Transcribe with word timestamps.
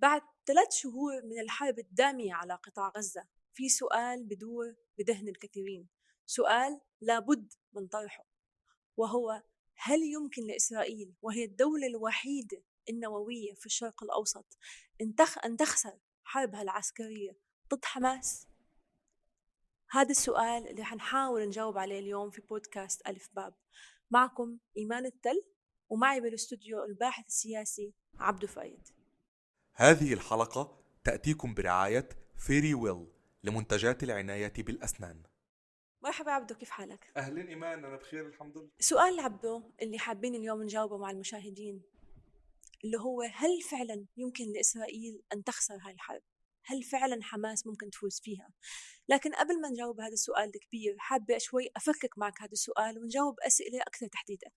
بعد 0.00 0.22
ثلاث 0.46 0.72
شهور 0.72 1.22
من 1.24 1.40
الحرب 1.40 1.78
الدامية 1.78 2.34
على 2.34 2.54
قطاع 2.54 2.92
غزة 2.96 3.26
في 3.52 3.68
سؤال 3.68 4.24
بدور 4.24 4.74
بذهن 4.98 5.28
الكثيرين. 5.28 5.88
سؤال 6.26 6.80
لابد 7.00 7.52
من 7.72 7.86
طرحه 7.86 8.26
وهو 8.96 9.42
هل 9.76 10.02
يمكن 10.02 10.46
لإسرائيل 10.46 11.14
وهي 11.22 11.44
الدولة 11.44 11.86
الوحيدة 11.86 12.62
النووية 12.88 13.54
في 13.54 13.66
الشرق 13.66 14.02
الأوسط 14.02 14.58
أن 15.44 15.56
تخسر 15.56 15.98
حربها 16.24 16.62
العسكرية 16.62 17.36
ضد 17.74 17.84
حماس؟ 17.84 18.46
هذا 19.90 20.10
السؤال 20.10 20.68
اللي 20.68 20.84
حنحاول 20.84 21.46
نجاوب 21.46 21.78
عليه 21.78 21.98
اليوم 21.98 22.30
في 22.30 22.40
بودكاست 22.40 23.08
ألف 23.08 23.28
باب. 23.32 23.54
معكم 24.10 24.58
إيمان 24.76 25.06
التل 25.06 25.42
ومعي 25.88 26.20
بالإستوديو 26.20 26.84
الباحث 26.84 27.26
السياسي 27.26 27.94
عبدو 28.18 28.46
فايد. 28.46 28.99
هذه 29.80 30.12
الحلقة 30.12 30.78
تأتيكم 31.04 31.54
برعاية 31.54 32.08
فيري 32.36 32.74
ويل 32.74 33.06
لمنتجات 33.44 34.02
العناية 34.02 34.52
بالأسنان 34.58 35.22
مرحبا 36.02 36.30
عبدو 36.30 36.54
كيف 36.54 36.70
حالك؟ 36.70 37.12
أهلين 37.16 37.46
إيمان 37.46 37.84
أنا 37.84 37.96
بخير 37.96 38.26
الحمد 38.26 38.58
لله 38.58 38.70
سؤال 38.80 39.20
عبدو 39.20 39.62
اللي 39.82 39.98
حابين 39.98 40.34
اليوم 40.34 40.62
نجاوبه 40.62 40.98
مع 40.98 41.10
المشاهدين 41.10 41.82
اللي 42.84 42.98
هو 42.98 43.22
هل 43.22 43.62
فعلا 43.70 44.06
يمكن 44.16 44.44
لإسرائيل 44.52 45.22
أن 45.32 45.44
تخسر 45.44 45.78
هاي 45.82 45.92
الحرب؟ 45.92 46.22
هل 46.70 46.82
فعلا 46.82 47.22
حماس 47.22 47.66
ممكن 47.66 47.90
تفوز 47.90 48.20
فيها؟ 48.20 48.50
لكن 49.08 49.34
قبل 49.34 49.60
ما 49.60 49.68
نجاوب 49.68 50.00
هذا 50.00 50.12
السؤال 50.12 50.50
الكبير 50.54 50.96
حابة 50.98 51.38
شوي 51.38 51.70
أفكك 51.76 52.18
معك 52.18 52.42
هذا 52.42 52.52
السؤال 52.52 52.98
ونجاوب 52.98 53.40
أسئلة 53.40 53.80
أكثر 53.80 54.06
تحديدا. 54.06 54.50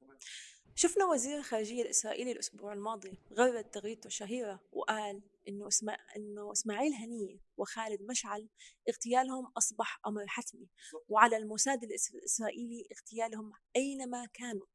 شفنا 0.76 1.06
وزير 1.06 1.38
الخارجية 1.38 1.82
الإسرائيلي 1.82 2.32
الأسبوع 2.32 2.74
الماضي 2.74 3.20
غرد 3.34 3.64
تغريدته 3.64 4.08
الشهيرة 4.08 4.60
وقال 4.72 5.22
إنه 5.48 5.68
اسمع 5.68 5.98
إنه 6.16 6.52
إسماعيل 6.52 6.94
هنية 6.94 7.40
وخالد 7.58 8.02
مشعل 8.02 8.50
اغتيالهم 8.90 9.46
أصبح 9.58 10.00
أمر 10.08 10.28
حتمي 10.28 10.70
وعلى 11.08 11.38
الموساد 11.38 11.84
الإسرائيلي 11.84 12.88
اغتيالهم 12.92 13.52
أينما 13.76 14.26
كانوا. 14.34 14.66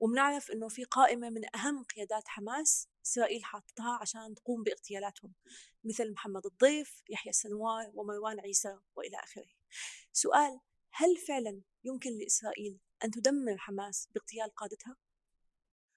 وبنعرف 0.00 0.50
إنه 0.50 0.68
في 0.68 0.84
قائمة 0.84 1.30
من 1.30 1.56
أهم 1.56 1.84
قيادات 1.84 2.28
حماس 2.28 2.88
إسرائيل 3.06 3.44
حاطتها 3.44 3.98
عشان 4.00 4.34
تقوم 4.34 4.62
باغتيالاتهم. 4.62 5.34
مثل 5.88 6.12
محمد 6.12 6.46
الضيف 6.46 7.02
يحيى 7.08 7.30
السنوار 7.30 7.90
ومروان 7.94 8.40
عيسى 8.40 8.78
وإلى 8.96 9.16
آخره 9.16 9.48
سؤال 10.12 10.60
هل 10.92 11.16
فعلا 11.16 11.62
يمكن 11.84 12.10
لإسرائيل 12.18 12.80
أن 13.04 13.10
تدمر 13.10 13.56
حماس 13.58 14.08
باغتيال 14.14 14.54
قادتها؟ 14.54 14.96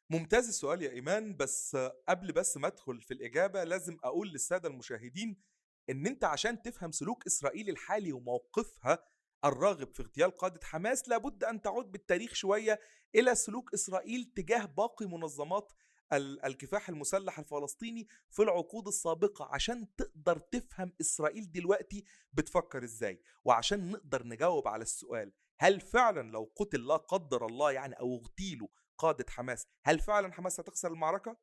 ممتاز 0.09 0.47
السؤال 0.47 0.81
يا 0.81 0.92
إيمان 0.92 1.38
بس 1.38 1.78
قبل 2.09 2.31
بس 2.31 2.58
ما 2.58 2.67
أدخل 2.67 3.02
في 3.02 3.14
الإجابة 3.14 3.64
لازم 3.64 3.97
أقول 4.03 4.30
للسادة 4.30 4.69
المشاهدين 4.69 5.42
إن 5.89 6.08
أنت 6.08 6.23
عشان 6.23 6.62
تفهم 6.62 6.92
سلوك 6.92 7.25
إسرائيل 7.28 7.69
الحالي 7.69 8.14
وموقفها 8.14 9.06
الراغب 9.45 9.94
في 9.94 10.02
اغتيال 10.03 10.38
قادة 10.38 10.59
حماس 10.64 11.09
لابد 11.09 11.44
أن 11.44 11.62
تعود 11.62 11.92
بالتاريخ 11.92 12.34
شوية 12.34 12.80
إلى 13.16 13.36
سلوك 13.36 13.73
إسرائيل 13.73 14.31
تجاه 14.36 14.66
باقي 14.66 15.06
منظمات 15.06 15.72
الكفاح 16.13 16.89
المسلح 16.89 17.39
الفلسطيني 17.39 18.07
في 18.29 18.41
العقود 18.41 18.87
السابقة 18.87 19.45
عشان 19.45 19.95
تقدر 19.95 20.37
تفهم 20.37 20.93
إسرائيل 21.01 21.51
دلوقتي 21.51 22.03
بتفكر 22.33 22.83
إزاي 22.83 23.21
وعشان 23.45 23.91
نقدر 23.91 24.27
نجاوب 24.27 24.67
على 24.67 24.81
السؤال 24.81 25.31
هل 25.59 25.81
فعلا 25.81 26.31
لو 26.31 26.51
قتل 26.55 26.87
لا 26.87 26.97
قدر 26.97 27.45
الله 27.45 27.71
يعني 27.71 27.99
أو 27.99 28.15
اغتيلوا 28.15 28.67
قادة 28.97 29.25
حماس 29.29 29.67
هل 29.85 29.99
فعلا 29.99 30.33
حماس 30.33 30.59
هتخسر 30.59 30.91
المعركة؟ 30.91 31.37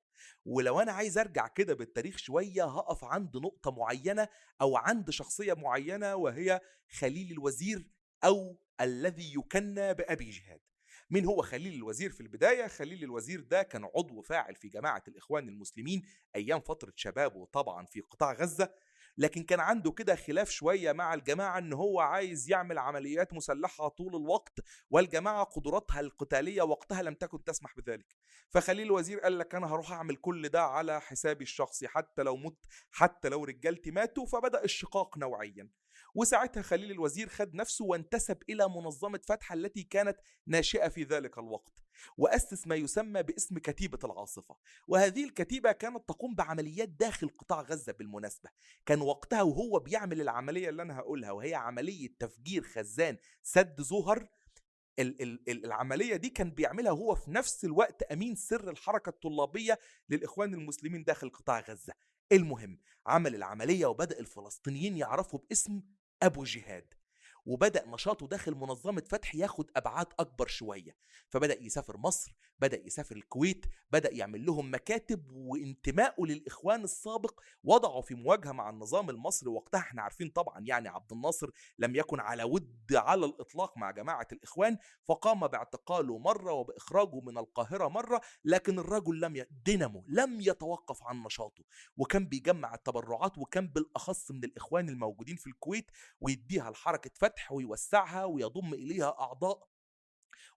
ولو 0.44 0.80
أنا 0.80 0.92
عايز 0.92 1.18
أرجع 1.18 1.46
كده 1.48 1.74
بالتاريخ 1.74 2.16
شوية 2.16 2.64
هقف 2.64 3.04
عند 3.04 3.36
نقطة 3.36 3.70
معينة 3.70 4.28
أو 4.60 4.76
عند 4.76 5.10
شخصية 5.10 5.52
معينة 5.52 6.14
وهي 6.14 6.60
خليل 6.98 7.32
الوزير 7.32 7.90
أو 8.24 8.60
الذي 8.80 9.34
يكنى 9.34 9.94
بأبي 9.94 10.30
جهاد 10.30 10.60
مين 11.10 11.24
هو 11.24 11.42
خليل 11.42 11.74
الوزير 11.74 12.10
في 12.10 12.20
البداية؟ 12.20 12.66
خليل 12.66 13.04
الوزير 13.04 13.40
ده 13.40 13.62
كان 13.62 13.84
عضو 13.84 14.22
فاعل 14.22 14.54
في 14.54 14.68
جماعة 14.68 15.02
الإخوان 15.08 15.48
المسلمين 15.48 16.02
أيام 16.36 16.60
فترة 16.60 16.92
شبابه 16.96 17.46
طبعا 17.52 17.86
في 17.86 18.00
قطاع 18.00 18.32
غزة 18.32 18.74
لكن 19.18 19.42
كان 19.42 19.60
عنده 19.60 19.92
كده 19.92 20.16
خلاف 20.16 20.50
شوية 20.50 20.92
مع 20.92 21.14
الجماعة 21.14 21.58
إن 21.58 21.72
هو 21.72 22.00
عايز 22.00 22.50
يعمل 22.50 22.78
عمليات 22.78 23.32
مسلحة 23.34 23.88
طول 23.88 24.16
الوقت 24.16 24.58
والجماعة 24.90 25.44
قدراتها 25.44 26.00
القتالية 26.00 26.62
وقتها 26.62 27.02
لم 27.02 27.14
تكن 27.14 27.44
تسمح 27.44 27.76
بذلك 27.76 28.16
فخليل 28.48 28.86
الوزير 28.86 29.20
قال 29.20 29.38
لك 29.38 29.54
أنا 29.54 29.66
هروح 29.66 29.92
أعمل 29.92 30.16
كل 30.16 30.48
ده 30.48 30.62
على 30.62 31.00
حسابي 31.00 31.44
الشخصي 31.44 31.88
حتى 31.88 32.22
لو 32.22 32.36
مت 32.36 32.66
حتى 32.90 33.28
لو 33.28 33.44
رجالتي 33.44 33.90
ماتوا 33.90 34.26
فبدأ 34.26 34.64
الشقاق 34.64 35.18
نوعيا 35.18 35.68
وساعتها 36.18 36.62
خليل 36.62 36.90
الوزير 36.90 37.28
خد 37.28 37.54
نفسه 37.54 37.84
وانتسب 37.84 38.38
إلى 38.50 38.68
منظمة 38.68 39.20
فتح 39.24 39.52
التي 39.52 39.82
كانت 39.82 40.16
ناشئة 40.46 40.88
في 40.88 41.02
ذلك 41.02 41.38
الوقت 41.38 41.72
وأسس 42.16 42.66
ما 42.66 42.74
يسمى 42.74 43.22
باسم 43.22 43.58
كتيبة 43.58 43.98
العاصفة. 44.04 44.56
وهذه 44.88 45.24
الكتيبة 45.24 45.72
كانت 45.72 46.08
تقوم 46.08 46.34
بعمليات 46.34 46.88
داخل 46.88 47.28
قطاع 47.28 47.60
غزة 47.60 47.92
بالمناسبة. 47.92 48.50
كان 48.86 49.00
وقتها 49.00 49.42
وهو 49.42 49.78
بيعمل 49.78 50.20
العملية 50.20 50.68
اللي 50.68 50.82
أنا 50.82 50.98
هقولها 50.98 51.30
وهي 51.30 51.54
عملية 51.54 52.08
تفجير 52.18 52.62
خزان 52.62 53.16
سد 53.42 53.80
زهر 53.80 54.28
العملية 55.48 56.16
دي 56.16 56.30
كان 56.30 56.50
بيعملها 56.50 56.92
هو 56.92 57.14
في 57.14 57.30
نفس 57.30 57.64
الوقت 57.64 58.02
أمين 58.02 58.34
سر 58.34 58.70
الحركة 58.70 59.08
الطلابية 59.10 59.78
للإخوان 60.08 60.54
المسلمين 60.54 61.04
داخل 61.04 61.30
قطاع 61.30 61.60
غزة. 61.60 61.94
المهم 62.32 62.78
عمل 63.06 63.34
العملية 63.34 63.86
وبدأ 63.86 64.18
الفلسطينيين 64.20 64.96
يعرفوا 64.96 65.38
باسم 65.48 65.82
أبو 66.22 66.44
جهاد. 66.44 66.97
وبدأ 67.48 67.86
نشاطه 67.86 68.26
داخل 68.26 68.54
منظمة 68.54 69.02
فتح 69.08 69.34
ياخد 69.34 69.70
أبعاد 69.76 70.06
أكبر 70.20 70.46
شوية. 70.46 70.96
فبدأ 71.28 71.62
يسافر 71.62 71.96
مصر 71.96 72.34
بدأ 72.58 72.86
يسافر 72.86 73.16
الكويت 73.16 73.66
بدأ 73.92 74.14
يعمل 74.14 74.46
لهم 74.46 74.74
مكاتب 74.74 75.30
وانتمائه 75.30 76.24
للإخوان 76.24 76.84
السابق 76.84 77.40
وضعه 77.64 78.00
في 78.00 78.14
مواجهة 78.14 78.52
مع 78.52 78.70
النظام 78.70 79.10
المصري. 79.10 79.50
وقتها 79.50 79.78
إحنا 79.78 80.02
عارفين 80.02 80.28
طبعا 80.28 80.60
يعني 80.60 80.88
عبد 80.88 81.12
الناصر 81.12 81.50
لم 81.78 81.96
يكن 81.96 82.20
على 82.20 82.44
ود 82.44 82.92
على 82.92 83.26
الإطلاق 83.26 83.78
مع 83.78 83.90
جماعة 83.90 84.28
الإخوان 84.32 84.78
فقام 85.04 85.46
باعتقاله 85.46 86.18
مرة 86.18 86.52
وبإخراجه 86.52 87.20
من 87.20 87.38
القاهرة 87.38 87.88
مرة 87.88 88.20
لكن 88.44 88.78
الرجل 88.78 89.20
لم 89.20 89.36
ي... 89.36 89.46
دينامو 89.64 90.04
لم 90.08 90.40
يتوقف 90.40 91.02
عن 91.02 91.22
نشاطه. 91.22 91.64
وكان 91.96 92.26
بيجمع 92.26 92.74
التبرعات 92.74 93.38
وكان 93.38 93.68
بالأخص 93.68 94.30
من 94.30 94.44
الإخوان 94.44 94.88
الموجودين 94.88 95.36
في 95.36 95.46
الكويت 95.46 95.90
ويديها 96.20 96.70
لحركة 96.70 97.10
فتح 97.14 97.37
ويوسعها 97.50 98.24
ويضم 98.24 98.74
إليها 98.74 99.16
أعضاء 99.20 99.68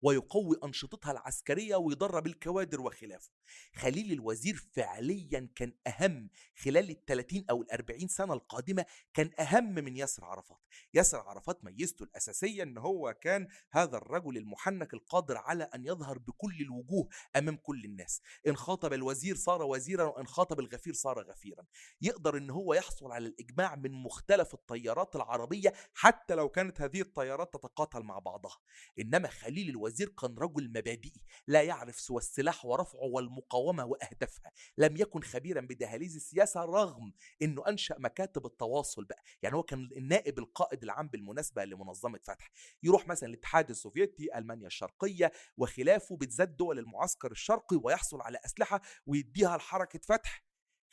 ويقوي 0.02 0.58
أنشطتها 0.64 1.12
العسكرية 1.12 1.76
ويدرب 1.76 2.28
الكوادر 2.28 2.82
وخلافه. 2.82 3.32
خليل 3.76 4.12
الوزير 4.12 4.56
فعليا 4.72 5.50
كان 5.56 5.74
أهم 5.88 6.30
خلال 6.56 6.90
الثلاثين 6.90 7.46
أو 7.50 7.62
الأربعين 7.62 8.08
سنة 8.08 8.34
القادمة 8.34 8.86
كان 9.14 9.32
أهم 9.40 9.74
من 9.74 9.98
ياسر 9.98 10.26
عرفات. 10.26 10.60
ياسر 10.94 11.20
عرفات 11.20 11.64
ميزته 11.64 12.04
الأساسية 12.04 12.64
أن 12.64 12.78
هو 12.78 13.14
كان 13.22 13.48
هذا 13.72 13.98
الرجل 13.98 14.38
المحنك 14.38 14.94
القادر 14.94 15.38
على 15.38 15.64
أن 15.64 15.86
يظهر 15.86 16.18
بكل 16.18 16.62
الوجوه 16.62 17.08
أمام 17.36 17.56
كل 17.56 17.86
الناس. 17.86 18.22
إن 18.48 18.56
خاطب 18.56 18.94
الوزير 18.94 19.36
صار 19.36 19.62
وزيرا 19.62 20.04
وإن 20.04 20.28
خاطب 20.28 20.60
الغفير 20.60 20.94
صار 20.94 21.22
غفيرا. 21.30 21.66
يقدر 22.02 22.38
أن 22.38 22.50
هو 22.50 22.74
يحصل 22.74 23.12
على 23.12 23.28
الإجماع 23.28 23.76
من 23.76 23.92
مختلف 23.92 24.54
الطيارات 24.54 25.16
العربية 25.16 25.74
حتى 25.94 26.36
لو 26.36 26.50
كانت 26.50 26.82
هذه 26.82 27.02
الطيارات 27.02 27.54
تتقاتل 27.54 28.04
مع 28.04 28.20
بعضها. 28.20 28.58
إنما 29.00 29.28
خليل 29.28 29.70
الوزير 29.70 29.91
الوزير 29.92 30.10
كان 30.10 30.36
رجل 30.38 30.70
مبادئي 30.70 31.22
لا 31.48 31.62
يعرف 31.62 32.00
سوى 32.00 32.18
السلاح 32.18 32.66
ورفعه 32.66 33.04
والمقاومة 33.04 33.86
وأهدافها 33.86 34.52
لم 34.78 34.98
يكن 34.98 35.22
خبيرا 35.22 35.62
بدهاليز 35.62 36.16
السياسة 36.16 36.62
رغم 36.62 37.14
أنه 37.42 37.68
أنشأ 37.68 37.96
مكاتب 38.00 38.46
التواصل 38.46 39.06
بقى 39.06 39.24
يعني 39.42 39.56
هو 39.56 39.64
كان 39.64 39.90
النائب 39.98 40.40
القائد 40.40 40.84
العام 40.84 41.08
بالمناسبة 41.08 41.66
لمنظمة 41.66 42.20
فتح. 42.24 42.52
يروح 42.84 43.08
مثلا 43.08 43.30
الاتحاد 43.30 43.70
السوفيتي 43.70 44.38
ألمانيا 44.38 44.68
الشرقية 44.68 45.32
وخلافه 45.58 46.18
بتزاد 46.18 46.56
دول 46.58 46.80
المعسكر 46.80 47.32
الشرقي 47.32 47.80
ويحصل 47.84 48.22
على 48.22 48.40
أسلحة 48.46 48.82
ويديها 49.06 49.58
لحركة 49.58 50.00
فتح. 50.04 50.44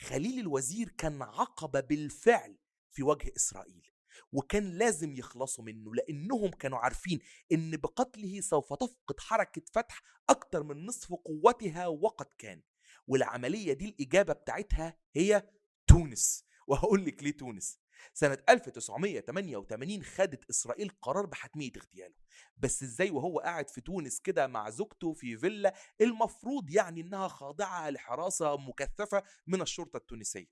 خليل 0.01 0.41
الوزير 0.41 0.89
كان 0.89 1.23
عقبة 1.23 1.81
بالفعل 1.81 2.59
في 2.91 3.03
وجه 3.03 3.33
إسرائيل. 3.37 3.98
وكان 4.33 4.79
لازم 4.79 5.17
يخلصوا 5.17 5.65
منه 5.65 5.95
لأنهم 5.95 6.51
كانوا 6.51 6.79
عارفين 6.79 7.19
إن 7.53 7.77
بقتله 7.77 8.41
سوف 8.41 8.73
تفقد 8.73 9.21
حركة 9.21 9.63
فتح 9.73 10.03
أكتر 10.29 10.63
من 10.63 10.87
نصف 10.87 11.13
قوتها 11.15 11.87
وقد 11.87 12.27
كان. 12.39 12.63
والعملية 13.07 13.73
دي 13.73 13.89
الإجابة 13.89 14.33
بتاعتها 14.33 14.97
هي 15.17 15.49
تونس. 15.87 16.45
وهقول 16.69 17.05
لك 17.05 17.23
ليه 17.23 17.37
تونس. 17.37 17.79
سنة 18.15 18.39
1988 18.49 20.03
خدت 20.03 20.51
إسرائيل 20.51 20.89
قرار 21.03 21.27
بحتمية 21.27 21.73
اغتياله. 21.77 22.15
بس 22.57 22.83
إزاي 22.83 23.11
وهو 23.11 23.39
قاعد 23.39 23.71
في 23.71 23.81
تونس 23.81 24.21
كده 24.21 24.47
مع 24.47 24.71
زوجته 24.71 25.13
في 25.13 25.37
فيلا 25.37 25.75
المفروض 26.01 26.71
يعني 26.71 27.01
إنها 27.01 27.29
خاضعة 27.29 27.91
لحراسة 27.91 28.57
مكثفة 28.57 29.23
من 29.47 29.63
الشرطة 29.63 29.97
التونسية. 29.97 30.51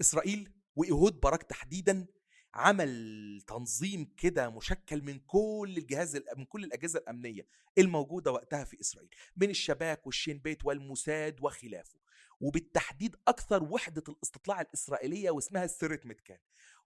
إسرائيل 0.00 0.52
وإيهود 0.76 1.20
باراك 1.20 1.42
تحديدا 1.42 2.06
عمل 2.54 3.42
تنظيم 3.46 4.14
كده 4.16 4.50
مشكل 4.50 5.02
من 5.02 5.18
كل 5.18 5.74
الجهاز 5.78 6.16
من 6.36 6.44
كل 6.44 6.64
الأجهزة 6.64 6.98
الأمنية 6.98 7.46
الموجودة 7.78 8.32
وقتها 8.32 8.64
في 8.64 8.80
إسرائيل 8.80 9.10
من 9.36 9.50
الشباك 9.50 10.06
والشين 10.06 10.38
بيت 10.38 10.64
والموساد 10.64 11.36
وخلافه 11.42 11.98
وبالتحديد 12.40 13.16
أكثر 13.28 13.62
وحدة 13.62 14.04
الاستطلاع 14.08 14.60
الإسرائيلية 14.60 15.30
واسمها 15.30 15.64
السيرت 15.64 16.06
متكان 16.06 16.38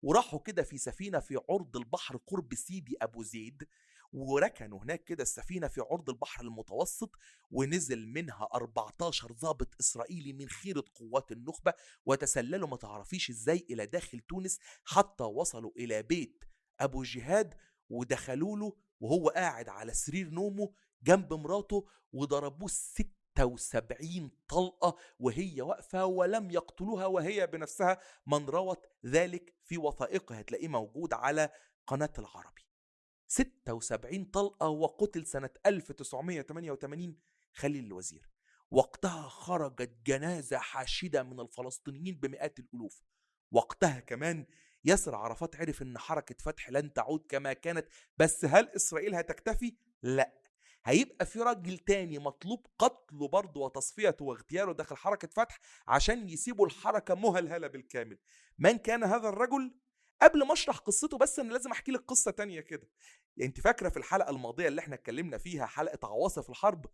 وراحوا 0.02 0.38
كده 0.38 0.62
في 0.62 0.78
سفينة 0.78 1.18
في 1.18 1.40
عرض 1.50 1.76
البحر 1.76 2.16
قرب 2.16 2.54
سيدي 2.54 2.96
أبو 3.02 3.22
زيد 3.22 3.68
وركنوا 4.12 4.78
هناك 4.82 5.04
كده 5.04 5.22
السفينة 5.22 5.68
في 5.68 5.80
عرض 5.80 6.10
البحر 6.10 6.44
المتوسط 6.44 7.10
ونزل 7.50 8.06
منها 8.08 8.48
14 8.54 9.32
ضابط 9.32 9.74
إسرائيلي 9.80 10.32
من 10.32 10.48
خيرة 10.48 10.84
قوات 10.94 11.32
النخبة 11.32 11.74
وتسللوا 12.06 12.68
ما 12.68 12.76
تعرفيش 12.76 13.30
إزاي 13.30 13.66
إلى 13.70 13.86
داخل 13.86 14.20
تونس 14.20 14.58
حتى 14.84 15.24
وصلوا 15.24 15.70
إلى 15.76 16.02
بيت 16.02 16.44
أبو 16.80 17.02
جهاد 17.02 17.54
ودخلوا 17.88 18.56
له 18.56 18.76
وهو 19.00 19.28
قاعد 19.28 19.68
على 19.68 19.94
سرير 19.94 20.30
نومه 20.30 20.72
جنب 21.02 21.34
مراته 21.34 21.86
وضربوه 22.12 22.68
76 22.68 24.30
طلقة 24.48 24.96
وهي 25.18 25.62
واقفة 25.62 26.04
ولم 26.04 26.50
يقتلوها 26.50 27.06
وهي 27.06 27.46
بنفسها. 27.46 27.98
من 28.26 28.46
روت 28.46 28.86
ذلك 29.06 29.54
في 29.62 29.78
وثائقها 29.78 30.40
هتلاقيه 30.40 30.68
موجود 30.68 31.12
على 31.12 31.50
قناة 31.86 32.12
العربي. 32.18 32.62
76 33.32 34.24
طلقة 34.24 34.68
وقتل 34.68 35.26
سنة 35.26 35.50
1988 35.66 37.16
خليل 37.52 37.84
الوزير 37.84 38.30
وقتها 38.70 39.28
خرجت 39.28 39.90
جنازة 40.06 40.58
حاشدة 40.58 41.22
من 41.22 41.40
الفلسطينيين 41.40 42.14
بمئات 42.14 42.58
الألوف 42.58 43.02
وقتها 43.50 44.00
كمان 44.00 44.46
ياسر 44.84 45.14
عرفات 45.14 45.56
عرف 45.56 45.82
إن 45.82 45.98
حركة 45.98 46.34
فتح 46.38 46.70
لن 46.70 46.92
تعود 46.92 47.26
كما 47.28 47.52
كانت 47.52 47.86
بس 48.18 48.44
هل 48.44 48.68
إسرائيل 48.68 49.14
هتكتفي؟ 49.14 49.76
لأ 50.02 50.42
هيبقى 50.84 51.26
في 51.26 51.38
راجل 51.38 51.78
تاني 51.78 52.18
مطلوب 52.18 52.66
قتله 52.78 53.28
برضه 53.28 53.60
وتصفيته 53.60 54.24
واغتياله 54.24 54.72
داخل 54.72 54.96
حركة 54.96 55.28
فتح 55.28 55.60
عشان 55.88 56.28
يسيبوا 56.28 56.66
الحركة 56.66 57.14
مهلهلة 57.14 57.66
بالكامل 57.66 58.18
من 58.58 58.78
كان 58.78 59.04
هذا 59.04 59.28
الرجل؟ 59.28 59.74
قبل 60.22 60.46
ما 60.46 60.52
اشرح 60.52 60.78
قصته 60.78 61.18
بس 61.18 61.38
أنا 61.38 61.52
لازم 61.52 61.70
احكي 61.70 61.92
لك 61.92 62.04
قصة 62.04 62.30
تانية 62.30 62.60
كده. 62.60 62.88
يعني 63.36 63.48
انت 63.48 63.60
فاكرة 63.60 63.88
في 63.88 63.96
الحلقة 63.96 64.30
الماضية 64.30 64.68
اللي 64.68 64.80
إحنا 64.80 64.94
اتكلمنا 64.94 65.38
فيها 65.38 65.66
حلقة 65.66 66.08
عواصف 66.08 66.50
الحرب؟ 66.50 66.86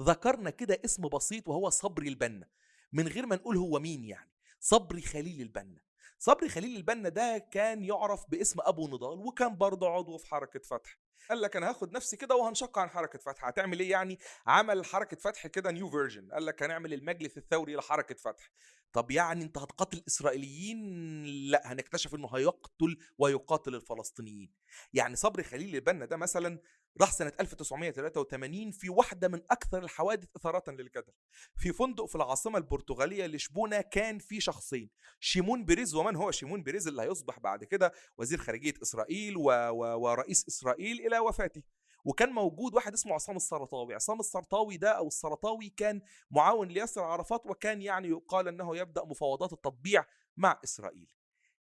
ذكرنا 0.00 0.50
كده 0.50 0.80
اسم 0.84 1.08
بسيط 1.08 1.48
وهو 1.48 1.70
صبري 1.70 2.08
البنا. 2.08 2.48
من 2.92 3.08
غير 3.08 3.26
ما 3.26 3.36
نقول 3.36 3.56
هو 3.56 3.78
مين 3.78 4.04
يعني. 4.04 4.30
صبري 4.60 5.02
خليل 5.02 5.40
البنا. 5.40 5.80
صبري 6.18 6.48
خليل 6.48 6.76
البنا 6.76 7.08
ده 7.08 7.38
كان 7.38 7.84
يعرف 7.84 8.30
باسم 8.30 8.60
أبو 8.60 8.88
نضال 8.88 9.18
وكان 9.18 9.56
برضه 9.56 9.88
عضو 9.90 10.18
في 10.18 10.26
حركة 10.26 10.60
فتح. 10.60 10.98
قال 11.28 11.40
لك 11.40 11.56
أنا 11.56 11.70
هاخد 11.70 11.92
نفسي 11.92 12.16
كده 12.16 12.36
وهنشق 12.36 12.78
عن 12.78 12.90
حركة 12.90 13.18
فتح. 13.18 13.44
هتعمل 13.44 13.80
إيه 13.80 13.90
يعني؟ 13.90 14.18
عمل 14.46 14.84
حركة 14.84 15.16
فتح 15.16 15.46
كده 15.46 15.70
نيو 15.70 15.90
فيرجن 15.90 16.28
قال 16.32 16.46
لك 16.46 16.62
هنعمل 16.62 16.92
المجلس 16.94 17.38
الثوري 17.38 17.76
لحركة 17.76 18.14
فتح. 18.14 18.50
طب 18.92 19.10
يعني 19.10 19.44
أنت 19.44 19.58
هتقاتل 19.58 19.98
الاسرائيليين 19.98 20.78
لأ 21.24 21.72
هنكتشف 21.72 22.14
إنه 22.14 22.28
هيقتل 22.36 22.96
ويقاتل 23.18 23.74
الفلسطينيين. 23.74 24.52
يعني 24.92 25.16
صبري 25.16 25.42
خليل 25.42 25.74
البنا 25.74 26.04
ده 26.04 26.16
مثلا 26.16 26.58
راح 27.00 27.12
سنة 27.12 27.32
1983 27.40 28.70
في 28.70 28.90
واحدة 28.90 29.28
من 29.28 29.40
أكثر 29.50 29.84
الحوادث 29.84 30.28
إثارة 30.36 30.70
للجدل. 30.70 31.12
في 31.56 31.72
فندق 31.72 32.04
في 32.04 32.14
العاصمة 32.14 32.58
البرتغالية 32.58 33.26
لشبونة 33.26 33.80
كان 33.80 34.18
في 34.18 34.40
شخصين 34.40 34.90
شيمون 35.20 35.64
بيريز 35.64 35.94
ومن 35.94 36.16
هو؟ 36.16 36.30
شيمون 36.30 36.62
بيريز 36.62 36.88
اللي 36.88 37.02
هيصبح 37.02 37.38
بعد 37.38 37.64
كده 37.64 37.92
وزير 38.18 38.38
خارجية 38.38 38.74
إسرائيل 38.82 39.36
و... 39.36 39.42
و... 39.50 40.00
ورئيس 40.00 40.44
إسرائيل 40.48 41.06
إلى 41.06 41.18
وفاته. 41.18 41.62
وكان 42.04 42.28
موجود 42.28 42.74
واحد 42.74 42.92
اسمه 42.92 43.14
عصام 43.14 43.36
السرطاوي. 43.36 43.94
عصام 43.94 44.20
السرطاوي 44.20 44.76
ده 44.76 44.90
أو 44.90 45.06
السرطاوي 45.06 45.68
كان 45.68 46.00
معاون 46.30 46.68
لياسر 46.68 47.02
عرفات 47.02 47.46
وكان 47.46 47.82
يعني 47.82 48.08
يقال 48.08 48.48
إنه 48.48 48.76
يبدأ 48.76 49.04
مفاوضات 49.04 49.52
التطبيع 49.52 50.04
مع 50.36 50.60
إسرائيل. 50.64 51.12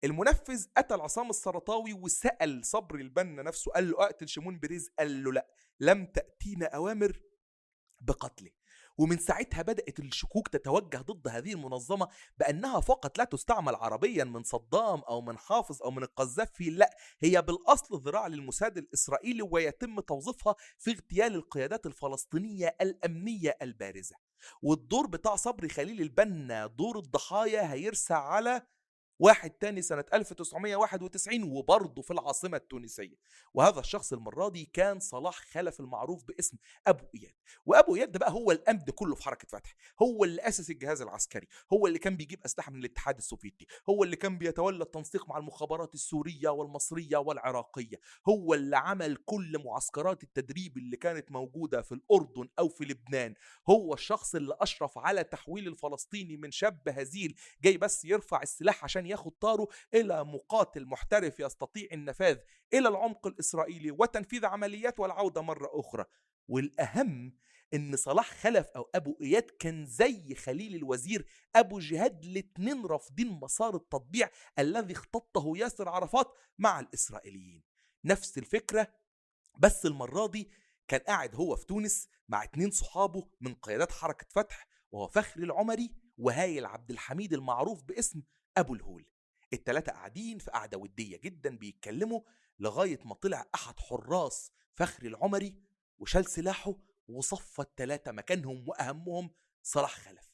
المنفذ 0.05 0.67
قتل 0.76 1.00
عصام 1.00 1.31
السرطاوي 1.31 1.93
وسأل 1.93 2.65
صبري 2.65 3.03
البنا 3.03 3.43
نفسه 3.43 3.73
قال 3.73 3.91
له 3.91 4.05
اقتل 4.05 4.29
شمون 4.29 4.59
بريز؟ 4.59 4.91
قال 4.99 5.25
له 5.25 5.32
لا 5.32 5.49
لم 5.81 6.06
تأتينا 6.06 6.67
أوامر 6.67 7.21
بقتله. 8.00 8.57
ومن 8.99 9.19
ساعتها 9.19 9.62
بدأت 9.62 9.99
الشكوك 9.99 10.49
تتوجه 10.49 10.99
ضد 10.99 11.29
هذه 11.29 11.53
المنظمة 11.53 12.09
بأنها 12.39 12.81
فقط 12.81 13.19
لا 13.19 13.25
تستعمل 13.25 13.75
عربيا 13.75 14.25
من 14.25 14.43
صدام 14.43 15.00
أو 15.00 15.21
من 15.21 15.39
حافظ 15.39 15.83
أو 15.83 15.91
من 15.91 16.03
القذافي 16.03 16.71
لا 16.71 16.97
هي 17.21 17.43
بالأصل 17.43 18.03
ذراع 18.03 18.27
للموساد 18.27 18.79
الإسرائيلي 18.79 19.43
ويتم 19.43 20.00
توظيفها 20.00 20.55
في 20.79 20.91
اغتيال 20.91 21.35
القيادات 21.35 21.87
الفلسطينية 21.87 22.77
الأمنية 22.81 23.56
البارزة. 23.62 24.17
والدور 24.62 25.06
بتاع 25.06 25.37
صبري 25.37 25.69
خليل 25.69 26.00
البنا 26.00 26.67
دور 26.67 26.99
الضحايا 26.99 27.73
هيرسى 27.73 28.15
على 28.15 28.62
واحد 29.19 29.50
تاني 29.50 29.82
سنة 29.82 30.05
1991 30.15 31.43
وبرضه 31.43 32.03
في 32.03 32.11
العاصمة 32.12 32.56
التونسية. 32.56 33.17
وهذا 33.55 33.81
الشخص 33.81 34.12
المرة 34.12 34.49
دي 34.49 34.65
كان 34.73 35.00
صلاح 35.00 35.35
خلف 35.38 35.81
المعروف 35.81 36.25
باسم 36.25 36.56
أبو 36.87 37.05
إياد. 37.15 37.35
وأبو 37.67 37.97
إياد 37.97 38.12
ده 38.12 38.19
بقى 38.19 38.32
هو 38.32 38.50
الأمد 38.53 38.91
كله 38.91 39.15
في 39.15 39.23
حركة 39.23 39.49
فتح. 39.49 39.75
هو 40.03 40.25
اللي 40.25 40.43
أسس 40.43 40.70
الجهاز 40.70 41.03
العسكري. 41.03 41.47
هو 41.73 41.87
اللي 41.87 41.99
كان 41.99 42.17
بيجيب 42.17 42.41
أسلحة 42.44 42.73
من 42.73 42.79
الاتحاد 42.79 43.17
السوفيتي. 43.17 43.67
هو 43.88 44.05
اللي 44.05 44.17
كان 44.17 44.38
بيتولى 44.38 44.82
التنسيق 44.85 45.29
مع 45.29 45.38
المخابرات 45.38 45.94
السورية 45.94 46.49
والمصرية 46.49 47.17
والعراقية. 47.17 47.97
هو 48.29 48.55
اللي 48.55 48.76
عمل 48.76 49.17
كل 49.17 49.62
معسكرات 49.64 50.23
التدريب 50.23 50.76
اللي 50.76 50.97
كانت 50.97 51.32
موجودة 51.32 51.82
في 51.82 51.93
الأردن 51.93 52.49
أو 52.59 52.69
في 52.69 52.85
لبنان. 52.85 53.35
هو 53.71 53.94
الشخص 53.94 54.35
اللي 54.35 54.56
أشرف 54.61 54.99
على 54.99 55.25
تحويل 55.25 55.69
الفلسطيني 55.69 56.37
من 56.37 56.50
شاب 56.50 56.88
هزيل 56.88 57.35
جاي 57.62 57.76
بس 57.76 58.05
يرفع 58.05 58.43
السلاح 58.43 58.85
عشان 58.85 59.07
ياخد 59.08 59.32
طاره 59.32 59.69
إلى 59.94 60.25
مقاتل 60.25 60.87
محترف 60.87 61.40
يستطيع 61.40 61.88
النفاذ 61.93 62.38
إلى 62.75 62.88
العمق 62.88 63.26
الإسرائيلي 63.26 63.90
وتنفيذ 63.90 64.46
عمليات 64.46 65.00
والعودة 65.00 65.43
مرة 65.43 65.70
أخرى. 65.72 66.05
والأهم 66.49 67.38
إن 67.75 67.96
صلاح 67.96 68.31
خلف 68.34 68.66
أو 68.76 68.90
أبو 68.94 69.19
إياد 69.22 69.43
كان 69.43 69.87
زي 69.87 70.34
خليل 70.34 70.75
الوزير 70.75 71.26
أبو 71.56 71.78
جهاد 71.78 72.25
الاتنين 72.25 72.87
رافضين 72.87 73.28
مسار 73.28 73.76
التطبيع 73.76 74.30
الذي 74.59 74.92
اختطه 74.92 75.52
ياسر 75.56 75.88
عرفات 75.88 76.33
مع 76.59 76.80
الإسرائيليين. 76.80 77.62
نفس 78.04 78.38
الفكرة 78.38 78.94
بس 79.59 79.87
المرة 79.87 80.26
دي 80.26 80.50
كان 80.88 81.00
قاعد 81.00 81.35
هو 81.35 81.56
في 81.56 81.66
تونس 81.66 82.09
مع 82.28 82.44
اتنين 82.44 82.71
صحابه 82.71 83.28
من 83.40 83.54
قيادات 83.54 83.92
حركة 83.92 84.26
فتح 84.30 84.68
وهو 84.92 85.06
فخري 85.09 85.44
العمري 85.44 85.92
وهايل 86.18 86.66
عبد 86.66 86.90
الحميد 86.90 87.33
المعروف 87.33 87.83
باسم 87.83 88.23
أبو 88.57 88.75
الهول. 88.75 89.07
التلاتة 89.52 89.93
قاعدين 89.93 90.38
في 90.38 90.50
قعدة 90.50 90.78
ودية 90.78 91.17
جدا 91.17 91.57
بيتكلموا 91.57 92.21
لغاية 92.59 92.99
ما 93.05 93.14
طلع 93.14 93.45
أحد 93.55 93.81
حراس 93.81 94.52
فخري 94.75 95.09
العمري 95.09 95.55
وشال 95.99 96.26
سلاحه 96.26 96.75
وصف 97.09 97.61
التلاتة 97.61 98.12
مكانهم 98.12 98.69
وأهمهم 98.69 99.31
صلاح 99.62 100.00
خلف. 100.00 100.33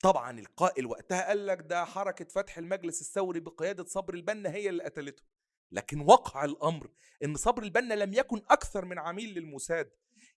طبعا 0.00 0.40
القائل 0.40 0.86
وقتها 0.86 1.26
قال 1.28 1.46
لك 1.46 1.60
ده 1.60 1.84
حركة 1.84 2.24
فتح 2.24 2.58
المجلس 2.58 3.00
الثوري 3.00 3.40
بقيادة 3.40 3.84
صبر 3.84 4.14
البنا 4.14 4.50
هي 4.50 4.68
اللي 4.68 4.84
قتلته. 4.84 5.22
لكن 5.72 6.00
وقع 6.00 6.44
الأمر 6.44 6.90
إن 7.24 7.36
صبر 7.36 7.62
البنا 7.62 7.94
لم 7.94 8.14
يكن 8.14 8.42
أكثر 8.50 8.84
من 8.84 8.98
عميل 8.98 9.34
للموساد 9.34 9.90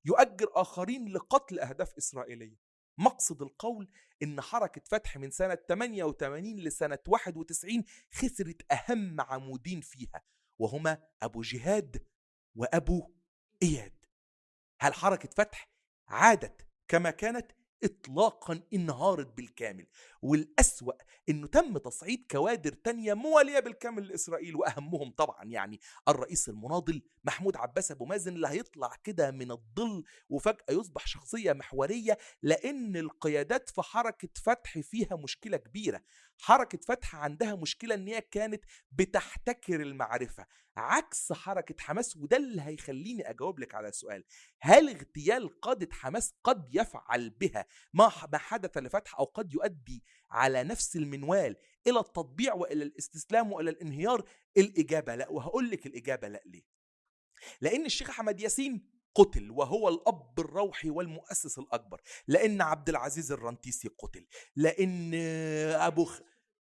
يؤجر 0.06 0.48
آخرين 0.54 1.14
لقتل 1.14 1.60
أهداف 1.60 1.98
إسرائيلية. 1.98 2.71
مقصد 3.02 3.42
القول 3.42 3.90
إن 4.24 4.42
حركة 4.42 4.82
فتح 4.86 5.18
من 5.18 5.32
سنة 5.32 5.56
88 5.56 6.60
لسنة 6.60 7.00
91 7.08 7.84
خسرت 8.12 8.72
أهم 8.72 9.22
عمودين 9.22 9.82
فيها 9.82 10.22
وهما 10.60 10.98
أبو 11.24 11.42
جهاد 11.42 12.06
وأبو 12.56 13.14
إياد. 13.64 14.06
هل 14.80 14.94
حركة 14.94 15.30
فتح 15.38 15.70
عادت 16.08 16.68
كما 16.88 17.12
كانت؟ 17.12 17.52
اطلاقا 17.84 18.64
انهارت 18.74 19.28
بالكامل. 19.38 19.88
والأسوأ 20.22 20.94
إنه 21.30 21.48
تم 21.48 21.78
تصعيد 21.78 22.26
كوادر 22.32 22.74
تانية 22.74 23.14
موالية 23.14 23.60
بالكامل 23.60 24.08
لإسرائيل 24.08 24.56
وأهمهم 24.56 25.12
طبعا 25.12 25.44
يعني 25.46 25.80
الرئيس 26.08 26.50
المناضل 26.50 27.02
محمود 27.24 27.58
عباس 27.58 27.92
أبو 27.92 28.06
مازن 28.06 28.36
اللي 28.36 28.48
هيطلع 28.48 28.96
كده 29.04 29.32
من 29.32 29.52
الظل 29.52 30.04
وفجأة 30.30 30.66
يصبح 30.72 31.08
شخصية 31.08 31.54
محورية 31.54 32.18
لأن 32.42 32.98
القيادات 32.98 33.70
في 33.70 33.82
حركة 33.82 34.30
فتح 34.44 34.80
فيها 34.80 35.16
مشكلة 35.16 35.58
كبيرة. 35.58 36.02
حركة 36.38 36.80
فتح 36.88 37.16
عندها 37.16 37.56
مشكلة 37.56 37.96
إن 37.96 38.08
هي 38.08 38.22
كانت 38.22 38.64
بتحتكر 38.92 39.82
المعرفة. 39.82 40.46
عكس 40.78 41.34
حركة 41.34 41.76
حماس 41.80 42.18
وده 42.18 42.38
اللي 42.38 42.62
هيخليني 42.62 43.30
أجاوب 43.30 43.60
لك 43.60 43.76
على 43.76 43.92
سؤال. 43.92 44.24
هل 44.62 44.90
اغتيال 44.90 45.60
قادة 45.62 45.88
حماس 45.92 46.34
قد 46.44 46.76
يفعل 46.76 47.30
بها؟ 47.30 47.66
ما 47.94 48.10
حدث 48.38 48.78
لفتح 48.78 49.20
أو 49.20 49.26
قد 49.26 49.54
يؤدي 49.54 50.04
على 50.30 50.64
نفس 50.64 50.96
المنوال 50.96 51.56
إلى 51.88 52.00
التطبيع 52.00 52.54
وإلى 52.54 52.84
الاستسلام 52.84 53.52
وإلى 53.52 53.70
الانهيار 53.70 54.30
الإجابة 54.58 55.16
لأ. 55.16 55.30
وهقول 55.30 55.70
لك 55.70 55.86
الإجابة 55.86 56.28
لأ 56.28 56.42
ليه؟ 56.46 56.64
لأن 57.62 57.86
الشيخ 57.86 58.10
أحمد 58.10 58.40
ياسين 58.42 58.92
قتل 59.16 59.52
وهو 59.52 59.90
الأب 59.90 60.40
الروحي 60.40 60.90
والمؤسس 60.90 61.60
الأكبر 61.60 62.02
لأن 62.28 62.62
عبد 62.62 62.90
العزيز 62.90 63.32
الرنتيسي 63.32 63.88
قتل 63.88 64.26
لأن 64.56 65.14
أبو 65.74 66.06
خ... 66.06 66.22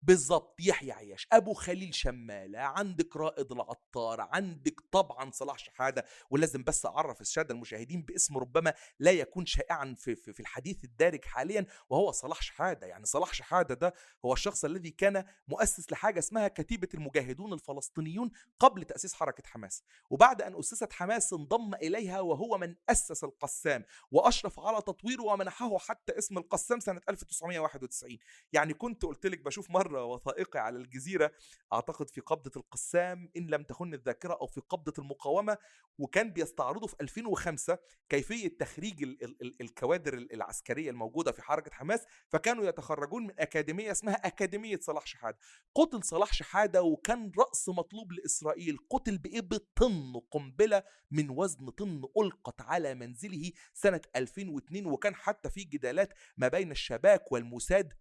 بالظبط 0.06 0.61
يحيى 0.61 0.92
عياش 0.92 1.28
أبو 1.32 1.54
خليل 1.54 1.94
شمالة 1.94 2.58
عندك 2.58 3.16
رائد 3.16 3.52
العطار 3.52 4.20
عندك 4.20 4.80
طبعا 4.92 5.30
صلاح 5.30 5.58
شحادة 5.58 6.04
ولازم 6.30 6.62
بس 6.64 6.87
أعرف 6.87 7.20
السادة 7.20 7.54
المشاهدين 7.54 8.02
باسم 8.02 8.38
ربما 8.38 8.75
لا 8.99 9.11
يكون 9.11 9.46
شائعا 9.46 9.94
في, 9.99 10.14
في, 10.16 10.32
في 10.32 10.40
الحديث 10.40 10.84
الدارج 10.84 11.25
حاليا 11.25 11.66
وهو 11.88 12.12
صلاح 12.12 12.42
شحادة. 12.42 12.87
يعني 12.87 13.06
صلاح 13.06 13.34
شحادة 13.34 13.75
ده 13.75 13.94
هو 14.25 14.32
الشخص 14.32 14.64
الذي 14.64 14.90
كان 14.90 15.25
مؤسس 15.49 15.92
لحاجة 15.92 16.18
اسمها 16.18 16.49
كتيبة 16.49 16.88
المجاهدون 16.94 17.52
الفلسطينيون 17.52 18.30
قبل 18.58 18.84
تأسيس 18.84 19.14
حركة 19.14 19.42
حماس. 19.46 19.82
وبعد 20.11 20.42
أن 20.42 20.58
أسست 20.58 20.92
حماس 20.92 21.32
انضم 21.32 21.75
إليها 21.75 22.20
وهو 22.20 22.58
من 22.58 22.75
أسس 22.88 23.25
القسام 23.25 23.84
وأشرف 24.11 24.61
على 24.61 24.76
تطويره 24.76 25.23
ومنحه 25.23 25.78
حتى 25.78 26.18
اسم 26.18 26.38
القسام 26.38 26.80
سنة 26.80 27.00
1991 27.08 28.18
يعني 28.52 28.75
كنت 28.75 29.02
قلت 29.04 29.26
لك 29.26 29.40
بشوف 29.40 29.70
مرة 29.70 29.93
مرة 29.94 30.04
وثائقي 30.04 30.58
على 30.58 30.78
الجزيرة 30.78 31.32
أعتقد 31.72 32.10
في 32.10 32.20
قبضة 32.20 32.50
القسام 32.56 33.30
إن 33.36 33.46
لم 33.46 33.62
تخن 33.62 33.94
الذاكرة 33.94 34.34
أو 34.40 34.46
في 34.46 34.60
قبضة 34.60 34.92
المقاومة 34.98 35.58
وكان 35.98 36.30
بيستعرضوا 36.30 36.88
في 36.88 36.94
2005 37.00 37.78
كيفية 38.08 38.56
تخريج 38.58 39.02
ال 39.02 39.24
ال 39.24 39.42
ال 39.42 39.60
الكوادر 39.60 40.14
العسكرية 40.14 40.90
الموجودة 40.90 41.32
في 41.32 41.42
حركة 41.42 41.70
حماس 41.72 42.04
فكانوا 42.28 42.64
يتخرجون 42.64 43.22
من 43.22 43.40
أكاديمية 43.40 43.90
اسمها 43.90 44.14
أكاديمية 44.14 44.78
صلاح 44.80 45.06
شحادة. 45.06 45.38
قتل 45.74 46.04
صلاح 46.04 46.32
شحادة 46.32 46.82
وكان 46.82 47.32
رأس 47.38 47.68
مطلوب 47.68 48.12
لإسرائيل. 48.12 48.78
قتل 48.90 49.18
بإيه؟ 49.18 49.40
بطن 49.40 50.20
قنبلة 50.30 50.82
من 51.10 51.30
وزن 51.30 51.70
طن 51.70 52.02
ألقت 52.22 52.60
على 52.60 52.94
منزله 52.94 53.52
سنة 53.74 54.00
2002 54.16 54.86
وكان 54.86 55.14
حتى 55.14 55.50
في 55.50 55.64
جدالات 55.64 56.12
ما 56.36 56.48
بين 56.48 56.70
الشباك 56.70 57.32
والموساد 57.32 57.92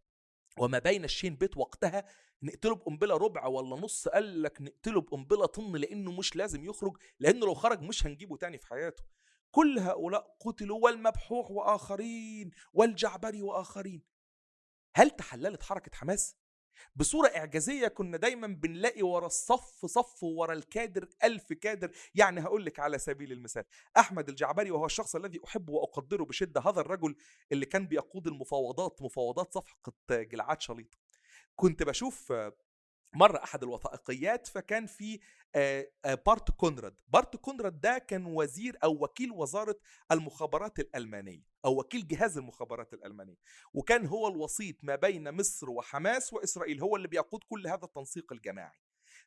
وما 0.57 0.79
بين 0.79 1.03
الشين 1.03 1.35
بيت 1.35 1.57
وقتها 1.57 2.05
نقتله 2.43 2.75
بقنبلة 2.75 3.17
ربع 3.17 3.45
ولا 3.45 3.75
نص؟ 3.75 4.07
قال 4.07 4.41
لك 4.43 4.61
نقتله 4.61 5.01
بقنبلة 5.01 5.45
طن 5.45 5.75
لأنه 5.75 6.11
مش 6.11 6.35
لازم 6.35 6.65
يخرج 6.65 6.97
لأنه 7.19 7.45
لو 7.45 7.53
خرج 7.53 7.81
مش 7.81 8.05
هنجيبه 8.05 8.37
تاني 8.37 8.57
في 8.57 8.67
حياته. 8.67 9.03
كل 9.51 9.79
هؤلاء 9.79 10.37
قتلوا 10.39 10.79
والمبحوح 10.83 11.51
وآخرين 11.51 12.51
والجعبري 12.73 13.41
وآخرين. 13.41 14.01
هل 14.95 15.09
تحللت 15.09 15.63
حركة 15.63 15.91
حماس؟ 15.95 16.35
بصورة 16.95 17.27
إعجازية 17.27 17.87
كنا 17.87 18.17
دايما 18.17 18.47
بنلاقي 18.47 19.01
ورا 19.03 19.25
الصف 19.25 19.85
صف 19.85 20.23
ورا 20.23 20.53
الكادر 20.53 21.07
ألف 21.23 21.53
كادر. 21.53 21.91
يعني 22.15 22.41
هقول 22.41 22.65
لك 22.65 22.79
على 22.79 22.97
سبيل 22.97 23.31
المثال 23.31 23.63
أحمد 23.97 24.29
الجعبري 24.29 24.71
وهو 24.71 24.85
الشخص 24.85 25.15
الذي 25.15 25.39
أحبه 25.45 25.73
وأقدره 25.73 26.23
بشدة 26.23 26.61
هذا 26.61 26.81
الرجل 26.81 27.15
اللي 27.51 27.65
كان 27.65 27.87
بيقود 27.87 28.27
المفاوضات 28.27 29.01
مفاوضات 29.01 29.53
صفقة 29.53 29.93
جلعاد 30.09 30.61
شليط. 30.61 30.97
كنت 31.55 31.83
بشوف 31.83 32.33
مرة 33.15 33.43
أحد 33.43 33.63
الوثائقيات 33.63 34.47
فكان 34.47 34.85
في 34.85 35.19
بارت 36.05 36.51
كونراد. 36.51 36.95
بارت 37.07 37.35
كونراد 37.35 37.81
ده 37.81 37.97
كان 37.97 38.25
وزير 38.25 38.77
أو 38.83 39.03
وكيل 39.03 39.31
وزارة 39.31 39.79
المخابرات 40.11 40.79
الألمانية 40.79 41.43
أو 41.65 41.79
وكيل 41.79 42.07
جهاز 42.07 42.37
المخابرات 42.37 42.93
الألمانية. 42.93 43.37
وكان 43.73 44.05
هو 44.05 44.27
الوسيط 44.27 44.83
ما 44.83 44.95
بين 44.95 45.31
مصر 45.31 45.69
وحماس 45.69 46.33
وإسرائيل 46.33 46.81
هو 46.81 46.95
اللي 46.95 47.07
بيقود 47.07 47.43
كل 47.43 47.67
هذا 47.67 47.85
التنسيق 47.85 48.33
الجماعي. 48.33 48.79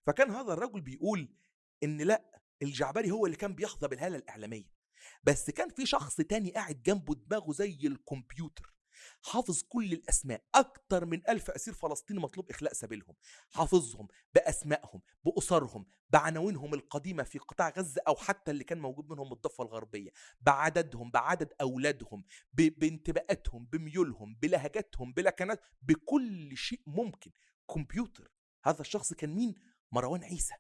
فكان 0.07 0.31
هذا 0.31 0.53
الرجل 0.53 0.81
بيقول 0.81 1.35
إن 1.83 2.01
لأ 2.01 2.41
الجعبري 2.63 3.11
هو 3.11 3.27
اللي 3.27 3.37
كان 3.37 3.55
بيحظى 3.55 3.89
بالهالة 3.89 4.17
الإعلامية. 4.17 4.77
بس 5.25 5.51
كان 5.51 5.69
في 5.69 5.87
شخص 5.87 6.17
تاني 6.17 6.51
قاعد 6.51 6.83
جنبه 6.83 7.15
دماغه 7.15 7.53
زي 7.53 7.79
الكمبيوتر. 7.85 8.76
حافظ 9.23 9.63
كل 9.63 9.93
الأسماء 9.93 10.43
أكتر 10.55 11.05
من 11.05 11.29
ألف 11.29 11.51
أسير 11.51 11.75
فلسطيني 11.75 12.21
مطلوب 12.21 12.51
إخلاء 12.51 12.73
سبيلهم. 12.73 13.15
حافظهم 13.51 14.09
بأسمائهم 14.35 15.01
بأسرهم 15.25 15.87
بعناوينهم 16.11 16.75
القديمة 16.75 17.23
في 17.23 17.39
قطاع 17.39 17.69
غزة 17.69 18.03
أو 18.09 18.15
حتى 18.15 18.51
اللي 18.51 18.65
كان 18.65 18.79
موجود 18.79 19.11
منهم 19.11 19.33
الضفة 19.33 19.65
الغربية. 19.65 20.11
بعددهم 20.41 21.11
بعدد 21.11 21.53
أولادهم 21.61 22.25
بانتباءاتهم 22.53 23.67
بميولهم 23.67 24.35
بلهجاتهم 24.43 25.13
بلكنات 25.13 25.61
بكل 25.83 26.57
شيء 26.57 26.81
ممكن. 26.87 27.31
كمبيوتر. 27.75 28.31
هذا 28.65 28.81
الشخص 28.81 29.13
كان 29.13 29.35
مين؟ 29.35 29.55
مروان 29.93 30.25
عيسى. 30.25 30.55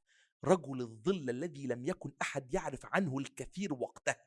رجل 0.45 0.81
الظل 0.81 1.31
الذي 1.31 1.67
لم 1.67 1.87
يكن 1.87 2.12
أحد 2.23 2.55
يعرف 2.55 2.87
عنه 2.87 3.19
الكثير 3.19 3.75
وقتها 3.75 4.25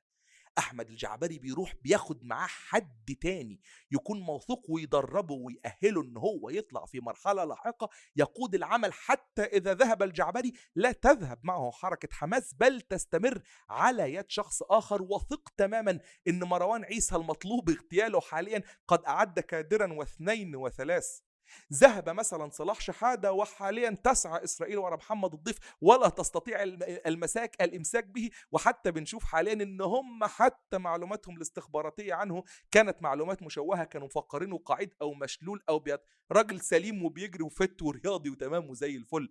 أحمد 0.60 0.90
الجعبري 0.90 1.40
بيروح 1.40 1.76
بياخد 1.84 2.24
معاه 2.24 2.48
حد 2.48 3.16
تاني 3.22 3.60
يكون 3.92 4.20
موثوق 4.20 4.66
ويدربه 4.70 5.36
ويأهله 5.36 6.02
إن 6.02 6.18
هو 6.18 6.50
يطلع 6.50 6.86
في 6.86 7.00
مرحلة 7.00 7.44
لاحقة 7.44 7.90
يقود 8.16 8.56
العمل 8.56 8.94
حتى 8.94 9.44
إذا 9.44 9.74
ذهب 9.74 10.04
الجعبري 10.04 10.54
لا 10.76 10.92
تذهب 10.92 11.40
معه 11.44 11.72
حركة 11.72 12.08
حماس 12.12 12.54
بل 12.54 12.82
تستمر 12.82 13.42
على 13.70 14.14
يد 14.14 14.30
شخص 14.30 14.64
آخر 14.64 15.02
وثق 15.02 15.50
تماما 15.58 16.00
إن 16.28 16.44
مروان 16.44 16.84
عيسى 16.84 17.16
المطلوب 17.16 17.70
اغتياله 17.70 18.20
حاليا 18.22 18.64
قد 18.88 19.06
أعد 19.06 19.40
كادرا 19.40 19.94
واثنين 19.94 20.56
وثلاث. 20.56 21.29
ذهب 21.74 22.10
مثلا 22.10 22.50
صلاح 22.50 22.82
شحادة 22.82 23.34
وحاليا 23.34 23.90
تسعى 24.04 24.44
إسرائيل 24.44 24.78
وراء 24.78 24.98
محمد 24.98 25.34
الضيف 25.34 25.58
ولا 25.82 26.10
تستطيع 26.10 26.64
المساك 27.06 27.62
الإمساك 27.62 28.06
به 28.06 28.30
وحتى 28.52 28.92
بنشوف 28.92 29.24
حاليا 29.24 29.54
إن 29.54 29.82
هم 29.82 30.24
حتى 30.24 30.78
معلوماتهم 30.78 31.38
الاستخباراتية 31.38 32.14
عنه 32.14 32.44
كانت 32.72 33.02
معلومات 33.02 33.44
مشوهة 33.44 33.84
كانوا 33.84 34.08
مفكرينه 34.08 34.58
قاعد 34.58 34.94
أو 35.02 35.14
مشلول 35.14 35.64
أو 35.70 35.80
بيت 35.80 36.02
راجل 36.32 36.62
سليم 36.62 37.06
وبيجري 37.06 37.44
وفت 37.44 37.82
ورياضي 37.82 38.30
وتمام 38.30 38.70
وزي 38.70 38.96
الفل. 38.96 39.30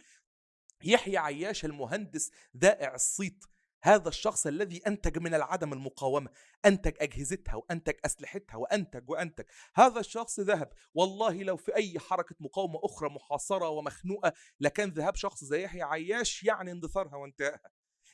يحيى 0.84 1.18
عياش 1.18 1.64
المهندس 1.64 2.30
ذائع 2.56 2.94
الصيت. 2.94 3.44
هذا 3.82 4.08
الشخص 4.08 4.46
الذي 4.46 4.80
أنتج 4.86 5.18
من 5.18 5.34
العدم 5.34 5.72
المقاومة 5.72 6.30
أنتج 6.66 6.92
أجهزتها 7.00 7.54
وأنتج 7.54 7.94
أسلحتها 8.04 8.56
وأنتج 8.56 9.10
وأنتج. 9.10 9.44
هذا 9.74 10.00
الشخص 10.00 10.40
ذهب 10.40 10.72
والله 10.94 11.42
لو 11.42 11.56
في 11.56 11.76
أي 11.76 11.98
حركة 11.98 12.36
مقاومة 12.40 12.80
أخرى 12.82 13.08
محاصرة 13.10 13.68
ومخنوقة 13.68 14.32
لكان 14.60 14.90
ذهاب 14.90 15.16
شخص 15.16 15.44
زي 15.44 15.62
يحيى 15.62 15.82
عياش 15.82 16.44
يعني 16.44 16.70
اندثارها 16.70 17.16
وانتهائها 17.16 17.70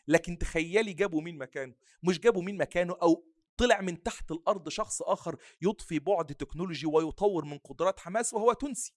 لكن 0.09 0.39
تخيلي 0.39 0.93
جابوا 0.93 1.23
مين 1.23 1.39
مكانه 1.39 1.75
مش 2.03 2.21
جابوا 2.21 2.43
مين 2.43 2.57
مكانه 2.57 2.97
أو 3.03 3.35
طلع 3.57 3.81
من 3.81 4.03
تحت 4.03 4.31
الأرض 4.31 4.69
شخص 4.69 5.03
آخر 5.03 5.37
يضفي 5.63 5.99
بعد 5.99 6.35
تكنولوجي 6.35 6.87
ويطور 6.87 7.45
من 7.45 7.59
قدرات 7.59 8.01
حماس 8.01 8.35
وهو 8.35 8.53
تونسي. 8.53 8.95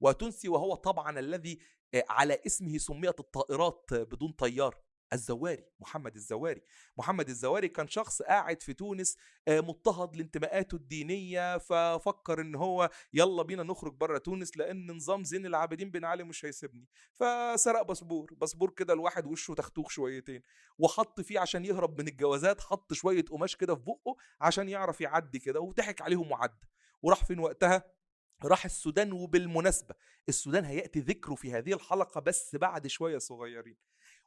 وتونسي 0.00 0.48
وهو 0.48 0.74
طبعا 0.74 1.18
الذي 1.18 1.58
على 1.94 2.38
اسمه 2.46 2.78
سميت 2.78 3.20
الطائرات 3.20 3.84
بدون 3.92 4.32
طيار. 4.32 4.87
الزواري 5.12 5.64
محمد 5.80 6.14
الزواري. 6.14 6.62
محمد 6.96 7.28
الزواري 7.28 7.68
كان 7.68 7.88
شخص 7.88 8.22
قاعد 8.22 8.62
في 8.62 8.72
تونس 8.74 9.16
مضطهد 9.48 10.16
لانتماءاته 10.16 10.74
الدينية 10.74 11.58
ففكر 11.58 12.40
إن 12.40 12.54
هو 12.54 12.90
يلا 13.12 13.42
بينا 13.42 13.62
نخرج 13.62 13.94
بره 13.94 14.18
تونس 14.18 14.56
لأن 14.56 14.90
نظام 14.90 15.24
زين 15.24 15.46
العابدين 15.46 15.90
بن 15.90 16.04
علي 16.04 16.24
مش 16.24 16.44
هيسيبني. 16.44 16.88
فسرق 17.12 17.82
باسبور 17.82 18.34
باسبور 18.34 18.70
كده 18.70 18.92
الواحد 18.92 19.26
وشه 19.26 19.54
تختوخ 19.54 19.90
شويتين 19.90 20.42
وحط 20.78 21.20
فيه 21.20 21.40
عشان 21.40 21.64
يهرب 21.64 22.00
من 22.00 22.08
الجوازات 22.08 22.60
حط 22.60 22.92
شوية 22.92 23.24
قماش 23.24 23.56
كده 23.56 23.74
في 23.74 23.82
بقه 23.82 24.16
عشان 24.40 24.68
يعرف 24.68 25.00
يعدي 25.00 25.38
كده 25.38 25.60
وضحك 25.60 26.02
عليهم 26.02 26.32
وعدى 26.32 26.66
وراح 27.02 27.24
فين 27.24 27.38
وقتها؟ 27.38 27.98
راح 28.44 28.64
السودان 28.64 29.12
وبالمناسبة 29.12 29.94
السودان 30.28 30.64
هيأتي 30.64 31.00
ذكره 31.00 31.34
في 31.34 31.52
هذه 31.52 31.72
الحلقة 31.72 32.20
بس 32.20 32.56
بعد 32.56 32.86
شوية 32.86 33.18
صغيرين. 33.18 33.76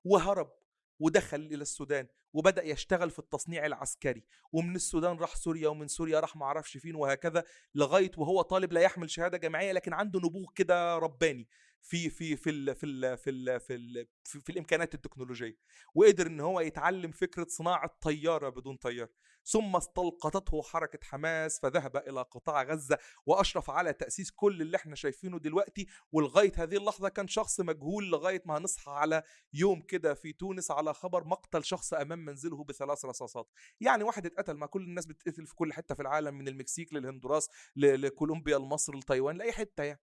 وهرب. 0.03 0.60
ودخل 1.01 1.39
إلى 1.39 1.61
السودان 1.61 2.07
وبدأ 2.33 2.63
يشتغل 2.63 3.09
في 3.09 3.19
التصنيع 3.19 3.65
العسكري 3.65 4.23
ومن 4.51 4.75
السودان 4.75 5.17
راح 5.17 5.35
سوريا 5.35 5.69
ومن 5.69 5.87
سوريا 5.87 6.19
راح 6.19 6.35
ما 6.35 6.45
أعرفش 6.45 6.77
فين 6.77 6.95
وهكذا 6.95 7.43
لغاية 7.75 8.11
وهو 8.17 8.41
طالب 8.41 8.73
لا 8.73 8.81
يحمل 8.81 9.09
شهادة 9.09 9.37
جامعية 9.37 9.71
لكن 9.71 9.93
عنده 9.93 10.19
نبوغ 10.19 10.51
كده 10.55 10.97
رباني. 10.97 11.47
في 11.81 12.09
في 12.09 12.35
في 12.35 12.49
ال 12.49 12.75
في 12.75 12.85
ال 12.85 13.17
في 13.17 13.29
ال 13.29 13.59
في, 13.59 13.75
ال 13.75 14.07
في, 14.23 14.41
في 14.41 14.51
الامكانات 14.51 14.93
التكنولوجية 14.93 15.57
وقدر 15.95 16.27
إن 16.27 16.39
هو 16.39 16.59
يتعلم 16.59 17.11
فكرة 17.11 17.47
صناعة 17.49 17.97
طيارة 18.01 18.49
بدون 18.49 18.75
طيار. 18.75 19.07
ثم 19.45 19.75
استلقطته 19.75 20.61
حركة 20.61 20.99
حماس 21.03 21.59
فذهب 21.59 21.97
إلى 21.97 22.21
قطاع 22.21 22.63
غزة 22.63 22.97
وأشرف 23.25 23.69
على 23.69 23.93
تأسيس 23.93 24.31
كل 24.31 24.61
اللي 24.61 24.77
إحنا 24.77 24.95
شايفينه 24.95 25.39
دلوقتي 25.39 25.87
ولغاية 26.11 26.51
هذه 26.57 26.77
اللحظة 26.77 27.09
كان 27.09 27.27
شخص 27.27 27.59
مجهول 27.61 28.09
لغاية 28.09 28.41
ما 28.45 28.57
هنصحى 28.57 28.91
على 28.91 29.23
يوم 29.53 29.81
كده 29.81 30.13
في 30.13 30.33
تونس 30.33 30.71
على 30.71 30.93
خبر 30.93 31.23
مقتل 31.23 31.63
شخص 31.63 31.93
أمام 31.93 32.25
منزله 32.25 32.63
بثلاث 32.63 33.05
رصاصات. 33.05 33.49
يعني 33.79 34.03
واحد 34.03 34.25
اتقتل 34.25 34.53
ما 34.53 34.65
كل 34.65 34.81
الناس 34.81 35.05
بتتقتل 35.05 35.45
في 35.45 35.55
كل 35.55 35.73
حتة 35.73 35.95
في 35.95 36.01
العالم 36.01 36.37
من 36.37 36.47
المكسيك 36.47 36.93
للهندوراس 36.93 37.49
لكولومبيا 37.75 38.57
لمصر 38.57 38.95
لتايوان 38.95 39.37
لأي 39.37 39.51
حتة 39.51 39.83
يعني. 39.83 39.99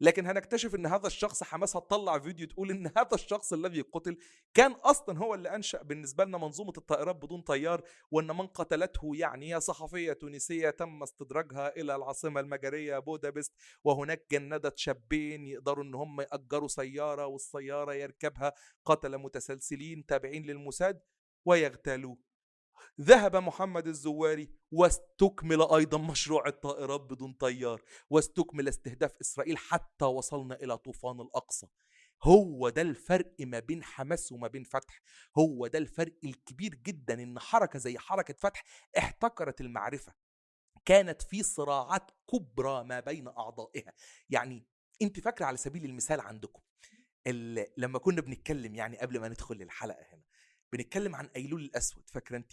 لكن 0.00 0.26
هنكتشف 0.26 0.74
إن 0.74 0.86
هذا 0.86 1.06
الشخص 1.06 1.42
حماس 1.42 1.76
هتطلع 1.76 2.18
فيديو 2.18 2.46
تقول 2.46 2.70
إن 2.70 2.86
هذا 2.86 3.14
الشخص 3.14 3.52
الذي 3.52 3.80
قتل 3.80 4.16
كان 4.54 4.72
أصلا 4.72 5.18
هو 5.18 5.34
اللي 5.34 5.54
أنشأ 5.54 5.82
بالنسبة 5.82 6.24
لنا 6.24 6.38
منظومة 6.38 6.72
الطائرات 6.78 7.16
بدون 7.16 7.40
طيار 7.40 7.82
وإن 8.10 8.26
من 8.26 8.46
قتلته 8.46 9.12
يعني 9.14 9.60
صحفية 9.60 10.12
تونسية 10.12 10.70
تم 10.70 11.02
استدراجها 11.02 11.76
إلى 11.76 11.96
العاصمة 11.96 12.40
المجرية 12.40 12.98
بودابست 12.98 13.52
وهناك 13.84 14.26
جندت 14.30 14.78
شابين 14.78 15.46
يقدروا 15.46 15.84
إن 15.84 15.94
هم 15.94 16.20
يأجروا 16.20 16.68
سيارة 16.68 17.26
والسيارة 17.26 17.94
يركبها 17.94 18.52
قتلة 18.84 19.16
متسلسلين 19.16 20.06
تابعين 20.06 20.42
للموساد 20.42 21.00
ويغتالوه. 21.44 22.33
ذهب 23.00 23.36
محمد 23.36 23.86
الزواري 23.86 24.50
واستكمل 24.70 25.62
أيضا 25.62 25.98
مشروع 25.98 26.48
الطائرات 26.48 27.00
بدون 27.00 27.32
طيار 27.32 27.82
واستكمل 28.10 28.68
استهداف 28.68 29.16
إسرائيل 29.20 29.58
حتى 29.58 30.04
وصلنا 30.04 30.54
إلى 30.54 30.78
طوفان 30.78 31.20
الأقصى. 31.20 31.66
هو 32.22 32.68
ده 32.68 32.82
الفرق 32.82 33.34
ما 33.40 33.58
بين 33.58 33.84
حماس 33.84 34.32
وما 34.32 34.48
بين 34.48 34.64
فتح. 34.64 35.02
هو 35.38 35.66
ده 35.66 35.78
الفرق 35.78 36.14
الكبير 36.24 36.74
جدا 36.74 37.22
إن 37.22 37.38
حركة 37.38 37.78
زي 37.78 37.98
حركة 37.98 38.34
فتح 38.38 38.64
احتكرت 38.98 39.60
المعرفة. 39.60 40.14
كانت 40.84 41.22
في 41.22 41.42
صراعات 41.42 42.10
كبرى 42.32 42.84
ما 42.84 43.00
بين 43.00 43.28
أعضائها. 43.28 43.92
يعني 44.30 44.66
أنت 45.02 45.20
فاكرة 45.20 45.46
على 45.46 45.56
سبيل 45.56 45.84
المثال 45.84 46.20
عندكم 46.20 46.60
لما 47.76 47.98
كنا 47.98 48.20
بنتكلم 48.20 48.74
يعني 48.74 48.98
قبل 48.98 49.20
ما 49.20 49.28
ندخل 49.28 49.62
الحلقة 49.62 50.06
هنا 50.12 50.22
بنتكلم 50.74 51.16
عن 51.16 51.30
ايلول 51.36 51.60
الأسود 51.60 52.10
فاكرة 52.10 52.36
انت؟ 52.36 52.52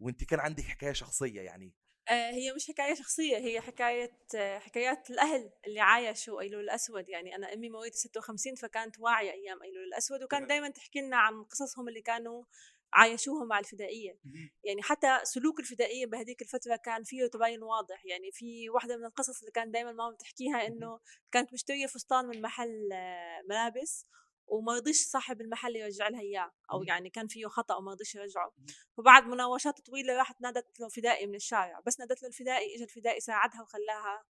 وانت 0.00 0.24
كان 0.24 0.40
عندك 0.40 0.64
حكاية 0.64 0.92
شخصية 0.92 1.40
يعني. 1.40 1.72
آه 2.08 2.30
هي 2.30 2.52
مش 2.52 2.68
حكاية 2.68 2.94
شخصية 2.94 3.36
هي 3.36 3.60
حكاية 3.60 4.18
حكايات 4.58 5.10
الأهل 5.10 5.50
اللي 5.66 5.80
عايشوا 5.80 6.40
ايلول 6.40 6.64
الأسود. 6.64 7.08
يعني 7.08 7.36
أنا 7.36 7.54
أمي 7.54 7.68
مواليد 7.68 7.94
56 7.94 8.54
فكانت 8.54 8.98
واعية 8.98 9.30
أيام 9.30 9.62
ايلول 9.62 9.84
الأسود 9.84 10.22
وكان 10.22 10.46
دائما 10.46 10.68
تحكي 10.68 11.00
لنا 11.00 11.16
عن 11.16 11.44
قصصهم 11.44 11.88
اللي 11.88 12.02
كانوا 12.02 12.44
عايشوها 12.92 13.44
مع 13.44 13.58
الفدائية. 13.58 14.18
يعني 14.64 14.82
حتى 14.82 15.20
سلوك 15.22 15.60
الفدائية 15.60 16.06
بهذيك 16.06 16.42
الفترة 16.42 16.76
كان 16.76 17.04
فيه 17.04 17.26
تباين 17.26 17.62
واضح. 17.62 18.06
يعني 18.06 18.30
في 18.32 18.70
واحدة 18.70 18.96
من 18.96 19.04
القصص 19.04 19.40
اللي 19.40 19.52
كان 19.52 19.70
دائما 19.70 19.92
ماما 19.92 20.10
بتحكيها 20.10 20.66
إنه 20.66 21.00
كانت 21.32 21.52
مشترية 21.52 21.86
فستان 21.86 22.24
من 22.26 22.42
محل 22.42 22.92
آه، 22.92 23.42
ملابس. 23.50 24.06
وما 24.50 24.74
رضيش 24.74 24.96
صاحب 25.06 25.40
المحل 25.40 25.76
يرجع 25.76 26.08
لها 26.08 26.20
إياه 26.20 26.52
أو 26.72 26.82
يعني 26.82 27.10
كان 27.10 27.26
فيه 27.26 27.46
خطأ 27.46 27.74
وما 27.74 27.92
رضيش 27.92 28.14
يرجعه. 28.14 28.52
فبعد 28.96 29.26
مناوشات 29.26 29.80
طويلة 29.80 30.16
راحت 30.16 30.40
نادت 30.40 30.80
له 30.80 30.88
فدائي 30.88 31.26
من 31.26 31.34
الشارع 31.34 31.80
بس 31.86 32.00
نادت 32.00 32.22
له 32.22 32.28
الفدائي 32.28 32.74
اجى 32.74 32.84
الفدائي 32.84 33.20
ساعدها 33.20 33.62
وخلاها 33.62 34.24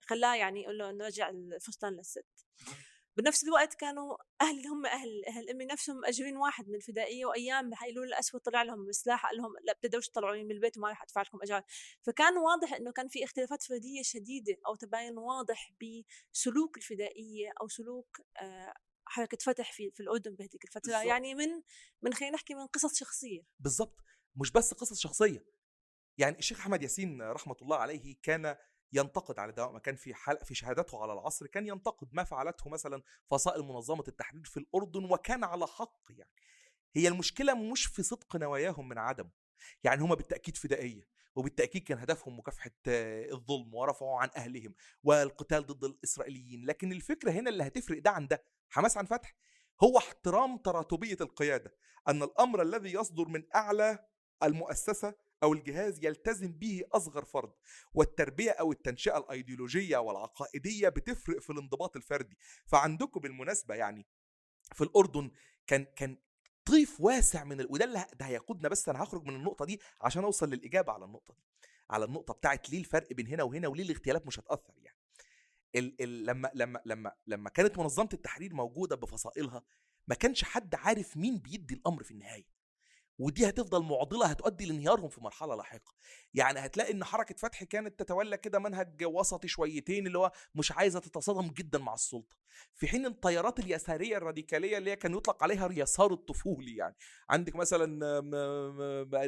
خلاها 0.00 0.36
يعني 0.36 0.62
يقول 0.62 0.78
له 0.78 0.90
نرجع 0.90 1.28
الفستان 1.28 1.92
للست. 1.92 2.46
بنفس 3.16 3.44
الوقت 3.44 3.74
كانوا 3.74 4.16
أهل 4.40 4.66
هم 4.66 4.86
أهل 4.86 5.24
أهل 5.28 5.50
امي 5.50 5.66
نفسهم 5.66 5.96
مأجرين 5.96 6.36
واحد 6.36 6.68
من 6.68 6.74
الفدائية 6.74 7.26
وأيام 7.26 7.70
بحيلول 7.70 8.06
الأسود 8.06 8.40
طلع 8.40 8.62
لهم 8.62 8.86
بسلاح 8.86 9.26
قال 9.26 9.36
لهم 9.36 9.52
لا 9.64 9.72
بتقدروش 9.72 10.08
تطلعوني 10.08 10.44
من 10.44 10.50
البيت 10.50 10.78
وما 10.78 10.88
راح 10.88 11.02
أدفع 11.02 11.22
لكم 11.22 11.38
أجار. 11.42 11.62
فكان 12.02 12.38
واضح 12.38 12.72
إنه 12.72 12.92
كان 12.92 13.08
في 13.08 13.24
اختلافات 13.24 13.62
فردية 13.62 14.02
شديدة 14.02 14.56
أو 14.66 14.74
تباين 14.74 15.18
واضح 15.18 15.72
بسلوك 15.80 16.76
الفدائية 16.76 17.52
أو 17.60 17.68
سلوك 17.68 18.20
آه 18.42 18.74
حركة 19.06 19.38
فتح 19.40 19.72
في 19.72 19.90
في 19.90 20.00
الأردن 20.00 20.34
بهذيك 20.34 20.64
الفترة. 20.64 20.80
بالزبط. 20.92 21.04
يعني 21.06 21.34
من 21.34 21.62
من 22.02 22.14
خلينا 22.14 22.34
نحكي 22.34 22.54
من 22.54 22.66
قصص 22.66 22.98
شخصية. 22.98 23.42
بالضبط. 23.58 24.00
مش 24.36 24.50
بس 24.50 24.74
قصص 24.74 25.00
شخصية. 25.00 25.46
يعني 26.18 26.38
الشيخ 26.38 26.60
أحمد 26.60 26.82
ياسين 26.82 27.22
رحمة 27.22 27.56
الله 27.62 27.76
عليه 27.76 28.16
كان 28.22 28.56
ينتقد 28.92 29.38
على 29.38 29.52
دواء 29.52 29.72
ما 29.72 29.78
كان 29.78 29.96
في 29.96 30.14
حلقة 30.14 30.44
في 30.44 30.54
شهادته 30.54 31.02
على 31.02 31.12
العصر 31.12 31.46
كان 31.46 31.66
ينتقد 31.66 32.08
ما 32.12 32.24
فعلته 32.24 32.70
مثلا 32.70 33.02
فصائل 33.30 33.62
منظمة 33.62 34.04
التحرير 34.08 34.44
في 34.44 34.56
الأردن 34.56 35.04
وكان 35.04 35.44
على 35.44 35.66
حق 35.66 36.02
يعني. 36.10 36.30
هي 36.94 37.08
المشكلة 37.08 37.54
مش 37.54 37.86
في 37.86 38.02
صدق 38.02 38.36
نواياهم 38.36 38.88
من 38.88 38.98
عدمه 38.98 39.30
يعني 39.84 40.02
هما 40.02 40.14
بالتأكيد 40.14 40.56
فدائية 40.56 41.08
وبالتأكيد 41.34 41.82
كان 41.84 41.98
هدفهم 41.98 42.38
مكافحة 42.38 42.70
الظلم 42.86 43.74
ورفعه 43.74 44.18
عن 44.18 44.30
أهلهم 44.36 44.74
والقتال 45.02 45.66
ضد 45.66 45.84
الإسرائيليين. 45.84 46.66
لكن 46.66 46.92
الفكرة 46.92 47.30
هنا 47.30 47.50
اللي 47.50 47.66
هتفرق 47.66 47.98
ده 47.98 48.10
عن 48.10 48.26
ده. 48.26 48.44
حماس 48.70 48.96
عن 48.96 49.04
فتح 49.06 49.36
هو 49.82 49.98
احترام 49.98 50.56
تراتبية 50.56 51.16
القيادة 51.20 51.74
أن 52.08 52.22
الأمر 52.22 52.62
الذي 52.62 52.92
يصدر 52.92 53.28
من 53.28 53.42
أعلى 53.54 54.06
المؤسسة 54.42 55.14
أو 55.42 55.52
الجهاز 55.52 56.04
يلتزم 56.04 56.52
به 56.52 56.82
أصغر 56.92 57.24
فرد 57.24 57.52
والتربية 57.94 58.50
أو 58.50 58.72
التنشئة 58.72 59.18
الأيديولوجية 59.18 59.96
والعقائدية 59.98 60.88
بتفرق 60.88 61.38
في 61.40 61.50
الانضباط 61.50 61.96
الفردي. 61.96 62.38
فعندكم 62.66 63.20
بالمناسبة 63.20 63.74
يعني 63.74 64.06
في 64.74 64.84
الأردن 64.84 65.30
كان 65.66 65.84
كان 65.96 66.18
طيف 66.64 67.00
واسع 67.00 67.44
من 67.44 67.60
ال... 67.60 67.66
وده 67.70 67.84
اللي 67.84 68.06
ده 68.20 68.26
هيقودنا 68.26 68.68
بس 68.68 68.88
أنا 68.88 69.02
هخرج 69.02 69.24
من 69.24 69.34
النقطة 69.36 69.64
دي 69.64 69.80
عشان 70.00 70.24
أوصل 70.24 70.50
للإجابة 70.50 70.92
على 70.92 71.04
النقطة 71.04 71.34
دي 71.34 71.40
على 71.90 72.04
النقطة 72.04 72.34
بتاعت 72.34 72.70
ليه 72.70 72.78
الفرق 72.78 73.12
بين 73.12 73.26
هنا 73.26 73.42
وهنا 73.42 73.68
وليه 73.68 73.84
الاغتيالات 73.84 74.26
مش 74.26 74.38
هتأثر 74.40 74.74
يعني. 74.78 74.95
ال 75.76 76.02
ال 76.02 76.26
لما 76.26 76.50
لما 76.54 76.80
لما 76.86 77.12
لما 77.26 77.50
كانت 77.50 77.78
منظمة 77.78 78.08
التحرير 78.12 78.54
موجودة 78.54 78.96
بفصائلها 78.96 79.62
ما 80.08 80.14
كانش 80.14 80.44
حد 80.44 80.74
عارف 80.74 81.16
مين 81.16 81.38
بيدي 81.38 81.74
الأمر 81.74 82.02
في 82.02 82.10
النهاية. 82.10 82.55
ودي 83.18 83.48
هتفضل 83.48 83.82
معضلة 83.82 84.26
هتؤدي 84.26 84.66
لانهيارهم 84.66 85.08
في 85.08 85.20
مرحلة 85.20 85.54
لاحقة. 85.54 85.94
يعني 86.34 86.58
هتلاقي 86.58 86.92
إن 86.92 87.04
حركة 87.04 87.34
فتح 87.38 87.64
كانت 87.64 87.98
تتولى 87.98 88.36
كده 88.36 88.58
منهج 88.58 89.04
وسطي 89.04 89.48
شويتين 89.48 90.06
اللي 90.06 90.18
هو 90.18 90.32
مش 90.54 90.72
عايزة 90.72 91.00
تتصادم 91.00 91.48
جدا 91.48 91.78
مع 91.78 91.94
السلطة. 91.94 92.36
في 92.74 92.88
حين 92.88 93.06
التيارات 93.06 93.58
اليسارية 93.58 94.16
الراديكالية 94.16 94.78
اللي 94.78 94.90
هي 94.90 94.96
كان 94.96 95.14
يطلق 95.14 95.42
عليها 95.42 95.66
اليسار 95.66 96.12
الطفولي 96.12 96.76
يعني. 96.76 96.96
عندك 97.30 97.56
مثلا 97.56 97.86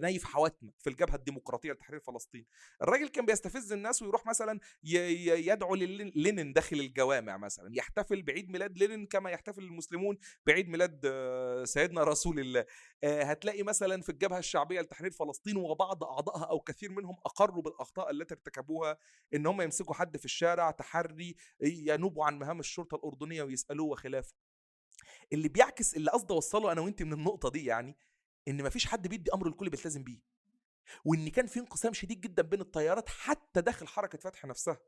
نايف 0.03 0.24
حواتمة 0.24 0.72
في 0.79 0.90
الجبهة 0.90 1.16
الديمقراطية 1.16 1.72
لتحرير 1.72 2.01
فلسطين. 2.01 2.46
الراجل 2.83 3.09
كان 3.09 3.27
بيستفز 3.27 3.72
الناس 3.72 4.03
ويروح 4.03 4.27
مثلا 4.27 4.61
يدعو 4.83 5.74
للينين 5.74 6.53
داخل 6.53 6.77
الجوامع 6.77 7.37
مثلا. 7.37 7.70
يحتفل 7.77 8.22
بعيد 8.22 8.51
ميلاد 8.51 8.79
لينين 8.79 9.07
كما 9.07 9.31
يحتفل 9.31 9.62
المسلمون 9.62 10.18
بعيد 10.46 10.68
ميلاد 10.68 11.01
آه، 11.05 11.64
سيدنا 11.64 12.05
رسول 12.05 12.40
الله. 12.40 12.64
آه، 13.05 13.22
هتلاقي 13.22 13.62
مثلا 13.62 13.77
في 13.78 14.08
الجبهة 14.08 14.38
الشعبية 14.38 14.80
لتحرير 14.80 15.10
فلسطين 15.10 15.56
وبعض 15.56 16.04
أعضائها 16.04 16.44
أو 16.44 16.60
كثير 16.60 16.90
منهم 16.90 17.16
أقروا 17.26 17.62
بالأخطاء 17.62 18.10
التي 18.10 18.34
ارتكبوها 18.34 18.98
إن 19.34 19.46
هم 19.46 19.60
يمسكوا 19.60 19.94
حد 19.94 20.16
في 20.16 20.24
الشارع 20.24 20.70
تحري 20.70 21.36
ينوبوا 21.60 22.24
عن 22.24 22.38
مهام 22.38 22.60
الشرطة 22.60 22.94
الأردنية 22.94 23.42
ويسألوه 23.42 23.86
وخلافه. 23.86 24.34
اللي 25.32 25.48
بيعكس 25.48 25.96
اللي 25.96 26.10
قصدي 26.10 26.34
أوصله 26.34 26.72
أنا 26.72 26.80
وانت 26.80 27.02
من 27.02 27.12
النقطة 27.12 27.50
دي 27.50 27.64
يعني 27.64 27.96
إن 28.48 28.64
مفيش 28.64 28.86
حد 28.86 29.08
بيدي 29.08 29.32
أمر 29.34 29.46
الكل 29.48 29.70
بيلتزم 29.70 30.04
بيه. 30.04 30.20
وإن 31.04 31.28
كان 31.28 31.46
في 31.46 31.60
انقسام 31.60 31.92
شديد 31.92 32.20
جدا 32.20 32.42
بين 32.42 32.60
التيارات 32.60 33.08
حتى 33.08 33.60
داخل 33.60 33.86
حركة 33.86 34.18
فتح 34.18 34.44
نفسها. 34.44 34.78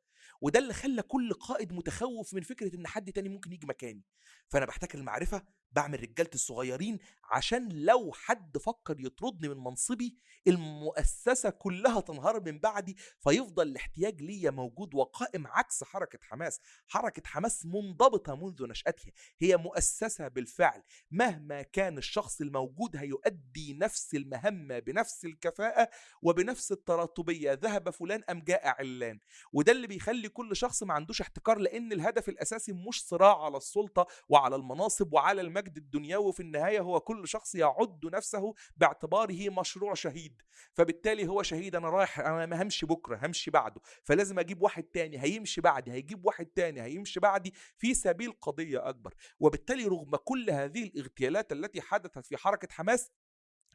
وده 0.40 0.58
اللي 0.58 0.74
خلى 0.74 1.02
كل 1.02 1.32
قائد 1.32 1.72
متخوف 1.72 2.34
من 2.34 2.42
فكرة 2.42 2.76
إن 2.76 2.86
حد 2.86 3.12
تاني 3.12 3.28
ممكن 3.28 3.52
يجي 3.52 3.66
مكاني. 3.66 4.04
فأنا 4.48 4.66
بحتكر 4.66 4.98
المعرفة 4.98 5.42
بعمل 5.72 6.00
رجالتي 6.00 6.34
الصغيرين 6.34 6.98
عشان 7.24 7.68
لو 7.72 8.12
حد 8.12 8.58
فكر 8.58 9.00
يطردني 9.00 9.48
من 9.48 9.64
منصبي 9.64 10.18
المؤسسة 10.46 11.50
كلها 11.50 12.00
تنهار 12.00 12.40
من 12.40 12.58
بعدي 12.58 12.96
فيفضل 13.20 13.68
الاحتياج 13.68 14.22
ليا 14.22 14.50
موجود 14.50 14.94
وقائم 14.94 15.46
عكس 15.46 15.84
حركة 15.84 16.18
حماس. 16.22 16.60
حركة 16.86 17.22
حماس 17.24 17.66
منضبطة 17.66 18.34
منذ 18.34 18.66
نشأتها. 18.66 19.12
هي 19.38 19.56
مؤسسة 19.56 20.28
بالفعل. 20.28 20.82
مهما 21.10 21.62
كان 21.62 21.98
الشخص 21.98 22.40
الموجود 22.40 22.96
هيؤدي 22.96 23.74
نفس 23.74 24.14
المهمة 24.14 24.78
بنفس 24.78 25.24
الكفاءة 25.24 25.90
وبنفس 26.22 26.72
التراتبيه 26.72 27.52
ذهب 27.52 27.90
فلان 27.90 28.24
أم 28.30 28.40
جاء 28.40 28.66
علان. 28.68 29.20
وده 29.52 29.72
اللي 29.72 29.86
بيخلي 29.86 30.09
كل 30.28 30.56
شخص 30.56 30.82
ما 30.82 30.94
عندوش 30.94 31.20
احتكار 31.20 31.58
لأن 31.58 31.92
الهدف 31.92 32.28
الأساسي 32.28 32.72
مش 32.72 33.04
صراع 33.04 33.44
على 33.44 33.56
السلطة 33.56 34.06
وعلى 34.28 34.56
المناصب 34.56 35.12
وعلى 35.12 35.40
المجد 35.40 35.76
الدنيوي 35.76 36.32
في 36.32 36.40
النهاية 36.40 36.80
هو 36.80 37.00
كل 37.00 37.28
شخص 37.28 37.54
يعد 37.54 38.06
نفسه 38.06 38.54
باعتباره 38.76 39.50
مشروع 39.50 39.94
شهيد. 39.94 40.42
فبالتالي 40.72 41.28
هو 41.28 41.42
شهيد 41.42 41.76
أنا 41.76 41.90
رايح 41.90 42.20
أنا 42.20 42.46
ما 42.46 42.62
همشي 42.62 42.86
بكرة 42.86 43.26
همشي 43.26 43.50
بعده. 43.50 43.80
فلازم 44.04 44.38
أجيب 44.38 44.62
واحد 44.62 44.82
تاني 44.82 45.22
هيمشي 45.22 45.60
بعدي 45.60 45.92
هيجيب 45.92 46.26
واحد 46.26 46.46
تاني 46.46 46.82
هيمشي 46.82 47.20
بعدي 47.20 47.54
في 47.76 47.94
سبيل 47.94 48.32
قضية 48.32 48.88
أكبر. 48.88 49.14
وبالتالي 49.40 49.84
رغم 49.84 50.16
كل 50.16 50.50
هذه 50.50 50.82
الاغتيالات 50.82 51.52
التي 51.52 51.80
حدثت 51.80 52.26
في 52.26 52.36
حركة 52.36 52.68
حماس 52.70 53.10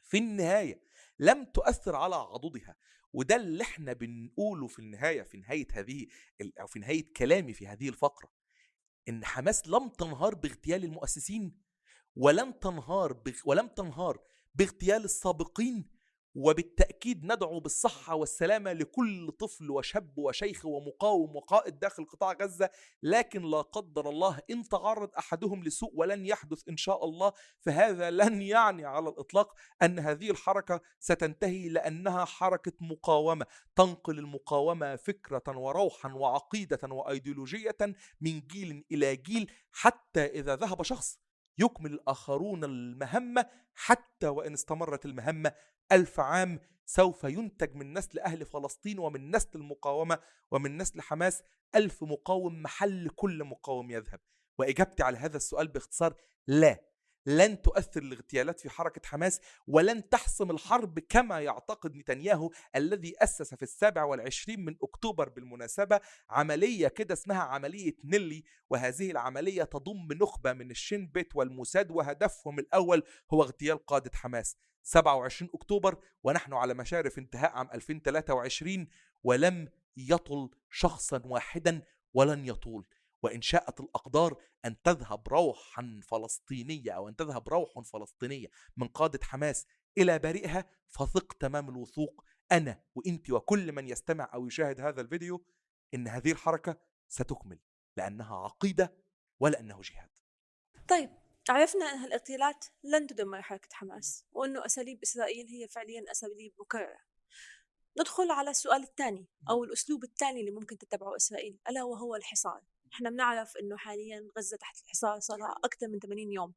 في 0.03 0.17
النهاية 0.17 0.81
لم 1.19 1.45
تؤثر 1.45 1.95
على 1.95 2.15
عضدها. 2.15 2.75
وده 3.15 3.35
اللي 3.35 3.63
إحنا 3.63 3.93
بنقوله 3.93 4.67
في 4.67 4.79
النهاية 4.79 5.21
في 5.21 5.37
نهاية 5.37 5.67
هذه 5.71 6.07
أو 6.61 6.67
في 6.67 6.79
نهاية 6.79 7.13
كلامي 7.17 7.53
في 7.53 7.67
هذه 7.67 7.89
الفقرة 7.89 8.31
إن 9.09 9.25
حماس 9.25 9.67
لم 9.67 9.89
تنهار 9.89 10.35
باغتيال 10.35 10.83
المؤسسين 10.83 11.57
ولم 12.15 12.51
تنهار 12.51 13.13
بغ... 13.13 13.33
ولم 13.45 13.67
تنهار 13.67 14.19
باغتيال 14.55 15.03
السابقين 15.03 15.89
وبالتأكيد 16.35 17.25
ندعو 17.25 17.59
بالصحة 17.59 18.15
والسلامة 18.15 18.73
لكل 18.73 19.31
طفل 19.39 19.71
وشاب 19.71 20.17
وشيخ 20.17 20.65
ومقاوم 20.65 21.35
وقائد 21.35 21.79
داخل 21.79 22.05
قطاع 22.05 22.31
غزة 22.41 22.69
لكن 23.03 23.41
لا 23.41 23.61
قدر 23.61 24.09
الله 24.09 24.39
إن 24.51 24.63
تعرض 24.63 25.09
أحدهم 25.17 25.63
لسوء 25.63 25.91
ولن 25.93 26.25
يحدث 26.25 26.69
إن 26.69 26.77
شاء 26.77 27.05
الله 27.05 27.33
فهذا 27.59 28.11
لن 28.11 28.41
يعني 28.41 28.85
على 28.85 29.09
الإطلاق 29.09 29.53
أن 29.81 29.99
هذه 29.99 30.31
الحركة 30.31 30.81
ستنتهي 30.99 31.69
لأنها 31.69 32.25
حركة 32.25 32.73
مقاومة. 32.81 33.45
تنقل 33.75 34.19
المقاومة 34.19 34.95
فكرة 34.95 35.43
وروحا 35.47 36.13
وعقيدة 36.13 36.79
وأيديولوجية 36.83 37.77
من 38.21 38.41
جيل 38.41 38.85
إلى 38.91 39.15
جيل 39.15 39.51
حتى 39.71 40.25
إذا 40.25 40.55
ذهب 40.55 40.83
شخص 40.83 41.24
يكمل 41.57 41.93
الآخرون 41.93 42.63
المهمة 42.63 43.45
حتى 43.75 44.27
وإن 44.27 44.53
استمرت 44.53 45.05
المهمة. 45.05 45.53
ألف 45.91 46.19
عام 46.19 46.59
سوف 46.85 47.23
ينتج 47.23 47.75
من 47.75 47.93
نسل 47.93 48.19
أهل 48.19 48.45
فلسطين 48.45 48.99
ومن 48.99 49.35
نسل 49.35 49.49
المقاومة 49.55 50.19
ومن 50.51 50.77
نسل 50.77 51.01
حماس 51.01 51.43
ألف 51.75 52.03
مقاوم 52.03 52.61
محل 52.61 53.09
كل 53.15 53.43
مقاوم 53.43 53.91
يذهب. 53.91 54.19
وإجابتي 54.57 55.03
على 55.03 55.17
هذا 55.17 55.37
السؤال 55.37 55.67
باختصار 55.67 56.15
لا. 56.47 56.94
لن 57.25 57.61
تؤثر 57.61 58.01
الاغتيالات 58.01 58.59
في 58.59 58.69
حركة 58.69 59.01
حماس 59.05 59.41
ولن 59.67 60.09
تحسم 60.09 60.51
الحرب 60.51 60.99
كما 60.99 61.39
يعتقد 61.39 61.95
نتنياهو 61.95 62.51
الذي 62.75 63.15
أسس 63.23 63.53
في 63.53 63.63
السابع 63.63 64.03
والعشرين 64.03 64.65
من 64.65 64.75
أكتوبر 64.83 65.29
بالمناسبة 65.29 65.99
عملية 66.29 66.87
كده 66.87 67.13
اسمها 67.13 67.39
عملية 67.41 67.95
نيلي 68.03 68.43
وهذه 68.69 69.11
العملية 69.11 69.63
تضم 69.63 70.07
نخبة 70.11 70.53
من 70.53 70.71
الشين 70.71 71.07
بيت 71.07 71.35
والموساد 71.35 71.91
وهدفهم 71.91 72.59
الأول 72.59 73.03
هو 73.33 73.43
اغتيال 73.43 73.85
قادة 73.85 74.11
حماس. 74.13 74.57
27 74.83 75.49
أكتوبر 75.53 75.97
ونحن 76.23 76.53
على 76.53 76.73
مشارف 76.73 77.17
انتهاء 77.17 77.51
عام 77.51 77.69
2023 77.73 78.87
ولم 79.23 79.69
يطل 79.97 80.49
شخصا 80.69 81.21
واحدا 81.25 81.81
ولن 82.13 82.45
يطول. 82.45 82.85
وإن 83.25 83.41
شاءت 83.41 83.79
الأقدار 83.79 84.41
أن 84.65 84.81
تذهب 84.81 85.27
روحا 85.27 85.99
فلسطينية 86.03 86.91
أو 86.91 87.09
أن 87.09 87.15
تذهب 87.15 87.49
روح 87.49 87.79
فلسطينية 87.79 88.47
من 88.77 88.87
قادة 88.87 89.19
حماس 89.23 89.65
إلى 89.97 90.19
بريئها 90.19 90.65
فثق 90.87 91.33
تمام 91.33 91.69
الوثوق 91.69 92.23
أنا 92.51 92.83
وإنت 92.95 93.29
وكل 93.29 93.71
من 93.71 93.87
يستمع 93.87 94.31
أو 94.33 94.47
يشاهد 94.47 94.81
هذا 94.81 95.01
الفيديو 95.01 95.45
إن 95.93 96.07
هذه 96.07 96.31
الحركة 96.31 96.77
ستكمل 97.07 97.59
لأنها 97.97 98.35
عقيدة 98.35 98.97
ولأنه 99.39 99.81
جهاد. 99.81 100.09
طيب 100.87 101.09
عرفنا 101.49 101.85
أن 101.85 102.05
الاغتيالات 102.05 102.65
لن 102.83 103.07
تدمر 103.07 103.41
حركة 103.41 103.69
حماس 103.71 104.25
وأنه 104.31 104.65
أساليب 104.65 105.03
إسرائيل 105.03 105.47
هي 105.47 105.67
فعليا 105.67 106.11
أساليب 106.11 106.53
مكررة. 106.59 106.99
ندخل 107.99 108.31
على 108.31 108.49
السؤال 108.49 108.83
الثاني 108.83 109.27
أو 109.49 109.63
الأسلوب 109.63 110.03
الثاني 110.03 110.39
اللي 110.39 110.51
ممكن 110.51 110.77
تتبعه 110.77 111.15
إسرائيل 111.15 111.59
ألا 111.69 111.83
وهو 111.83 112.15
الحصار؟ 112.15 112.61
إحنا 112.95 113.09
بنعرف 113.09 113.57
إنه 113.57 113.77
حاليا 113.77 114.27
غزة 114.37 114.57
تحت 114.57 114.81
الحصار 114.83 115.19
صار 115.19 115.37
لها 115.37 115.55
أكثر 115.63 115.87
من 115.87 115.99
80 115.99 116.31
يوم 116.31 116.53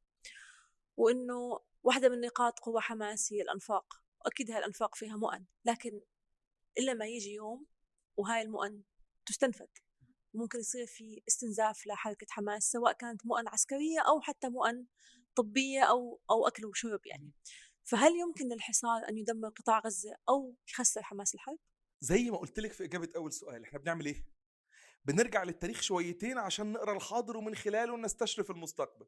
وإنه 0.97 1.59
واحدة 1.83 2.09
من 2.09 2.21
نقاط 2.21 2.59
قوة 2.59 2.81
حماس 2.81 3.33
هي 3.33 3.41
الأنفاق 3.41 3.93
وأكيد 4.25 4.51
هاي 4.51 4.59
الأنفاق 4.59 4.95
فيها 4.95 5.17
مؤن 5.17 5.45
لكن 5.65 6.01
إلا 6.77 6.93
ما 6.93 7.05
يجي 7.05 7.33
يوم 7.33 7.65
وهاي 8.17 8.41
المؤن 8.41 8.83
تستنفذ 9.25 9.67
ممكن 10.33 10.59
يصير 10.59 10.85
في 10.85 11.21
استنزاف 11.27 11.87
لحركة 11.87 12.27
حماس 12.29 12.71
سواء 12.71 12.93
كانت 12.93 13.25
مؤن 13.25 13.47
عسكرية 13.47 13.99
أو 13.99 14.21
حتى 14.21 14.49
مؤن 14.49 14.85
طبية 15.35 15.83
أو 15.83 16.21
أو 16.31 16.47
أكل 16.47 16.65
وشرب 16.65 17.05
يعني 17.05 17.31
فهل 17.83 18.11
يمكن 18.11 18.47
للحصار 18.47 19.09
أن 19.09 19.17
يدمر 19.17 19.49
قطاع 19.49 19.79
غزة 19.79 20.15
أو 20.29 20.55
يخسر 20.69 21.03
حماس 21.03 21.35
الحرب؟ 21.35 21.59
زي 22.01 22.29
ما 22.29 22.37
قلت 22.37 22.59
لك 22.59 22.73
في 22.73 22.83
إجابة 22.83 23.09
أول 23.15 23.33
سؤال 23.33 23.63
إحنا 23.63 23.79
بنعمل 23.79 24.05
إيه؟ 24.05 24.38
بنرجع 25.09 25.43
للتاريخ 25.43 25.81
شويتين 25.81 26.37
عشان 26.37 26.71
نقرأ 26.71 26.95
الحاضر 26.95 27.37
ومن 27.37 27.55
خلاله 27.55 27.97
نستشرف 27.97 28.51
المستقبل. 28.51 29.05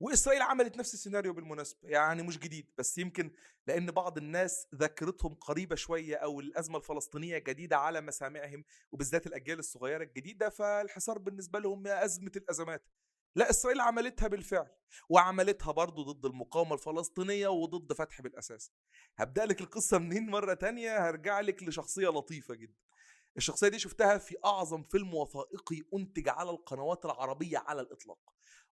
وإسرائيل 0.00 0.42
عملت 0.42 0.76
نفس 0.76 0.94
السيناريو 0.94 1.32
بالمناسبة 1.32 1.88
يعني 1.88 2.22
مش 2.22 2.38
جديد 2.38 2.70
بس 2.78 2.98
يمكن 2.98 3.30
لأن 3.66 3.90
بعض 3.90 4.18
الناس 4.18 4.66
ذاكرتهم 4.74 5.34
قريبة 5.34 5.76
شوية 5.76 6.16
أو 6.16 6.40
الأزمة 6.40 6.78
الفلسطينية 6.78 7.38
جديدة 7.38 7.76
على 7.76 8.00
مسامعهم 8.00 8.64
وبالذات 8.92 9.26
الأجيال 9.26 9.58
الصغيرة 9.58 10.02
الجديدة 10.04 10.48
فالحصار 10.48 11.18
بالنسبة 11.18 11.58
لهم 11.58 11.86
أزمة 11.86 12.32
الأزمات. 12.36 12.88
لا 13.36 13.50
إسرائيل 13.50 13.80
عملتها 13.80 14.28
بالفعل 14.28 14.70
وعملتها 15.08 15.72
برضه 15.72 16.12
ضد 16.12 16.26
المقاومة 16.26 16.74
الفلسطينية 16.74 17.48
وضد 17.48 17.92
فتح 17.92 18.22
بالأساس. 18.22 18.72
هبدأ 19.16 19.46
لك 19.46 19.60
القصة 19.60 19.98
منين 19.98 20.30
مرة 20.30 20.54
تانية؟ 20.54 21.08
هرجع 21.08 21.40
لك 21.40 21.62
لشخصية 21.62 22.08
لطيفة 22.08 22.54
جدا. 22.54 22.89
الشخصية 23.36 23.68
دي 23.68 23.78
شفتها 23.78 24.18
في 24.18 24.36
أعظم 24.44 24.82
فيلم 24.82 25.14
وثائقي 25.14 25.82
أنتج 25.94 26.28
على 26.28 26.50
القنوات 26.50 27.04
العربية 27.04 27.58
على 27.58 27.80
الإطلاق 27.80 28.18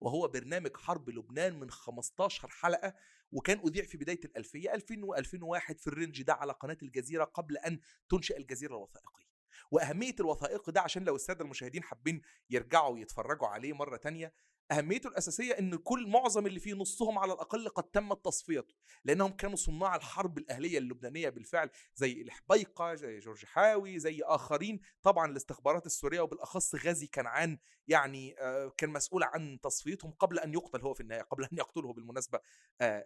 وهو 0.01 0.29
برنامج 0.29 0.77
حرب 0.77 1.11
لبنان 1.11 1.61
من 1.61 1.71
15 1.71 2.49
حلقة 2.49 2.95
وكان 3.33 3.59
أذيع 3.67 3.85
في 3.85 3.99
بداية 3.99 4.21
الألفية 4.25 4.75
2000 4.75 4.95
و2001 4.95 5.77
في 5.79 5.87
الرينج 5.87 6.23
ده 6.23 6.35
على 6.35 6.53
قناة 6.53 6.79
الجزيرة 6.83 7.25
قبل 7.25 7.59
أن 7.59 7.81
تنشئ 8.09 8.37
الجزيرة 8.39 8.77
الوثائقية. 8.77 9.27
وأهمية 9.71 10.15
الوثائقي 10.21 10.73
ده 10.73 10.81
عشان 10.81 11.05
لو 11.05 11.17
السادة 11.17 11.45
المشاهدين 11.45 11.83
حابين 11.83 12.23
يرجعوا 12.51 12.99
يتفرجوا 12.99 13.47
عليه 13.49 13.73
مرة 13.73 13.97
تانية 13.97 14.33
أهميته 14.73 15.09
الأساسية 15.09 15.59
إن 15.59 15.77
كل 15.77 16.07
معظم 16.09 16.47
اللي 16.47 16.61
فيه 16.61 16.75
نصهم 16.75 17.19
على 17.19 17.33
الأقل 17.33 17.69
قد 17.69 17.85
تمت 17.85 18.25
تصفيته 18.25 18.75
لأنهم 19.05 19.31
كانوا 19.31 19.57
صناع 19.57 19.97
الحرب 19.97 20.39
الأهلية 20.39 20.79
اللبنانية 20.79 21.29
بالفعل 21.29 21.71
زي 21.95 22.13
الحبيقة 22.23 22.95
زي 22.95 23.19
جورج 23.19 23.45
حاوي 23.45 23.99
زي 23.99 24.23
آخرين. 24.23 24.81
طبعا 25.03 25.31
الاستخبارات 25.31 25.87
السورية 25.87 26.21
وبالأخص 26.21 26.75
غازي 26.75 27.07
كنعان 27.07 27.59
يعني 27.89 28.37
كان 28.79 28.91
مسؤول 28.91 29.23
عن 29.23 29.61
تصفيتهم 29.63 30.11
قبل 30.11 30.39
أن 30.39 30.55
يقتل 30.55 30.81
هو 30.81 30.95
في 30.95 31.01
النهاية 31.01 31.23
قبل 31.23 31.45
أن 31.45 31.59
يقتله 31.59 31.93
بالمناسبة 31.93 32.41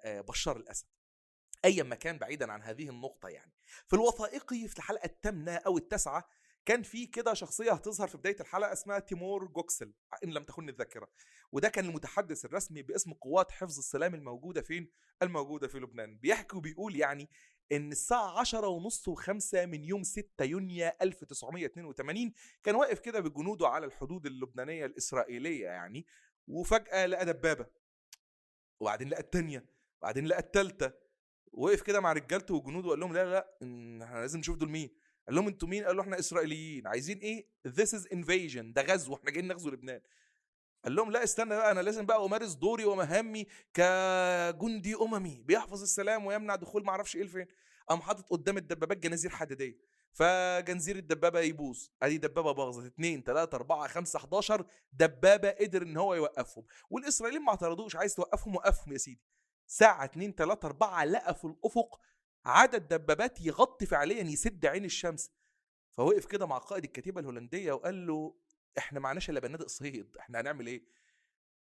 بشار 0.05 0.57
الأسد. 0.57 0.87
ايا 1.65 1.83
ما 1.83 1.95
كان 1.95 2.19
بعيدا 2.19 2.53
عن 2.53 2.63
هذه 2.63 2.89
النقطة 2.89 3.29
يعني. 3.29 3.53
في 3.87 3.97
الوثائقي 3.97 4.69
في 4.69 4.79
الحلقة 4.79 5.07
الثامنة 5.07 5.53
أو 5.53 5.79
التاسعة 5.79 6.29
كان 6.67 6.83
في 6.83 7.07
كده 7.07 7.35
شخصية 7.35 7.73
هتظهر 7.73 8.09
في 8.09 8.19
بداية 8.19 8.37
الحلقة 8.41 8.73
اسمها 8.73 8.99
تيمور 8.99 9.47
جوكسل 9.47 9.93
إن 10.25 10.31
لم 10.31 10.45
تخن 10.45 10.69
الذاكره 10.69 11.09
وده 11.53 11.69
كان 11.69 11.85
المتحدث 11.85 12.45
الرسمي 12.45 12.83
باسم 12.83 13.13
قوات 13.13 13.51
حفظ 13.51 13.79
السلام 13.79 14.15
الموجودة 14.15 14.63
فين؟ 14.63 14.91
الموجودة 15.23 15.69
في 15.69 15.79
لبنان. 15.79 16.19
بيحكي 16.19 16.57
وبيقول 16.57 16.97
يعني 16.97 17.29
إن 17.73 17.93
الساعة 17.93 18.41
عشرة 18.41 18.67
ونص 18.67 19.09
وخمسة 19.09 19.67
من 19.67 19.85
يوم 19.85 20.03
6 20.03 20.45
يونيو 20.45 20.91
1982 21.03 22.33
كان 22.63 22.75
واقف 22.75 22.99
كده 22.99 23.21
بجنوده 23.21 23.69
على 23.69 23.87
الحدود 23.87 24.27
اللبنانية 24.27 24.87
الإسرائيلية 24.87 25.65
يعني 25.67 26.07
وفجأة 26.49 27.07
لقى 27.07 27.27
دبابة 27.27 27.67
وبعدين 28.81 29.09
لقى 29.09 29.21
التانية 29.21 29.67
وبعدين 30.01 30.27
لقى 30.27 30.39
التالتة 30.41 30.93
وقف 31.53 31.83
كده 31.83 32.01
مع 32.01 32.13
رجالته 32.13 32.55
وجنوده 32.55 32.89
وقال 32.89 33.01
لهم 33.01 33.15
لا 33.15 33.25
لا 33.31 33.57
إحنا 34.05 34.19
لازم 34.21 34.39
نشوف 34.39 34.57
دول 34.57 34.71
مين؟ 34.71 34.91
قال 35.27 35.37
لهم 35.37 35.47
أنتوا 35.49 35.69
مين؟ 35.69 35.85
قالوا 35.85 36.03
إحنا 36.03 36.19
إسرائيليين. 36.19 36.87
عايزين 36.87 37.19
إيه؟ 37.19 37.47
This 37.69 37.89
is 37.99 38.05
invasion. 38.15 38.73
ده 38.73 38.83
غزو 38.83 39.15
إحنا 39.15 39.31
جايين 39.31 39.49
نغزو 39.49 39.71
لبنان. 39.71 40.01
قال 40.85 40.95
لهم 40.95 41.11
لا 41.11 41.25
استنى 41.25 41.49
بقى 41.57 41.73
أنا 41.73 41.81
لازم 41.81 42.07
بقى 42.07 42.25
أمارس 42.25 42.53
دوري 42.53 42.85
ومهامي 42.85 43.47
كجندي 43.75 44.95
أممي 44.95 45.43
بيحفظ 45.45 45.83
السلام 45.83 46.27
ويمنع 46.27 46.55
دخول 46.57 46.85
ما 46.85 46.91
أعرفش 46.91 47.17
إيه 47.17 47.23
لفين 47.23 47.47
قام 47.89 48.01
حاطط 48.01 48.27
قدام 48.31 48.57
الدبابات 48.57 48.97
جنازير 48.99 49.31
حديدية. 49.31 49.79
فجنزير 50.13 50.97
الدبابة 50.97 51.41
يبوظ 51.41 51.79
أدي 52.03 52.19
دبابة 52.19 52.53
باظت 52.53 52.87
2 52.87 53.23
3 53.23 53.55
4 53.57 53.89
5 53.89 54.17
11 54.17 54.67
دبابة 54.93 55.51
قدر 55.51 55.83
إن 55.83 55.97
هو 55.97 56.15
يوقفهم. 56.15 56.65
والإسرائيليين 56.91 57.45
ما 57.45 57.51
اعترضوش. 57.51 57.97
عايز 57.97 58.15
توقفهم؟ 58.15 58.57
وقفهم 58.57 58.93
يا 58.93 58.99
سيدي. 58.99 59.21
ساعة 59.67 60.05
2 60.05 60.35
3 60.35 60.67
4 60.67 61.05
لقى 61.05 61.35
في 61.35 61.45
الأفق 61.45 62.01
عدد 62.45 62.89
دبابات 62.89 63.41
يغطي 63.41 63.87
فعليا 63.87 64.23
يسد 64.23 64.67
عين 64.67 64.85
الشمس. 64.85 65.31
فوقف 65.97 66.27
كده 66.27 66.47
مع 66.47 66.59
قائد 66.59 66.85
الكتيبة 66.85 67.21
الهولندية 67.21 67.73
وقال 67.73 68.07
له 68.07 68.37
إحنا 68.79 69.01
معناش 69.01 69.31
إلا 69.31 69.41
بنادق 69.41 69.67
صيد 69.67 70.17
إحنا 70.17 70.41
هنعمل 70.41 70.67
إيه؟ 70.67 70.85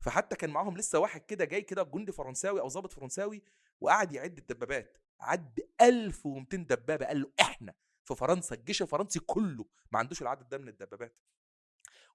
فحتى 0.01 0.37
كان 0.37 0.51
معاهم 0.51 0.77
لسه 0.77 0.99
واحد 0.99 1.21
كده 1.21 1.45
جاي 1.45 1.63
كده 1.63 1.83
جندي 1.83 2.13
فرنساوي 2.13 2.61
أو 2.61 2.69
ضابط 2.69 2.93
فرنساوي 2.93 3.43
وقعد 3.81 4.13
يعد 4.13 4.39
الدبابات. 4.39 4.99
عد 5.21 5.61
1200 5.81 6.57
دبابة 6.57 7.07
قال 7.07 7.21
له 7.21 7.33
إحنا 7.41 7.75
في 8.05 8.15
فرنسا 8.15 8.55
الجيش 8.55 8.83
الفرنسي 8.83 9.21
كله 9.21 9.65
ما 9.93 9.99
عندوش 9.99 10.23
العدد 10.23 10.49
ده 10.49 10.59
من 10.59 10.69
الدبابات. 10.69 11.17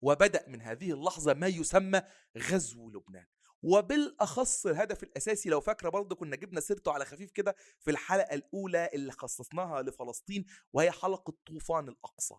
وبدأ 0.02 0.50
من 0.50 0.62
هذه 0.62 0.92
اللحظة 0.92 1.34
ما 1.34 1.48
يسمى 1.48 2.02
غزو 2.38 2.90
لبنان. 2.90 3.26
وبالأخص 3.64 4.66
الهدف 4.66 5.04
الأساسي 5.04 5.50
لو 5.50 5.62
فاكرة 5.62 5.90
برضه 5.90 6.16
كنا 6.16 6.36
جبنا 6.36 6.60
سيرته 6.60 6.92
على 6.92 7.06
خفيف 7.06 7.32
كده 7.32 7.56
في 7.80 7.92
الحلقة 7.92 8.34
الأولى 8.34 8.90
اللي 8.94 9.12
خصصناها 9.12 9.82
لفلسطين 9.82 10.46
وهي 10.74 10.92
حلقة 10.92 11.34
طوفان 11.46 11.90
الأقصى. 11.90 12.36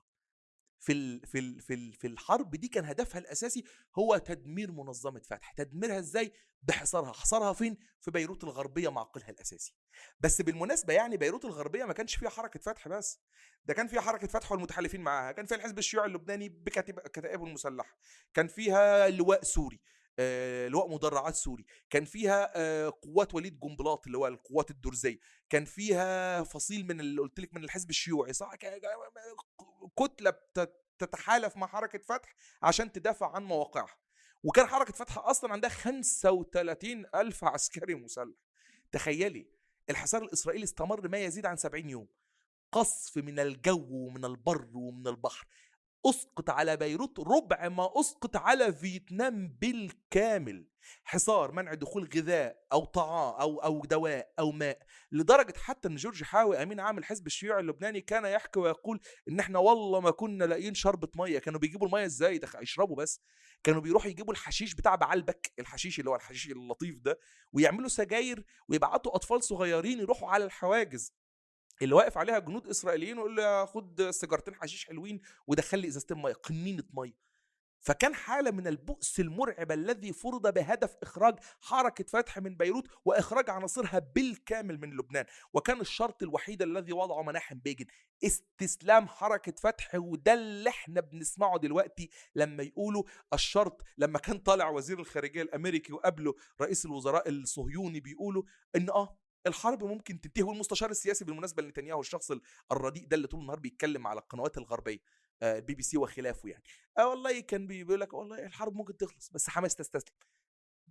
في 0.81 0.93
ال 0.93 1.27
في 1.27 1.39
ال 1.39 1.61
في 1.61 1.75
ال 1.75 1.93
في 1.93 2.07
الحرب 2.07 2.51
دي 2.57 2.69
كان 2.69 2.85
هدفها 2.85 3.19
الأساسي 3.19 3.65
هو 3.99 4.17
تدمير 4.17 4.73
منظمة 4.73 5.21
فتح. 5.21 5.53
تدميرها 5.53 5.99
إزاي؟ 5.99 6.33
بحصارها. 6.63 7.13
حصارها 7.13 7.53
فين؟ 7.53 7.79
في 8.01 8.11
بيروت 8.11 8.45
الغربية 8.45 8.89
معقلها 8.91 9.31
الأساسي. 9.31 9.77
بس 10.21 10.43
بالمناسبة 10.43 10.93
يعني 10.95 11.17
بيروت 11.17 11.45
الغربية 11.45 11.85
ما 11.85 11.93
كانش 11.93 12.17
فيها 12.17 12.29
حركة 12.29 12.61
فتح 12.61 12.89
بس. 12.89 13.21
ده 13.65 13.75
كان 13.75 13.89
فيها 13.89 14.01
حركة 14.01 14.27
فتح 14.27 14.53
والمتحالفين 14.53 15.01
معاها. 15.01 15.33
كان 15.33 15.47
فيها 15.47 15.57
الحزب 15.57 15.79
الشيوعي 15.79 16.07
اللبناني 16.07 16.49
بكتائبه 16.49 17.47
المسلحة. 17.47 17.99
كان 18.35 18.47
فيها 18.47 19.09
لواء 19.09 19.43
سوري. 19.45 19.81
لواء 20.69 20.89
مدرعات 20.89 21.35
سوري. 21.35 21.65
كان 21.91 22.05
فيها 22.05 22.53
آه، 22.57 22.93
قوات 23.03 23.35
وليد 23.35 23.61
جنبلاط 23.61 24.07
اللي 24.07 24.19
هو 24.19 24.27
القوات 24.27 24.71
الدرزية. 24.71 25.19
كان 25.51 25.65
فيها 25.65 26.43
فصيل 26.43 26.87
من 26.87 27.01
اللي 27.01 27.21
قلت 27.21 27.41
لك 27.41 27.55
من 27.55 27.65
الحزب 27.65 27.91
الشيوعي 27.91 28.33
صح؟ 28.33 28.55
كتلة 29.99 30.35
تتحالف 30.99 31.57
مع 31.57 31.67
حركة 31.67 31.99
فتح 31.99 32.37
عشان 32.63 32.93
تدافع 32.93 33.35
عن 33.35 33.45
مواقعها. 33.45 33.97
وكان 34.43 34.67
حركة 34.67 34.93
فتح 34.93 35.19
أصلا 35.19 35.53
عندها 35.53 35.71
35 35.71 37.07
ألف 37.15 37.45
عسكري 37.45 37.95
مسلح. 37.95 38.37
تخيلي 38.93 39.47
الحصار 39.91 40.23
الإسرائيلي 40.23 40.65
استمر 40.65 41.09
ما 41.09 41.19
يزيد 41.19 41.47
عن 41.47 41.57
70 41.57 41.91
يوم. 41.91 42.09
قصف 42.73 43.17
من 43.17 43.39
الجو 43.39 43.87
ومن 43.91 44.25
البر 44.25 44.71
ومن 44.75 45.09
البحر. 45.09 45.47
أسقط 46.07 46.51
على 46.51 46.77
بيروت 46.77 47.21
ربع 47.21 47.69
ما 47.69 47.91
أسقط 48.01 48.37
على 48.37 48.73
فيتنام 48.73 49.49
بالكامل. 49.61 50.67
حصار 51.05 51.53
منع 51.53 51.75
دخول 51.75 52.11
غذاء 52.17 52.65
أو 52.73 52.85
طعام 52.85 53.41
أو 53.41 53.59
أو 53.59 53.81
دواء 53.81 54.33
أو 54.39 54.53
ماء. 54.53 54.79
لدرجة 55.13 55.55
حتى 55.59 55.89
إن 55.89 55.97
جورج 55.97 56.23
حاوي 56.23 56.63
أمين 56.63 56.81
عام 56.81 56.99
الحزب 56.99 57.27
الشيوعي 57.27 57.61
اللبناني 57.61 58.01
كان 58.01 58.25
يحكي 58.25 58.61
ويقول 58.61 59.01
إن 59.29 59.41
إحنا 59.41 59.59
والله 59.59 60.01
ما 60.01 60.11
كنا 60.11 60.45
لاقيين 60.45 60.75
شربة 60.75 61.09
مية. 61.17 61.39
كانوا 61.39 61.61
بيجيبوا 61.61 61.87
المية 61.87 62.05
إزاي؟ 62.05 62.41
يشربوا 62.61 62.97
بس. 62.97 63.21
كانوا 63.65 63.81
بيروحوا 63.81 64.11
يجيبوا 64.11 64.33
الحشيش 64.33 64.75
بتاع 64.75 64.95
بعلبك 64.95 65.53
الحشيش 65.59 65.99
اللي 65.99 66.11
هو 66.11 66.17
الحشيش 66.17 66.47
اللطيف 66.51 66.99
ده 66.99 67.19
ويعملوا 67.53 67.89
سجاير 67.89 68.45
ويبعتوا 68.69 69.17
أطفال 69.17 69.43
صغيرين 69.45 70.01
يروحوا 70.01 70.31
على 70.31 70.45
الحواجز. 70.45 71.13
اللي 71.85 71.95
واقف 71.95 72.19
عليها 72.19 72.39
جنود 72.39 72.67
إسرائيليين 72.69 73.17
ويقول 73.19 73.37
له 73.37 73.65
خد 73.67 74.11
سيجارتين 74.11 74.55
حشيش 74.55 74.87
حلوين 74.87 75.21
ودخل 75.47 75.79
لي 75.79 75.89
إزازتين 75.89 76.23
مية 76.23 76.33
قنينة 76.33 76.85
مية. 76.95 77.33
فكان 77.85 78.15
حالة 78.15 78.51
من 78.51 78.67
البؤس 78.67 79.21
المرعب 79.21 79.73
الذي 79.73 80.13
فرض 80.13 80.55
بهدف 80.55 80.97
إخراج 81.03 81.35
حركة 81.61 82.05
فتح 82.05 82.39
من 82.39 82.57
بيروت 82.57 82.89
وإخراج 83.05 83.51
عناصرها 83.51 83.99
بالكامل 83.99 84.81
من 84.81 84.91
لبنان. 84.97 85.25
وكان 85.53 85.81
الشرط 85.81 86.23
الوحيد 86.23 86.63
الذي 86.63 86.93
وضعه 86.93 87.23
مناحم 87.23 87.59
بيجن 87.59 87.87
استسلام 88.25 89.09
حركة 89.09 89.53
فتح 89.53 89.95
وده 89.95 90.35
اللي 90.35 90.71
إحنا 90.71 91.01
بنسمعه 91.01 91.59
دلوقتي 91.59 92.11
لما 92.35 92.63
يقولوا 92.63 93.03
الشرط 93.35 93.83
لما 93.99 94.19
كان 94.19 94.39
طالع 94.39 94.69
وزير 94.69 95.01
الخارجية 95.01 95.43
الأمريكي 95.43 95.93
وقبله 95.93 96.35
رئيس 96.61 96.87
الوزراء 96.87 97.29
الصهيوني 97.29 98.01
بيقولوا 98.01 98.43
إن 98.77 98.91
آه 98.91 99.19
الحرب 99.47 99.85
ممكن 99.85 100.21
تنتهي 100.21 100.43
والمستشار 100.43 100.91
السياسي 100.91 101.25
بالمناسبة 101.25 101.63
لنتنياهو 101.63 102.01
الشخص 102.01 102.33
الرديء 102.73 103.07
ده 103.07 103.17
اللي 103.17 103.27
طول 103.27 103.41
النهار 103.41 103.59
بيتكلم 103.59 104.07
على 104.07 104.21
القنوات 104.21 104.59
الغربية 104.59 104.99
البي 105.43 105.75
بي 105.75 105.83
سي 105.83 105.99
وخلافه 105.99 106.49
يعني. 106.49 106.63
آه 106.99 107.09
والله 107.09 107.41
كان 107.41 107.67
بيقول 107.67 108.01
لك 108.01 108.13
والله 108.13 108.47
الحرب 108.47 108.75
ممكن 108.75 108.97
تخلص 108.97 109.31
بس 109.31 109.49
حماس 109.51 109.75
تستسلم. 109.75 110.15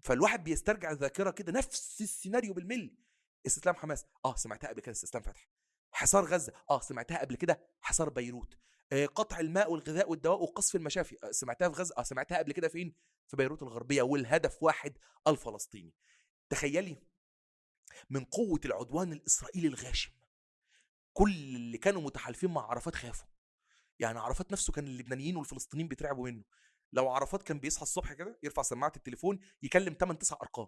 فالواحد 0.02 0.44
بيسترجع 0.44 0.92
الذاكرة 0.92 1.32
كده 1.32 1.52
نفس 1.52 2.02
السيناريو 2.02 2.54
بالملي. 2.54 2.98
استسلام 3.46 3.76
حماس 3.76 4.06
آه 4.26 4.36
سمعتها 4.36 4.68
قبل 4.68 4.80
كده 4.82 4.92
استسلام 4.92 5.24
فتح 5.24 5.50
حصار 5.92 6.26
غزة 6.26 6.54
آه 6.70 6.80
سمعتها 6.80 7.18
قبل 7.22 7.36
كده 7.36 7.62
حصار 7.82 8.10
بيروت. 8.10 8.58
آه 8.92 9.06
قطع 9.06 9.40
الماء 9.40 9.72
والغذاء 9.72 10.10
والدواء 10.10 10.42
وقصف 10.42 10.76
المشافي 10.76 11.18
آه 11.24 11.32
سمعتها 11.32 11.70
في 11.70 11.76
غزة 11.76 11.96
آه 11.98 12.04
سمعتها 12.04 12.38
قبل 12.38 12.52
كده 12.52 12.68
فين؟ 12.68 12.96
في 13.28 13.38
بيروت 13.38 13.64
الغربية 13.64 14.02
والهدف 14.02 14.64
واحد 14.64 14.98
الفلسطيني. 15.28 15.94
تخيلي 16.50 16.98
من 18.10 18.26
قوة 18.26 18.60
العدوان 18.66 19.14
الإسرائيلي 19.14 19.68
الغاشم. 19.68 20.12
كل 21.14 21.32
اللي 21.32 21.78
كانوا 21.78 22.02
متحالفين 22.02 22.52
مع 22.52 22.62
عرفات 22.62 22.96
خافوا. 22.96 23.28
يعني 24.00 24.20
عرفات 24.20 24.52
نفسه 24.52 24.74
كان 24.74 24.88
اللبنانيين 24.88 25.36
والفلسطينيين 25.36 25.88
بيترعبوا 25.88 26.30
منه. 26.30 26.44
لو 26.94 27.10
عرفات 27.10 27.44
كان 27.44 27.60
بيصحى 27.60 27.84
الصبح 27.84 28.14
كده 28.14 28.40
يرفع 28.44 28.62
سماعة 28.62 28.94
التليفون 28.96 29.40
يكلم 29.64 29.94
8 30.00 30.20
9 30.20 30.38
أرقام. 30.42 30.68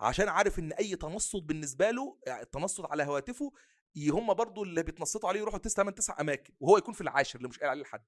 عشان 0.00 0.28
عارف 0.28 0.58
إن 0.58 0.72
أي 0.72 0.96
تنصت 0.96 1.42
بالنسبة 1.42 1.90
له 1.90 2.18
يعني 2.26 2.42
التنصت 2.42 2.84
على 2.84 3.02
هواتفه 3.02 3.52
هم 3.96 4.34
برضو 4.34 4.62
اللي 4.62 4.82
بيتنصتوا 4.82 5.28
عليه 5.28 5.40
يروحوا 5.40 5.58
تسع 5.58 5.82
من 5.82 5.94
تسع 5.94 6.16
أماكن 6.20 6.54
وهو 6.60 6.78
يكون 6.78 6.94
في 6.94 7.00
العاشر 7.00 7.36
اللي 7.36 7.48
مش 7.48 7.58
قايل 7.58 7.70
عليه 7.70 7.82
لحد. 7.82 8.04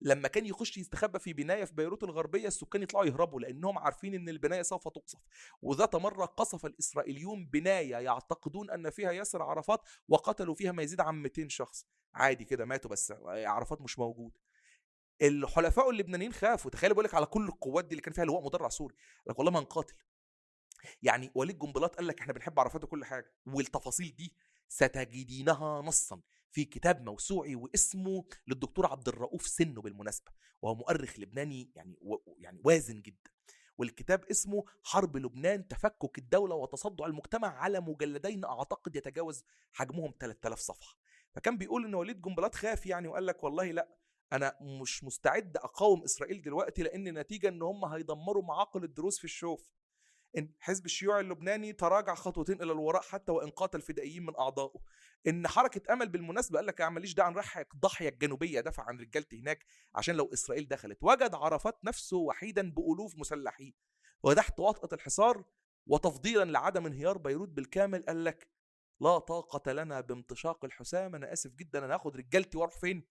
لما 0.00 0.28
كان 0.28 0.46
يخش 0.46 0.78
يستخبى 0.78 1.18
في 1.18 1.32
بناية 1.32 1.64
في 1.64 1.74
بيروت 1.74 2.02
الغربية 2.02 2.46
السكان 2.46 2.82
يطلعوا 2.82 3.06
يهربوا 3.06 3.40
لأنهم 3.40 3.78
عارفين 3.78 4.14
إن 4.14 4.28
البناية 4.28 4.62
سوف 4.62 4.88
تقصف. 4.88 5.18
وذات 5.62 5.96
مره 5.96 6.24
قصف 6.24 6.66
الإسرائيليون 6.66 7.46
بناية 7.46 7.96
يعتقدون 7.96 8.70
أن 8.70 8.90
فيها 8.90 9.12
ياسر 9.12 9.42
عرفات 9.42 9.80
وقتلوا 10.08 10.54
فيها 10.54 10.72
ما 10.72 10.82
يزيد 10.82 11.00
عن 11.00 11.14
200 11.22 11.48
شخص. 11.48 11.86
عادي 12.14 12.44
كده 12.44 12.64
ماتوا 12.64 12.90
بس 12.90 13.12
عرفات 13.26 13.80
مش 13.80 13.98
موجود. 13.98 14.32
الحلفاء 15.22 15.90
اللبنانيين 15.90 16.32
خافوا. 16.32 16.70
تخيل 16.70 16.92
بقول 16.92 17.04
لك 17.04 17.14
على 17.14 17.26
كل 17.26 17.44
القوات 17.44 17.84
دي 17.84 17.90
اللي 17.90 18.02
كان 18.02 18.12
فيها 18.14 18.24
لواء 18.24 18.44
مدرع 18.44 18.68
سوري. 18.68 18.94
لك 19.26 19.38
والله 19.38 19.52
ما 19.52 19.60
نقاتل 19.60 19.94
يعني 21.02 21.30
وليد 21.34 21.58
جنبلاط 21.58 21.96
قال 21.96 22.06
لك 22.06 22.20
إحنا 22.20 22.32
بنحب 22.32 22.60
عرفات 22.60 22.84
وكل 22.84 23.04
حاجة. 23.04 23.32
والتفاصيل 23.46 24.14
دي 24.16 24.34
ستجدينها 24.68 25.82
نصا 25.82 26.20
في 26.50 26.64
كتاب 26.64 27.04
موسوعي 27.04 27.54
واسمه 27.54 28.24
للدكتور 28.46 28.86
عبد 28.86 29.08
الرؤوف 29.08 29.46
سنه 29.46 29.82
بالمناسبة. 29.82 30.30
وهو 30.62 30.74
مؤرخ 30.74 31.18
لبناني 31.18 31.72
يعني 31.76 31.98
و 32.00 32.16
يعني 32.38 32.60
وازن 32.64 33.02
جدا. 33.02 33.30
والكتاب 33.78 34.24
اسمه 34.24 34.64
حرب 34.82 35.16
لبنان 35.16 35.68
تفكك 35.68 36.18
الدولة 36.18 36.54
وتصدع 36.54 37.06
المجتمع 37.06 37.48
على 37.48 37.80
مجلدين 37.80 38.44
أعتقد 38.44 38.96
يتجاوز 38.96 39.44
حجمهم 39.72 40.14
3000 40.20 40.60
صفحة. 40.60 40.96
فكان 41.32 41.58
بيقول 41.58 41.84
إن 41.84 41.94
وليد 41.94 42.20
جنبلاط 42.22 42.54
خاف 42.54 42.86
يعني 42.86 43.08
وقال 43.08 43.26
لك 43.26 43.44
والله 43.44 43.70
لأ 43.72 43.98
أنا 44.32 44.56
مش 44.60 45.04
مستعد 45.04 45.56
أقاوم 45.56 46.02
إسرائيل 46.02 46.42
دلوقتي 46.42 46.82
لأن 46.82 47.18
نتيجة 47.18 47.48
إن 47.48 47.62
هم 47.62 47.84
هيدمروا 47.84 48.42
معاقل 48.42 48.84
الدروس 48.84 49.18
في 49.18 49.24
الشوف. 49.24 49.72
إن 50.36 50.52
حزب 50.60 50.84
الشيوعي 50.84 51.20
اللبناني 51.20 51.72
تراجع 51.72 52.14
خطوتين 52.14 52.62
إلى 52.62 52.72
الوراء 52.72 53.02
حتى 53.02 53.32
وإن 53.32 53.50
قاتل 53.50 53.80
فدائيين 53.80 54.26
من 54.26 54.36
أعضائه. 54.36 54.80
إن 55.26 55.48
حركة 55.48 55.92
أمل 55.92 56.08
بالمناسبة 56.08 56.58
قال 56.58 56.66
لك 56.66 56.80
يا 56.80 56.88
ماليش 56.88 57.14
داعي 57.14 57.30
نرحق 57.30 57.66
الضاحيه 57.74 58.08
الجنوبية؟ 58.08 58.60
دافع 58.60 58.82
عن 58.82 59.00
رجالتي 59.00 59.40
هناك 59.40 59.64
عشان 59.94 60.14
لو 60.14 60.30
إسرائيل 60.32 60.68
دخلت. 60.68 60.98
وجد 61.00 61.34
عرفات 61.34 61.84
نفسه 61.84 62.16
وحيدا 62.16 62.70
بألوف 62.70 63.16
مسلحين 63.16 63.74
وتحت 64.22 64.60
وطأة 64.60 64.88
الحصار 64.92 65.44
وتفضيلا 65.86 66.44
لعدم 66.44 66.86
انهيار 66.86 67.18
بيروت 67.18 67.48
بالكامل 67.48 68.02
قال 68.02 68.24
لك 68.24 68.48
لا 69.00 69.18
طاقة 69.18 69.72
لنا 69.72 70.00
بامتشاق 70.00 70.64
الحسام 70.64 71.14
أنا 71.14 71.32
آسف 71.32 71.50
جدا 71.50 71.84
أنا 71.84 71.94
هاخد 71.94 72.16
رجالتي 72.16 72.58
وأروح 72.58 72.78
فين؟ 72.78 73.08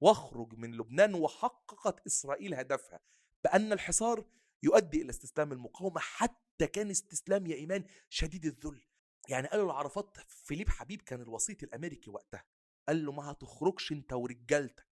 واخرج 0.00 0.54
من 0.54 0.74
لبنان 0.74 1.14
وحققت 1.14 2.06
إسرائيل 2.06 2.54
هدفها. 2.54 3.00
بأن 3.44 3.72
الحصار 3.72 4.24
يؤدي 4.62 5.02
إلى 5.02 5.10
استسلام 5.10 5.52
المقاومة 5.52 6.00
حتى 6.00 6.66
كان 6.66 6.90
استسلام 6.90 7.46
يا 7.46 7.56
إيمان 7.56 7.84
شديد 8.08 8.44
الذل. 8.44 8.82
يعني 9.28 9.48
قالوا 9.48 9.72
لعرفات 9.72 10.16
فيليب 10.28 10.68
حبيب 10.68 11.02
كان 11.02 11.20
الوسيط 11.22 11.62
الأمريكي 11.62 12.10
وقتها 12.10 12.44
قال 12.88 13.04
له 13.04 13.12
ما 13.12 13.30
هتخرجش 13.30 13.92
أنت 13.92 14.12
ورجالتك 14.12 14.86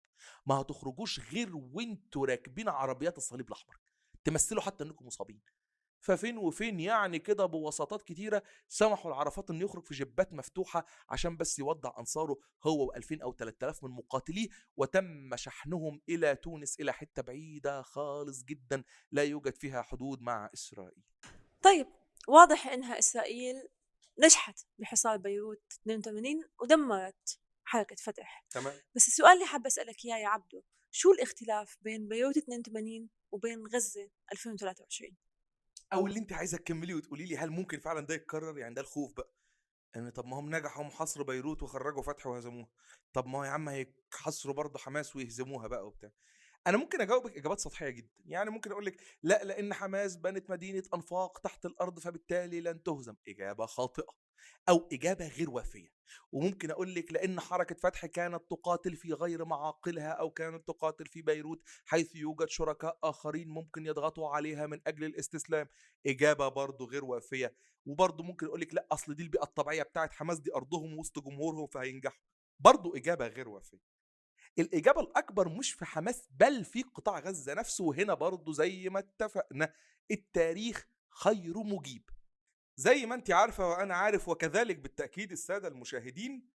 ما 0.46 0.54
هتخرجوش 0.54 1.20
غير 1.20 1.56
وأنتوا 1.56 2.26
راكبين 2.26 2.68
عربيات 2.68 3.18
الصليب 3.18 3.46
الأحمر 3.48 3.78
تمثلوا 4.24 4.62
حتى 4.62 4.84
إنكم 4.84 5.06
مصابين. 5.06 5.40
ففين 6.00 6.38
وفين 6.38 6.80
يعني 6.80 7.18
كده 7.18 7.46
بوساطات 7.46 8.02
كتيرة 8.02 8.42
سمحوا 8.68 9.10
لعرفات 9.10 9.50
انه 9.50 9.64
يخرج 9.64 9.84
في 9.84 9.94
جبات 9.94 10.32
مفتوحة 10.32 10.86
عشان 11.08 11.36
بس 11.36 11.58
يودع 11.58 11.92
أنصاره 11.98 12.36
هو 12.62 12.92
و2000 12.92 13.22
أو 13.22 13.32
3000 13.32 13.84
من 13.84 13.90
مقاتليه 13.90 14.48
وتم 14.76 15.36
شحنهم 15.36 16.00
إلى 16.08 16.36
تونس 16.36 16.80
إلى 16.80 16.92
حتة 16.92 17.22
بعيدة 17.22 17.82
خالص 17.82 18.44
جدا 18.44 18.84
لا 19.12 19.22
يوجد 19.22 19.56
فيها 19.56 19.82
حدود 19.82 20.22
مع 20.22 20.50
إسرائيل. 20.54 21.02
طيب 21.62 21.86
واضح 22.28 22.66
إنها 22.66 22.98
إسرائيل 22.98 23.68
نجحت 24.24 24.60
بحصار 24.78 25.16
بيروت 25.16 25.62
82 25.82 26.44
ودمرت 26.62 27.40
حركة 27.64 27.96
فتح. 27.96 28.46
تمام. 28.50 28.74
بس 28.96 29.08
السؤال 29.08 29.32
اللي 29.32 29.46
حابة 29.46 29.66
أسألك 29.66 30.04
إياه 30.04 30.16
يا 30.16 30.28
عبدو 30.28 30.62
شو 30.90 31.12
الاختلاف 31.12 31.78
بين 31.80 32.08
بيروت 32.08 32.36
82 32.36 33.08
وبين 33.32 33.66
غزة 33.66 34.10
2023 34.32 35.16
أو 35.92 36.06
اللي 36.06 36.18
انت 36.18 36.32
عايزة 36.32 36.58
تكملي 36.58 36.94
وتقولي 36.94 37.24
لي 37.24 37.36
هل 37.36 37.50
ممكن 37.50 37.80
فعلا 37.80 38.00
ده 38.06 38.14
يتكرر؟ 38.14 38.58
يعني 38.58 38.74
ده 38.74 38.80
الخوف 38.80 39.12
بقى. 39.16 39.32
إن 39.96 40.10
طب 40.10 40.26
ما 40.26 40.38
هم 40.40 40.54
نجحوا 40.54 40.84
محاصروا 40.84 41.26
بيروت 41.26 41.62
وخرجوا 41.62 42.02
فتح 42.02 42.26
وهزموها. 42.26 42.68
طب 43.12 43.26
ما 43.26 43.38
هو 43.38 43.44
يا 43.44 43.50
عم 43.50 43.68
هيحاصروا 43.68 44.54
برضه 44.54 44.78
حماس 44.78 45.16
ويهزموها 45.16 45.66
بقى 45.68 45.86
وبتاع. 45.86 46.10
أنا 46.66 46.76
ممكن 46.76 47.00
أجاوبك 47.00 47.36
إجابات 47.36 47.60
سطحية 47.60 47.90
جدا. 47.90 48.14
يعني 48.24 48.50
ممكن 48.50 48.70
أقول 48.72 48.86
لك 48.86 49.00
لا 49.22 49.44
لأن 49.44 49.74
حماس 49.74 50.16
بنت 50.16 50.50
مدينة 50.50 50.82
أنفاق 50.94 51.38
تحت 51.38 51.66
الأرض 51.66 51.98
فبالتالي 51.98 52.60
لن 52.60 52.82
تهزم. 52.82 53.14
إجابة 53.28 53.66
خاطئة. 53.66 54.27
أو 54.68 54.88
إجابة 54.92 55.28
غير 55.28 55.50
وافية. 55.50 55.98
وممكن 56.32 56.70
أقول 56.70 56.94
لك 56.94 57.12
لأن 57.12 57.40
حركة 57.40 57.74
فتح 57.74 58.06
كانت 58.06 58.42
تقاتل 58.50 58.96
في 58.96 59.12
غير 59.12 59.44
معاقلها 59.44 60.08
أو 60.10 60.30
كانت 60.30 60.68
تقاتل 60.68 61.06
في 61.06 61.22
بيروت 61.22 61.62
حيث 61.84 62.16
يوجد 62.16 62.48
شركاء 62.48 62.98
آخرين 63.04 63.48
ممكن 63.48 63.86
يضغطوا 63.86 64.28
عليها 64.28 64.66
من 64.66 64.80
أجل 64.86 65.04
الاستسلام. 65.04 65.68
إجابة 66.06 66.48
برضه 66.48 66.86
غير 66.86 67.04
وافية. 67.04 67.54
وبرضه 67.86 68.24
ممكن 68.24 68.46
أقول 68.46 68.60
لك 68.60 68.74
لأ 68.74 68.86
أصل 68.92 69.14
دي 69.14 69.22
البيئة 69.22 69.42
الطبيعية 69.42 69.82
بتاعت 69.82 70.12
حماس 70.12 70.38
دي 70.38 70.54
أرضهم 70.54 70.98
وسط 70.98 71.18
جمهورهم 71.18 71.66
فهينجحوا. 71.66 72.20
برضه 72.60 72.96
إجابة 72.96 73.26
غير 73.26 73.48
وافية. 73.48 73.98
الإجابة 74.58 75.00
الأكبر 75.00 75.48
مش 75.48 75.72
في 75.72 75.84
حماس 75.84 76.28
بل 76.30 76.64
في 76.64 76.82
قطاع 76.82 77.18
غزة 77.18 77.54
نفسه 77.54 77.84
وهنا 77.84 78.14
برضه 78.14 78.52
زي 78.52 78.88
ما 78.88 78.98
اتفقنا 78.98 79.72
التاريخ 80.10 80.88
خير 81.10 81.58
مجيب. 81.58 82.10
زي 82.78 83.06
ما 83.06 83.14
انت 83.14 83.30
عارفة 83.30 83.68
وأنا 83.68 83.94
عارف 83.94 84.28
وكذلك 84.28 84.78
بالتأكيد 84.78 85.32
السادة 85.32 85.68
المشاهدين 85.68 86.48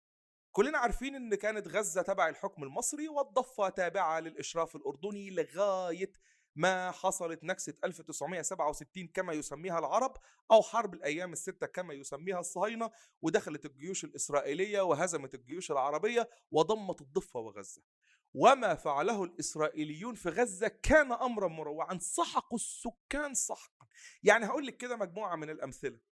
كلنا 0.52 0.78
عارفين 0.78 1.14
إن 1.14 1.35
كانت 1.35 1.68
غزة 1.68 2.02
تبع 2.02 2.28
الحكم 2.28 2.62
المصري 2.62 3.08
والضفة 3.08 3.68
تابعة 3.68 4.20
للإشراف 4.20 4.76
الأردني 4.76 5.30
لغاية 5.30 6.12
ما 6.54 6.90
حصلت 6.90 7.44
نكسة 7.44 7.74
1967 7.85 9.08
كما 9.08 9.32
يسميها 9.32 9.78
العرب 9.78 10.16
أو 10.50 10.62
حرب 10.62 10.94
الأيام 10.94 11.32
الستة 11.32 11.66
كما 11.66 11.94
يسميها 11.94 12.40
الصهاينة 12.40 12.90
ودخلت 13.22 13.66
الجيوش 13.66 14.04
الإسرائيلية 14.04 14.80
وهزمت 14.80 15.35
الجيوش 15.35 15.70
العربية 15.70 16.28
وضمت 16.50 17.00
الضفة 17.00 17.40
وغزة. 17.40 17.82
وما 18.35 18.74
فعله 18.74 19.24
الإسرائيليون 19.24 20.14
في 20.14 20.28
غزة 20.28 20.68
كان 20.68 21.12
أمرا 21.12 21.48
مروعا 21.48 21.98
سحقوا 21.98 22.58
السكان 22.58 23.35
سحقا. 23.35 23.87
يعني 24.22 24.46
هقول 24.46 24.66
لك 24.66 24.76
كده 24.76 24.96
مجموعة 24.96 25.37
من 25.37 25.50
الأمثلة. 25.50 26.12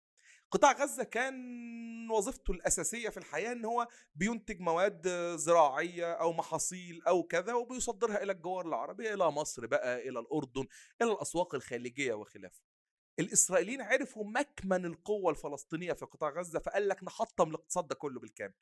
قطاع 0.50 0.72
غزة 0.72 1.04
كان 1.04 2.10
وظيفته 2.10 2.50
الأساسية 2.52 3.08
في 3.08 3.16
الحياة 3.16 3.52
إن 3.52 3.64
هو 3.64 3.88
بينتج 4.14 4.60
مواد 4.60 5.08
زراعية 5.36 6.12
أو 6.12 6.32
محاصيل 6.32 7.02
أو 7.02 7.22
كذا 7.22 7.54
وبيصدرها 7.54 8.22
إلى 8.22 8.32
الجوار 8.32 8.68
العربية 8.68 9.14
إلى 9.14 9.30
مصر 9.30 9.66
بقى 9.66 10.08
إلى 10.08 10.18
الأردن 10.20 10.66
إلى 11.02 11.12
الأسواق 11.12 11.54
الخليجية 11.54 12.14
وخلافه. 12.14 12.60
الإسرائيليين 13.18 13.80
عرفوا 13.82 14.24
مكمن 14.24 14.84
القوة 14.86 15.30
الفلسطينية 15.30 15.92
في 15.92 16.04
قطاع 16.04 16.30
غزة 16.30 16.58
فقال 16.58 16.88
لك 16.88 17.04
نحطم 17.04 17.48
الاقتصاد 17.48 17.88
ده 17.88 17.94
كله 17.94 18.20
بالكامل. 18.20 18.54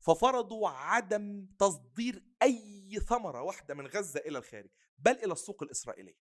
ففرضوا 0.00 0.68
عدم 0.68 1.46
تصدير 1.58 2.24
أي 2.42 3.00
ثمرة 3.08 3.42
واحدة 3.42 3.74
من 3.74 3.86
غزة 3.86 4.20
إلى 4.20 4.38
الخارج 4.38 4.70
بل 4.98 5.12
إلى 5.12 5.32
السوق 5.32 5.62
الإسرائيلية. 5.62 6.18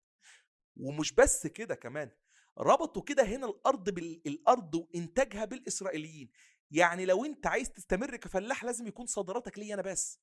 ومش 0.78 1.14
بس 1.14 1.48
كده 1.48 1.76
كمان 1.76 2.12
ربطوا 2.58 3.02
كده 3.02 3.24
هنا 3.24 3.48
الأرض 3.48 3.90
بالارض 3.90 4.76
وإنتاجها 4.76 5.46
بالإسرائيليين. 5.46 6.30
يعني 6.72 7.06
لو 7.06 7.26
أنت 7.26 7.48
عايز 7.48 7.72
تستمر 7.72 8.16
كفلاح 8.16 8.64
لازم 8.64 8.88
يكون 8.88 9.06
صادراتك 9.06 9.60
لي 9.60 9.74
أنا 9.74 9.82
بس. 9.82 10.20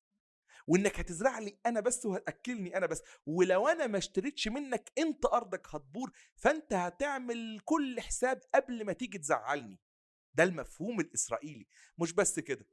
وإنك 0.67 0.99
هتزرع 0.99 1.39
لي 1.39 1.59
أنا 1.65 1.79
بس 1.79 2.05
وهتأكلني 2.05 2.77
أنا 2.77 2.85
بس. 2.85 3.01
ولو 3.25 3.67
أنا 3.67 3.87
ما 3.87 3.97
اشتريتش 3.97 4.47
منك 4.47 4.91
أنت 4.97 5.25
أرضك 5.25 5.67
هتبور 5.75 6.11
فأنت 6.35 6.73
هتعمل 6.73 7.59
كل 7.65 8.01
حساب 8.01 8.41
قبل 8.55 8.85
ما 8.85 8.93
تيجي 8.93 9.17
تزعلني. 9.17 9.79
ده 10.33 10.43
المفهوم 10.43 10.99
الإسرائيلي. 10.99 11.67
مش 11.97 12.13
بس 12.13 12.39
كده. 12.39 12.65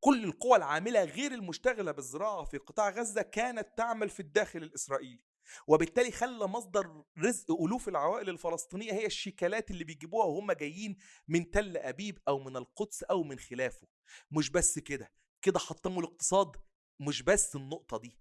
كل 0.00 0.24
القوى 0.24 0.56
العاملة 0.56 1.04
غير 1.04 1.32
المشتغلة 1.32 1.92
بالزراعة 1.92 2.44
في 2.44 2.58
قطاع 2.58 2.90
غزة 2.90 3.22
كانت 3.22 3.68
تعمل 3.76 4.08
في 4.08 4.20
الداخل 4.20 4.62
الإسرائيلي. 4.62 5.24
وبالتالي 5.66 6.10
خلى 6.10 6.46
مصدر 6.46 7.04
رزق 7.18 7.62
ألوف 7.62 7.88
العوائل 7.88 8.28
الفلسطينية 8.30 8.92
هي 8.92 9.06
الشيكالات 9.06 9.70
اللي 9.70 9.84
بيجيبوها 9.84 10.26
وهم 10.26 10.52
جايين 10.52 10.96
من 11.28 11.50
تل 11.50 11.76
أبيب 11.76 12.18
أو 12.28 12.38
من 12.38 12.56
القدس 12.56 13.02
أو 13.02 13.22
من 13.22 13.38
خلافه. 13.38 13.86
مش 14.30 14.50
بس 14.50 14.78
كده 14.78 15.12
كده 15.42 15.58
حطموا 15.58 16.02
الاقتصاد 16.02 16.56
مش 17.00 17.22
بس 17.22 17.56
النقطة 17.56 17.98
دي. 17.98 18.18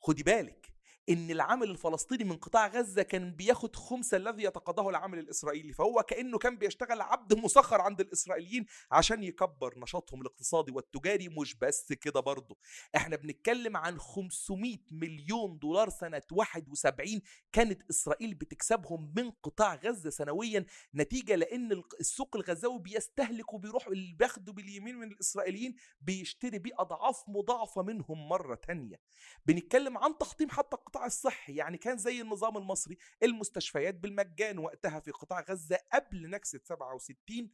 خدي 0.00 0.22
بالك 0.22 0.77
إن 1.10 1.30
العامل 1.30 1.70
الفلسطيني 1.70 2.24
من 2.24 2.36
قطاع 2.36 2.66
غزة 2.66 3.02
كان 3.02 3.30
بياخد 3.32 3.76
خمس 3.76 4.14
الذي 4.14 4.42
يتقاضاه 4.42 4.88
العامل 4.90 5.18
الإسرائيلي 5.18 5.72
فهو 5.72 6.02
كأنه 6.02 6.38
كان 6.38 6.56
بيشتغل 6.56 7.00
عبد 7.00 7.38
مسخر 7.38 7.80
عند 7.80 8.00
الإسرائيليين 8.00 8.66
عشان 8.90 9.22
يكبر 9.24 9.78
نشاطهم 9.78 10.20
الاقتصادي 10.20 10.72
والتجاري 10.72 11.28
مش 11.28 11.54
بس 11.54 11.92
كده 11.92 12.20
برضه. 12.20 12.56
إحنا 12.96 13.16
بنتكلم 13.16 13.76
عن 13.76 13.98
500 13.98 14.76
مليون 14.90 15.58
دولار 15.58 15.88
سنة 15.88 16.22
71 16.32 17.20
كانت 17.52 17.82
إسرائيل 17.90 18.34
بتكسبهم 18.34 19.12
من 19.16 19.30
قطاع 19.30 19.74
غزة 19.74 20.10
سنويا 20.10 20.66
نتيجة 20.94 21.34
لأن 21.34 21.82
السوق 22.00 22.36
الغزاوي 22.36 22.78
بيستهلك 22.78 23.52
وبيروح 23.54 23.86
اللي 23.86 24.14
بياخده 24.14 24.52
باليمين 24.52 24.96
من 24.96 25.12
الإسرائيليين 25.12 25.74
بيشتري 26.00 26.58
بيه 26.58 26.72
أضعاف 26.78 27.24
مضاعفة 27.28 27.82
منهم 27.82 28.28
مرة 28.28 28.54
تانية. 28.54 29.00
بنتكلم 29.46 29.98
عن 29.98 30.18
تحطيم 30.18 30.50
حتى 30.50 30.76
القطاع 30.76 30.97
الصحي 31.06 31.54
يعني 31.54 31.78
كان 31.78 31.98
زي 31.98 32.20
النظام 32.20 32.56
المصري 32.56 32.98
المستشفيات 33.22 33.94
بالمجان 33.94 34.58
وقتها 34.58 35.00
في 35.00 35.10
قطاع 35.10 35.40
غزة 35.40 35.78
قبل 35.92 36.30
نكسة 36.30 36.60
67 36.64 37.50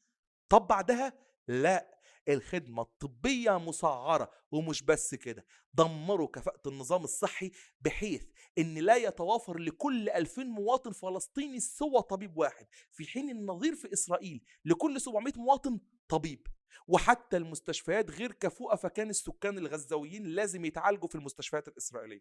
طب 0.49 0.67
بعدها؟ 0.67 1.13
لا 1.49 1.95
الخدمة 2.29 2.83
الطبية 2.83 3.59
مسعرة 3.59 4.31
ومش 4.51 4.83
بس 4.83 5.15
كده 5.15 5.47
دمروا 5.75 6.29
كفاءة 6.29 6.69
النظام 6.69 7.05
الصحي 7.05 7.51
بحيث 7.81 8.25
إن 8.59 8.75
لا 8.75 8.97
يتوافر 8.97 9.59
لكل 9.59 10.09
2000 10.09 10.45
مواطن 10.45 10.93
فلسطيني 10.93 11.61
سوى 11.61 12.03
طبيب 12.03 12.37
واحد 12.37 12.67
في 12.91 13.07
حين 13.07 13.31
النظير 13.31 13.75
في 13.75 13.93
إسرائيل 13.93 14.45
لكل 14.65 15.01
700 15.01 15.33
مواطن 15.37 15.81
طبيب. 16.09 16.47
وحتى 16.89 17.37
المستشفيات 17.37 18.11
غير 18.11 18.33
كفؤة 18.33 18.77
فكان 18.77 19.11
السكان 19.11 19.59
الغزاويين 19.59 20.27
لازم 20.27 20.65
يتعالجوا 20.65 21.09
في 21.09 21.15
المستشفيات 21.15 21.69
الإسرائيلية. 21.69 22.21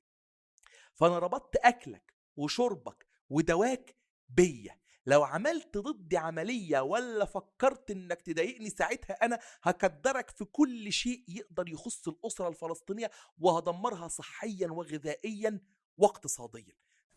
فأنا 0.96 1.20
ربطت 1.20 1.56
أكلك 1.56 2.14
وشربك 2.36 3.08
ودواك 3.30 3.96
بيا. 4.30 4.80
لو 5.06 5.24
عملت 5.24 5.78
ضدي 5.78 6.18
عملية 6.18 6.80
ولا 6.80 7.26
فكرت 7.26 7.92
إنك 7.92 8.22
تضايقني 8.22 8.70
ساعتها 8.70 9.14
أنا 9.26 9.40
هكدرك 9.64 10.30
في 10.30 10.46
كل 10.46 10.92
شيء 10.94 11.26
يقدر 11.28 11.70
يخص 11.70 12.08
الأسرة 12.08 12.48
الفلسطينية 12.48 13.12
وهدمرها 13.40 14.08
صحيا 14.08 14.68
وغذائيا 14.72 15.60
واقتصاديا. 15.98 16.76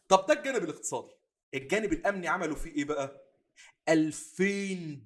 طب 0.08 0.26
ده 0.26 0.34
الجانب 0.34 0.64
الاقتصادي. 0.64 1.14
الجانب 1.54 1.92
الأمني 1.92 2.28
عملوا 2.28 2.56
فيه 2.56 2.70
إيه 2.70 2.84
بقى؟ 2.84 3.22
2000 3.88 4.44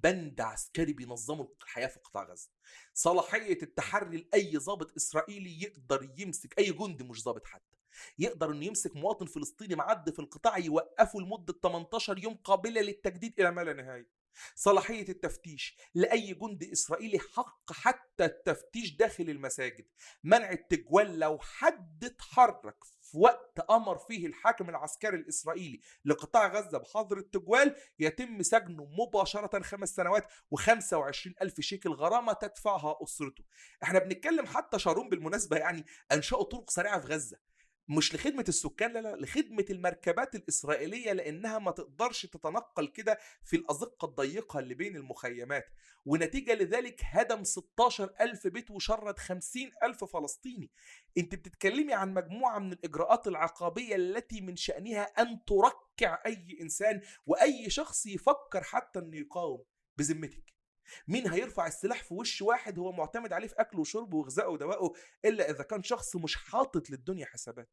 بند 0.03 0.41
عسكري 0.41 0.93
بينظموا 0.93 1.45
الحياة 1.63 1.87
في 1.87 1.99
قطاع 1.99 2.23
غزة. 2.23 2.49
صلاحية 2.93 3.61
التحري 3.61 4.17
لأي 4.17 4.57
ضابط 4.57 4.95
إسرائيلي 4.95 5.61
يقدر 5.61 6.13
يمسك 6.17 6.59
أي 6.59 6.71
جندي 6.71 7.03
مش 7.03 7.23
ضابط 7.23 7.45
حتى 7.47 7.77
يقدر 8.19 8.51
إنه 8.51 8.65
يمسك 8.65 8.95
مواطن 8.95 9.25
فلسطيني 9.25 9.75
معدي 9.75 10.11
في 10.11 10.19
القطاع 10.19 10.57
يوقفه 10.57 11.19
لمدة 11.19 11.53
18 11.63 12.17
يوم 12.19 12.33
قابلة 12.33 12.81
للتجديد 12.81 13.39
إلى 13.39 13.51
ما 13.51 13.61
لا 13.61 13.73
نهايه 13.73 14.21
صلاحية 14.55 15.09
التفتيش 15.09 15.77
لأي 15.95 16.33
جندي 16.33 16.71
إسرائيلي 16.71 17.19
حق 17.19 17.73
حتى 17.73 18.25
التفتيش 18.25 18.95
داخل 18.95 19.29
المساجد. 19.29 19.87
منع 20.23 20.51
التجوال 20.51 21.19
لو 21.19 21.39
حد 21.39 22.03
اتحرك 22.03 22.83
في 22.83 23.17
وقت 23.17 23.59
أمر 23.69 23.97
فيه 23.97 24.27
الحاكم 24.27 24.69
العسكري 24.69 25.17
الإسرائيلي 25.17 25.79
لقطاع 26.05 26.47
غزة 26.47 26.77
بحظر 26.77 27.17
التجوال 27.17 27.75
يتم 27.99 28.41
سجنه 28.43 28.85
مباشرة 28.85 29.61
خمس 29.61 29.89
سنوات 29.89 30.27
و25 30.55 31.31
ألف 31.41 31.61
شيكل 31.61 31.89
غرامة 31.89 32.33
تدفعها 32.33 32.97
أسرته. 33.03 33.43
إحنا 33.83 33.99
بنتكلم 33.99 34.45
حتى 34.45 34.79
شارون 34.79 35.09
بالمناسبة 35.09 35.57
يعني 35.57 35.85
أنشأوا 36.11 36.43
طرق 36.43 36.69
سريعة 36.69 36.99
في 36.99 37.07
غزة. 37.07 37.50
مش 37.87 38.15
لخدمة 38.15 38.45
السكان 38.47 38.93
لا 38.93 38.99
لا 38.99 39.15
لخدمة 39.15 39.65
المركبات 39.69 40.35
الإسرائيلية 40.35 41.11
لأنها 41.13 41.59
ما 41.59 41.71
تقدرش 41.71 42.25
تتنقل 42.25 42.87
كده 42.87 43.17
في 43.43 43.55
الأزقة 43.55 44.05
الضيقة 44.05 44.59
اللي 44.59 44.73
بين 44.73 44.95
المخيمات. 44.95 45.65
ونتيجة 46.05 46.53
لذلك 46.53 47.01
هدم 47.03 47.43
16 47.43 48.13
ألف 48.21 48.47
بيت 48.47 48.71
وشرد 48.71 49.19
50 49.19 49.71
ألف 49.83 50.03
فلسطيني. 50.03 50.71
أنت 51.17 51.35
بتتكلمي 51.35 51.93
عن 51.93 52.13
مجموعة 52.13 52.59
من 52.59 52.73
الإجراءات 52.73 53.27
العقابية 53.27 53.95
التي 53.95 54.41
من 54.41 54.55
شأنها 54.55 55.03
أن 55.03 55.45
تركع 55.45 56.19
أي 56.25 56.57
إنسان 56.61 57.01
وأي 57.25 57.69
شخص 57.69 58.05
يفكر 58.05 58.63
حتى 58.63 58.99
أنه 58.99 59.17
يقاوم 59.17 59.63
بذمتك. 59.97 60.60
مين 61.07 61.27
هيرفع 61.31 61.67
السلاح 61.67 62.03
في 62.03 62.13
وش 62.13 62.41
واحد 62.41 62.79
هو 62.79 62.91
معتمد 62.91 63.33
عليه 63.33 63.47
في 63.47 63.55
اكله 63.57 63.79
وشربه 63.81 64.17
وغذائه 64.17 64.47
ودوائه 64.47 64.93
إلا 65.25 65.49
إذا 65.49 65.63
كان 65.63 65.83
شخص 65.83 66.15
مش 66.15 66.35
حاطط 66.35 66.89
للدنيا 66.89 67.25
حسابات. 67.25 67.69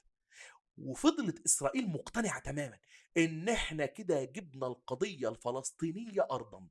وفضلت 0.78 1.44
إسرائيل 1.46 1.88
مقتنعة 1.88 2.40
تماما 2.40 2.78
إن 3.16 3.48
إحنا 3.48 3.86
كده 3.86 4.24
جبنا 4.24 4.66
القضية 4.66 5.28
الفلسطينية 5.28 6.26
ارضا. 6.30 6.68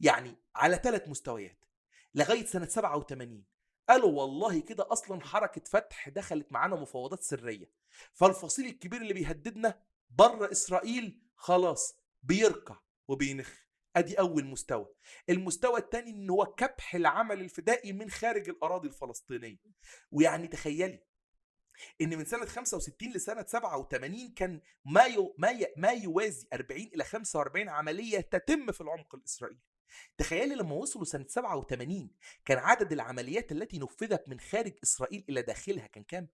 يعني 0.00 0.36
على 0.56 0.76
ثلاث 0.84 1.08
مستويات. 1.08 1.64
لغاية 2.14 2.46
سنة 2.46 2.66
87 2.66 3.44
قالوا 3.88 4.20
والله 4.20 4.60
كده 4.60 4.92
أصلا 4.92 5.20
حركة 5.20 5.62
فتح 5.64 6.08
دخلت 6.08 6.52
معانا 6.52 6.76
مفاوضات 6.76 7.22
سرية. 7.22 7.70
فالفصيل 8.12 8.66
الكبير 8.66 9.00
اللي 9.02 9.14
بيهددنا 9.14 9.82
بره 10.10 10.52
إسرائيل 10.52 11.22
خلاص 11.36 11.96
بيركع 12.22 12.76
وبينخ. 13.08 13.67
أدي 13.96 14.18
أول 14.20 14.44
مستوى. 14.44 14.94
المستوى 15.28 15.78
الثاني 15.78 16.10
إن 16.10 16.30
هو 16.30 16.46
كبح 16.46 16.94
العمل 16.94 17.40
الفدائي 17.40 17.92
من 17.92 18.10
خارج 18.10 18.48
الأراضي 18.48 18.88
الفلسطينية. 18.88 19.58
ويعني 20.10 20.48
تخيلي 20.48 21.04
إن 22.00 22.18
من 22.18 22.24
سنة 22.24 22.46
65 22.46 23.12
لسنة 23.12 23.42
87 23.42 24.34
كان 24.34 24.60
ما 24.84 25.02
يو 25.02 25.34
ما 25.38 25.50
ي... 25.50 25.74
ما 25.76 25.90
يوازي 25.90 26.48
40 26.52 26.80
إلى 26.80 27.04
45 27.04 27.68
عملية 27.68 28.20
تتم 28.20 28.72
في 28.72 28.80
العمق 28.80 29.14
الإسرائيلي. 29.14 29.60
تخيلي 30.18 30.54
لما 30.54 30.74
وصلوا 30.74 31.04
سنة 31.04 31.26
87 31.28 32.10
كان 32.44 32.58
عدد 32.58 32.92
العمليات 32.92 33.52
التي 33.52 33.78
نفذت 33.78 34.28
من 34.28 34.40
خارج 34.40 34.72
إسرائيل 34.82 35.24
إلى 35.28 35.42
داخلها 35.42 35.86
كان 35.86 36.04
كام؟ 36.04 36.28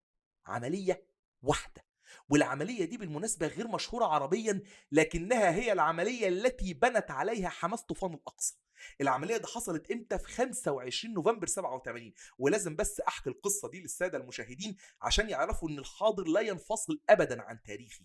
عملية 0.47 1.07
واحدة. 1.43 1.85
والعملية 2.29 2.85
دي 2.85 2.97
بالمناسبة 2.97 3.47
غير 3.47 3.69
مشهورة 3.69 4.05
عربيا 4.05 4.63
لكنها 4.93 5.55
هي 5.55 5.73
العملية 5.73 6.29
التي 6.29 6.75
بنت 6.75 7.11
عليها 7.11 7.49
حماس 7.49 7.83
طوفان 7.83 8.15
الأقصى. 8.15 8.59
العملية 9.01 9.37
دي 9.37 9.47
حصلت 9.47 9.91
إمتى؟ 9.91 10.19
في 10.19 10.33
25 10.33 11.15
نوفمبر 11.15 11.47
87 11.47 12.13
ولازم 12.39 12.77
بس 12.77 13.01
أحكي 13.01 13.31
القصة 13.31 13.69
دي 13.71 13.81
للسادة 13.81 14.19
المشاهدين 14.19 14.77
عشان 15.03 15.31
يعرفوا 15.31 15.69
إن 15.69 15.79
الحاضر 15.79 16.25
لا 16.25 16.41
ينفصل 16.41 17.01
ابدا 17.11 17.43
عن 17.43 17.63
تاريخه. 17.63 18.05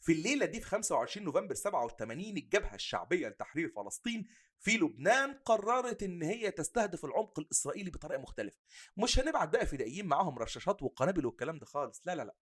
في 0.00 0.12
الليلة 0.12 0.46
دي 0.46 0.60
في 0.60 0.66
25 0.66 1.24
نوفمبر 1.26 1.54
87 1.54 2.20
الجبهة 2.20 2.74
الشعبية 2.74 3.28
لتحرير 3.28 3.68
فلسطين 3.76 4.26
في 4.58 4.76
لبنان 4.76 5.34
قررت 5.44 6.02
إن 6.02 6.22
هي 6.22 6.50
تستهدف 6.50 7.04
العمق 7.04 7.38
الإسرائيلي 7.38 7.90
بطريقة 7.90 8.20
مختلفة. 8.20 8.58
مش 8.96 9.18
هنبعت 9.18 9.48
بقى 9.48 9.66
فدائيين 9.66 10.06
معاهم 10.06 10.38
رشاشات 10.38 10.82
وقنابل 10.82 11.26
والكلام 11.26 11.58
ده 11.58 11.66
خالص. 11.66 12.02
لا 12.06 12.14
لا 12.14 12.22
لا. 12.22 12.34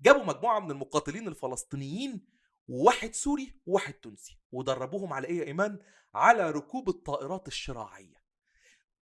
جابوا 0.00 0.24
مجموعة 0.24 0.60
من 0.60 0.70
المقاتلين 0.70 1.28
الفلسطينيين 1.28 2.26
واحد 2.68 3.14
سوري 3.14 3.60
وواحد 3.66 3.94
تونسي 3.94 4.38
ودربوهم 4.52 5.12
على 5.12 5.26
إيه 5.28 5.38
يا 5.38 5.44
إيمان؟ 5.44 5.78
على 6.14 6.50
ركوب 6.50 6.88
الطائرات 6.88 7.48
الشراعية. 7.48 8.16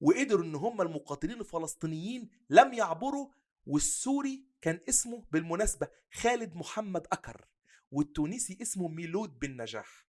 وقدروا 0.01 0.43
إن 0.45 0.55
هم 0.55 0.82
المقاتلين 0.82 1.39
الفلسطينيين 1.39 2.30
لم 2.49 2.74
يعبروا 2.74 3.30
والسوري 3.65 4.45
كان 4.61 4.80
اسمه 4.89 5.26
بالمناسبة 5.32 5.88
خالد 6.13 6.55
محمد 6.55 7.07
أكر 7.11 7.45
والتونسي 7.91 8.57
اسمه 8.61 8.88
ميلود 8.88 9.39
بن 9.39 9.61
نجاح. 9.61 10.07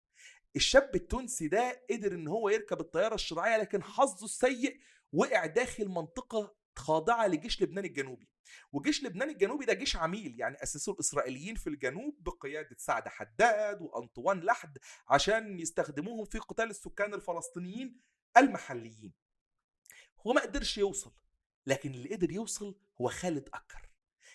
الشاب 0.57 0.91
التونسي 0.95 1.49
ده 1.49 1.83
قدر 1.91 2.13
إن 2.13 2.29
هو 2.29 2.49
يركب 2.49 2.81
الطيارة 2.81 3.15
الشراعية 3.15 3.57
لكن 3.57 3.83
حظه 3.83 4.25
السيء 4.25 4.81
وقع 5.13 5.47
داخل 5.47 5.89
منطقة 5.89 6.55
خاضعة 6.79 7.27
لجيش 7.27 7.63
لبنان 7.63 7.85
الجنوبي 7.85 8.29
وجيش 8.73 9.05
لبنان 9.05 9.31
الجنوبي 9.31 9.65
ده 9.65 9.73
جيش 9.73 9.97
عميل 9.97 10.41
يعني 10.41 10.63
أسسوه 10.63 10.95
الإسرائيليين 10.95 11.55
في 11.55 11.67
الجنوب 11.67 12.23
بقيادة 12.23 12.77
سعد 12.79 13.09
حداد 13.09 13.83
وأنطوان 13.83 14.41
لحد 14.41 14.79
عشان 15.09 15.59
يستخدموهم 15.59 16.25
في 16.25 16.39
قتال 16.39 16.71
السكان 16.71 17.15
الفلسطينيين 17.15 18.01
المحليين. 18.37 19.13
هو 20.27 20.33
ما 20.33 20.41
قدرش 20.41 20.79
يوصل 20.79 21.13
لكن 21.67 21.91
اللي 21.91 22.15
قدر 22.15 22.31
يوصل 22.31 22.79
هو 23.01 23.09
خالد 23.09 23.49
أكر. 23.55 23.89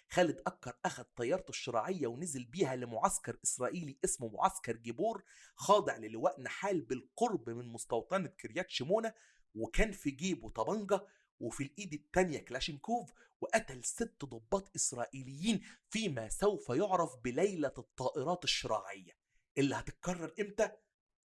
خالد 0.09 0.41
أكر 0.47 0.77
أخذ 0.85 1.03
طيارته 1.03 1.49
الشراعية 1.49 2.07
ونزل 2.07 2.45
بيها 2.45 2.75
لمعسكر 2.75 3.37
إسرائيلي 3.43 3.97
اسمه 4.05 4.29
معسكر 4.29 4.75
جيبور 4.77 5.23
خاضع 5.55 5.97
للواء 5.97 6.41
نحال 6.41 6.81
بالقرب 6.81 7.49
من 7.49 7.67
مستوطنة 7.67 8.27
كريات 8.27 8.69
شمونة 8.69 9.13
وكان 9.55 9.91
في 9.91 10.11
جيبه 10.11 10.49
طبنجة 10.49 11.07
وفي 11.41 11.63
الإيد 11.63 11.93
التانية 11.93 12.39
كلاشينكوف 12.39 13.13
وقتل 13.41 13.83
ست 13.83 14.25
ضباط 14.25 14.75
إسرائيليين 14.75 15.61
فيما 15.89 16.29
سوف 16.29 16.69
يعرف 16.69 17.15
بليلة 17.23 17.73
الطائرات 17.77 18.43
الشراعية 18.43 19.11
اللي 19.57 19.75
هتتكرر 19.75 20.33
إمتى؟ 20.39 20.71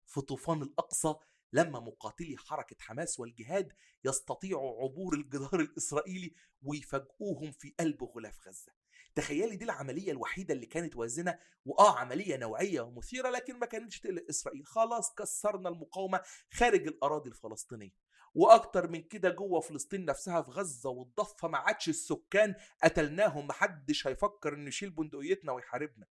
في 0.06 0.20
طوفان 0.20 0.62
الأقصى 0.62 1.14
لما 1.52 1.80
مقاتلي 1.80 2.36
حركة 2.36 2.76
حماس 2.80 3.20
والجهاد 3.20 3.72
يستطيعوا 4.04 4.82
عبور 4.82 5.14
الجدار 5.14 5.60
الإسرائيلي 5.60 6.34
ويفاجئوهم 6.62 7.52
في 7.52 7.74
قلب 7.80 8.04
غلاف 8.04 8.48
غزة. 8.48 8.72
تخيلي 9.14 9.56
دي 9.56 9.64
العملية 9.64 10.12
الوحيدة 10.12 10.54
اللي 10.54 10.66
كانت 10.66 10.96
وازنة 10.96 11.38
وآه 11.64 11.98
عملية 11.98 12.36
نوعية 12.36 12.80
ومثيرة 12.80 13.30
لكن 13.30 13.58
ما 13.58 13.66
كانتش 13.66 14.00
تقلق. 14.00 14.24
إسرائيل 14.30 14.66
خلاص 14.66 15.14
كسرنا 15.14 15.68
المقاومة 15.68 16.20
خارج 16.52 16.86
الأراضي 16.86 17.30
الفلسطينية. 17.30 18.05
وأكتر 18.36 18.88
من 18.88 19.02
كده 19.02 19.30
جوه 19.30 19.60
فلسطين 19.60 20.04
نفسها 20.04 20.42
في 20.42 20.50
غزة 20.50 20.90
والضفة 20.90 21.48
ما 21.48 21.58
عادش 21.58 21.88
السكان 21.88 22.54
قتلناهم 22.84 23.46
محدش 23.46 24.06
هيفكر 24.06 24.54
إنه 24.54 24.68
يشيل 24.68 24.90
بندقيتنا 24.90 25.52
ويحاربنا. 25.52 26.06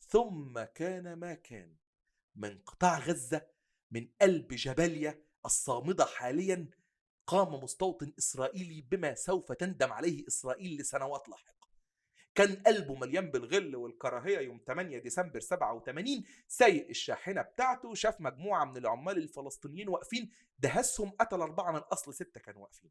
ثم 0.00 0.62
كان 0.62 1.12
ما 1.12 1.34
كان 1.34 1.76
من 2.36 2.58
قطاع 2.58 2.98
غزة 2.98 3.46
من 3.90 4.08
قلب 4.20 4.48
جباليا 4.48 5.24
الصامدة 5.46 6.04
حاليا 6.04 6.70
قام 7.26 7.54
مستوطن 7.54 8.12
إسرائيلي 8.18 8.80
بما 8.82 9.14
سوف 9.14 9.52
تندم 9.52 9.92
عليه 9.92 10.26
إسرائيل 10.28 10.80
لسنوات 10.80 11.28
لاحقة. 11.28 11.63
كان 12.34 12.54
قلبه 12.66 12.94
مليان 12.94 13.30
بالغل 13.30 13.76
والكراهية 13.76 14.38
يوم 14.38 14.60
8 14.66 14.98
ديسمبر 14.98 15.40
87 15.40 16.24
سايق 16.48 16.88
الشاحنة 16.88 17.42
بتاعته 17.42 17.94
شاف 17.94 18.20
مجموعة 18.20 18.64
من 18.64 18.76
العمال 18.76 19.18
الفلسطينيين 19.18 19.88
واقفين 19.88 20.30
دهسهم 20.58 21.10
قتل 21.10 21.40
أربعة 21.40 21.72
من 21.72 21.78
أصل 21.78 22.14
ستة 22.14 22.40
كانوا 22.40 22.62
واقفين. 22.62 22.90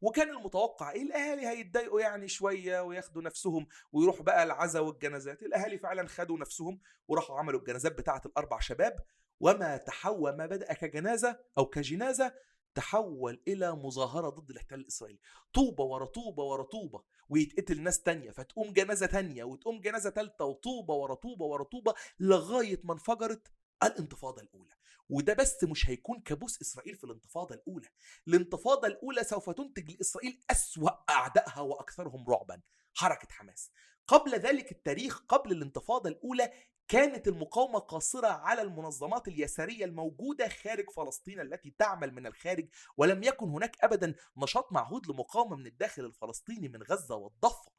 وكان 0.00 0.28
المتوقع 0.30 0.92
إيه؟ 0.92 1.02
الأهالي 1.02 1.46
هيتضايقوا 1.46 2.00
يعني 2.00 2.28
شوية 2.28 2.80
وياخدوا 2.80 3.22
نفسهم 3.22 3.66
ويروحوا 3.92 4.22
بقى 4.24 4.42
العزا 4.42 4.80
والجنازات. 4.80 5.42
الأهالي 5.42 5.78
فعلا 5.78 6.08
خدوا 6.08 6.38
نفسهم 6.38 6.80
وراحوا 7.08 7.38
عملوا 7.38 7.60
الجنازات 7.60 7.92
بتاعة 7.92 8.22
الأربع 8.26 8.58
شباب 8.58 8.96
وما 9.40 9.76
تحول 9.76 10.36
ما 10.36 10.46
بدأ 10.46 10.72
كجنازة 10.72 11.38
أو 11.58 11.66
كجنازة 11.66 12.34
تحول 12.78 13.42
إلى 13.48 13.72
مظاهرة 13.72 14.28
ضد 14.28 14.50
الاحتلال 14.50 14.80
الإسرائيلي. 14.80 15.20
طوبة 15.54 15.84
ورا 15.84 16.06
طوبة 16.06 16.42
ورا 16.42 16.62
طوبة 16.62 17.02
ويتقتل 17.28 17.82
ناس 17.82 18.02
تانية 18.02 18.30
فتقوم 18.30 18.72
جنازة 18.72 19.06
تانية 19.06 19.44
وتقوم 19.44 19.80
جنازة 19.80 20.10
تالتة 20.10 20.44
وطوبة 20.44 20.94
ورا 20.94 21.14
طوبة 21.14 21.44
ورا 21.44 21.64
طوبة 21.64 21.94
لغاية 22.20 22.80
ما 22.84 22.92
انفجرت 22.92 23.52
الانتفاضة 23.82 24.42
الأولى. 24.42 24.74
وده 25.08 25.34
بس 25.34 25.64
مش 25.64 25.90
هيكون 25.90 26.20
كابوس 26.20 26.60
إسرائيل 26.60 26.94
في 26.94 27.04
الانتفاضة 27.04 27.54
الأولى. 27.54 27.88
الانتفاضة 28.28 28.88
الأولى 28.88 29.24
سوف 29.24 29.50
تنتج 29.50 29.90
لإسرائيل 29.90 30.40
أسوأ 30.50 30.90
أعدائها 31.10 31.60
وأكثرهم 31.60 32.30
رعبا 32.30 32.60
حركة 32.94 33.28
حماس. 33.30 33.70
قبل 34.06 34.34
ذلك 34.34 34.72
التاريخ 34.72 35.24
قبل 35.28 35.52
الانتفاضة 35.52 36.10
الأولى 36.10 36.52
كانت 36.88 37.28
المقاومة 37.28 37.78
قاصرة 37.78 38.28
على 38.28 38.62
المنظمات 38.62 39.28
اليسارية 39.28 39.84
الموجودة 39.84 40.48
خارج 40.48 40.90
فلسطين 40.90 41.40
التي 41.40 41.74
تعمل 41.78 42.14
من 42.14 42.26
الخارج 42.26 42.68
ولم 42.96 43.22
يكن 43.22 43.48
هناك 43.48 43.76
أبدا 43.80 44.14
نشاط 44.36 44.72
معهود 44.72 45.06
لمقاومة 45.10 45.56
من 45.56 45.66
الداخل 45.66 46.04
الفلسطيني 46.04 46.68
من 46.68 46.82
غزة 46.82 47.14
والضفة. 47.14 47.72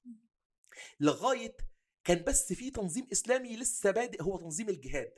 لغاية 1.00 1.58
كان 2.04 2.24
بس 2.24 2.54
في 2.54 2.72
تنظيم 2.72 3.08
إسلامي 3.12 3.58
لسه 3.58 3.92
بادئ 3.92 4.24
هو 4.24 4.38
تنظيم 4.38 4.70
الجهاد 4.70 5.14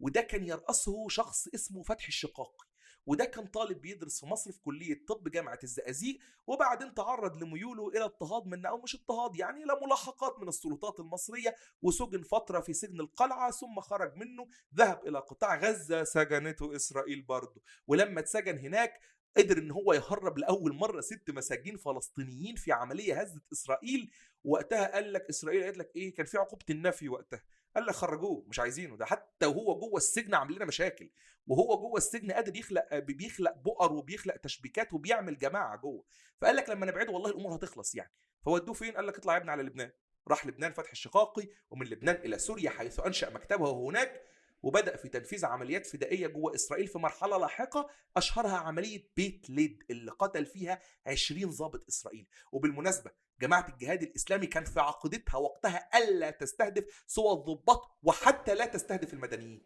وده 0.00 0.20
كان 0.20 0.46
يرأسه 0.46 1.08
شخص 1.08 1.48
اسمه 1.54 1.82
فتحي 1.82 2.08
الشقاقي 2.08 2.66
وده 3.06 3.24
كان 3.24 3.46
طالب 3.46 3.80
بيدرس 3.80 4.20
في 4.20 4.26
مصر 4.26 4.52
في 4.52 4.60
كلية 4.60 5.04
طب 5.08 5.28
جامعة 5.28 5.58
الزقازيق 5.62 6.18
وبعدين 6.46 6.94
تعرض 6.94 7.42
لميوله 7.42 7.88
إلى 7.88 8.04
اضطهاد 8.04 8.46
من 8.46 8.66
أو 8.66 8.78
مش 8.78 8.94
اضطهاد 8.94 9.36
يعني 9.36 9.64
إلى 9.64 9.80
ملاحقات 9.86 10.38
من 10.40 10.48
السلطات 10.48 11.00
المصرية 11.00 11.54
وسجن 11.82 12.22
فترة 12.22 12.60
في 12.60 12.72
سجن 12.72 13.00
القلعة 13.00 13.50
ثم 13.50 13.80
خرج 13.80 14.16
منه 14.16 14.48
ذهب 14.74 15.06
إلى 15.06 15.18
قطاع 15.18 15.56
غزة 15.60 16.04
سجنته 16.04 16.76
إسرائيل 16.76 17.22
برضه. 17.22 17.62
ولما 17.86 18.20
اتسجن 18.20 18.58
هناك 18.58 19.00
قدر 19.36 19.58
إن 19.58 19.70
هو 19.70 19.92
يهرب 19.92 20.38
لأول 20.38 20.74
مرة 20.74 21.00
ست 21.00 21.30
مساجين 21.30 21.76
فلسطينيين 21.76 22.56
في 22.56 22.72
عملية 22.72 23.20
هزت 23.20 23.42
إسرائيل 23.52 24.10
وقتها 24.44 24.92
قال 24.94 25.12
لك 25.12 25.28
إسرائيل 25.28 25.64
قالت 25.64 25.78
لك 25.78 25.96
إيه 25.96 26.14
كان 26.14 26.26
في 26.26 26.38
عقوبة 26.38 26.64
النفي 26.70 27.08
وقتها. 27.08 27.42
قال 27.76 27.86
لك 27.86 27.94
خرجوه 27.94 28.44
مش 28.48 28.60
عايزينه 28.60 28.96
ده 28.96 29.04
حتى 29.04 29.46
وهو 29.46 29.78
جوه 29.78 29.96
السجن 29.96 30.34
عامل 30.34 30.54
لنا 30.54 30.64
مشاكل 30.64 31.10
وهو 31.46 31.76
جوه 31.76 31.96
السجن 31.96 32.32
قادر 32.32 32.56
يخلق 32.56 32.94
بيخلق 32.98 33.52
بؤر 33.56 33.92
وبيخلق 33.92 34.36
تشبيكات 34.36 34.92
وبيعمل 34.92 35.38
جماعة 35.38 35.76
جوه 35.76 36.04
فقال 36.40 36.56
لك 36.56 36.70
لما 36.70 36.86
نبعده 36.86 37.12
والله 37.12 37.30
الأمور 37.30 37.54
هتخلص 37.56 37.94
يعني 37.94 38.12
فودوه 38.44 38.74
فين؟ 38.74 38.96
قال 38.96 39.06
لك 39.06 39.18
اطلع 39.18 39.32
يا 39.32 39.38
ابني 39.38 39.50
على 39.50 39.62
لبنان 39.62 39.90
راح 40.28 40.46
لبنان 40.46 40.72
فتح 40.72 40.90
الشقاقي 40.90 41.48
ومن 41.70 41.86
لبنان 41.86 42.14
إلى 42.14 42.38
سوريا 42.38 42.70
حيث 42.70 43.00
أنشأ 43.00 43.30
مكتبه 43.30 43.70
هناك 43.70 44.22
وبدأ 44.62 44.96
في 44.96 45.08
تنفيذ 45.08 45.44
عمليات 45.44 45.86
فدائية 45.86 46.26
جوه 46.26 46.54
إسرائيل 46.54 46.86
في 46.86 46.98
مرحلة 46.98 47.38
لاحقة 47.38 47.90
أشهرها 48.16 48.56
عملية 48.56 49.08
بيت 49.16 49.50
ليد 49.50 49.82
اللي 49.90 50.10
قتل 50.10 50.46
فيها 50.46 50.80
20 51.06 51.50
ضابط 51.50 51.84
إسرائيل 51.88 52.26
وبالمناسبة 52.52 53.10
جماعة 53.40 53.68
الجهاد 53.68 54.02
الإسلامي 54.02 54.46
كان 54.46 54.64
في 54.64 54.80
عقيدتها 54.80 55.38
وقتها 55.38 55.98
ألا 55.98 56.30
تستهدف 56.30 57.04
سوى 57.06 57.32
الضباط 57.32 57.98
وحتى 58.02 58.54
لا 58.54 58.66
تستهدف 58.66 59.14
المدنيين. 59.14 59.62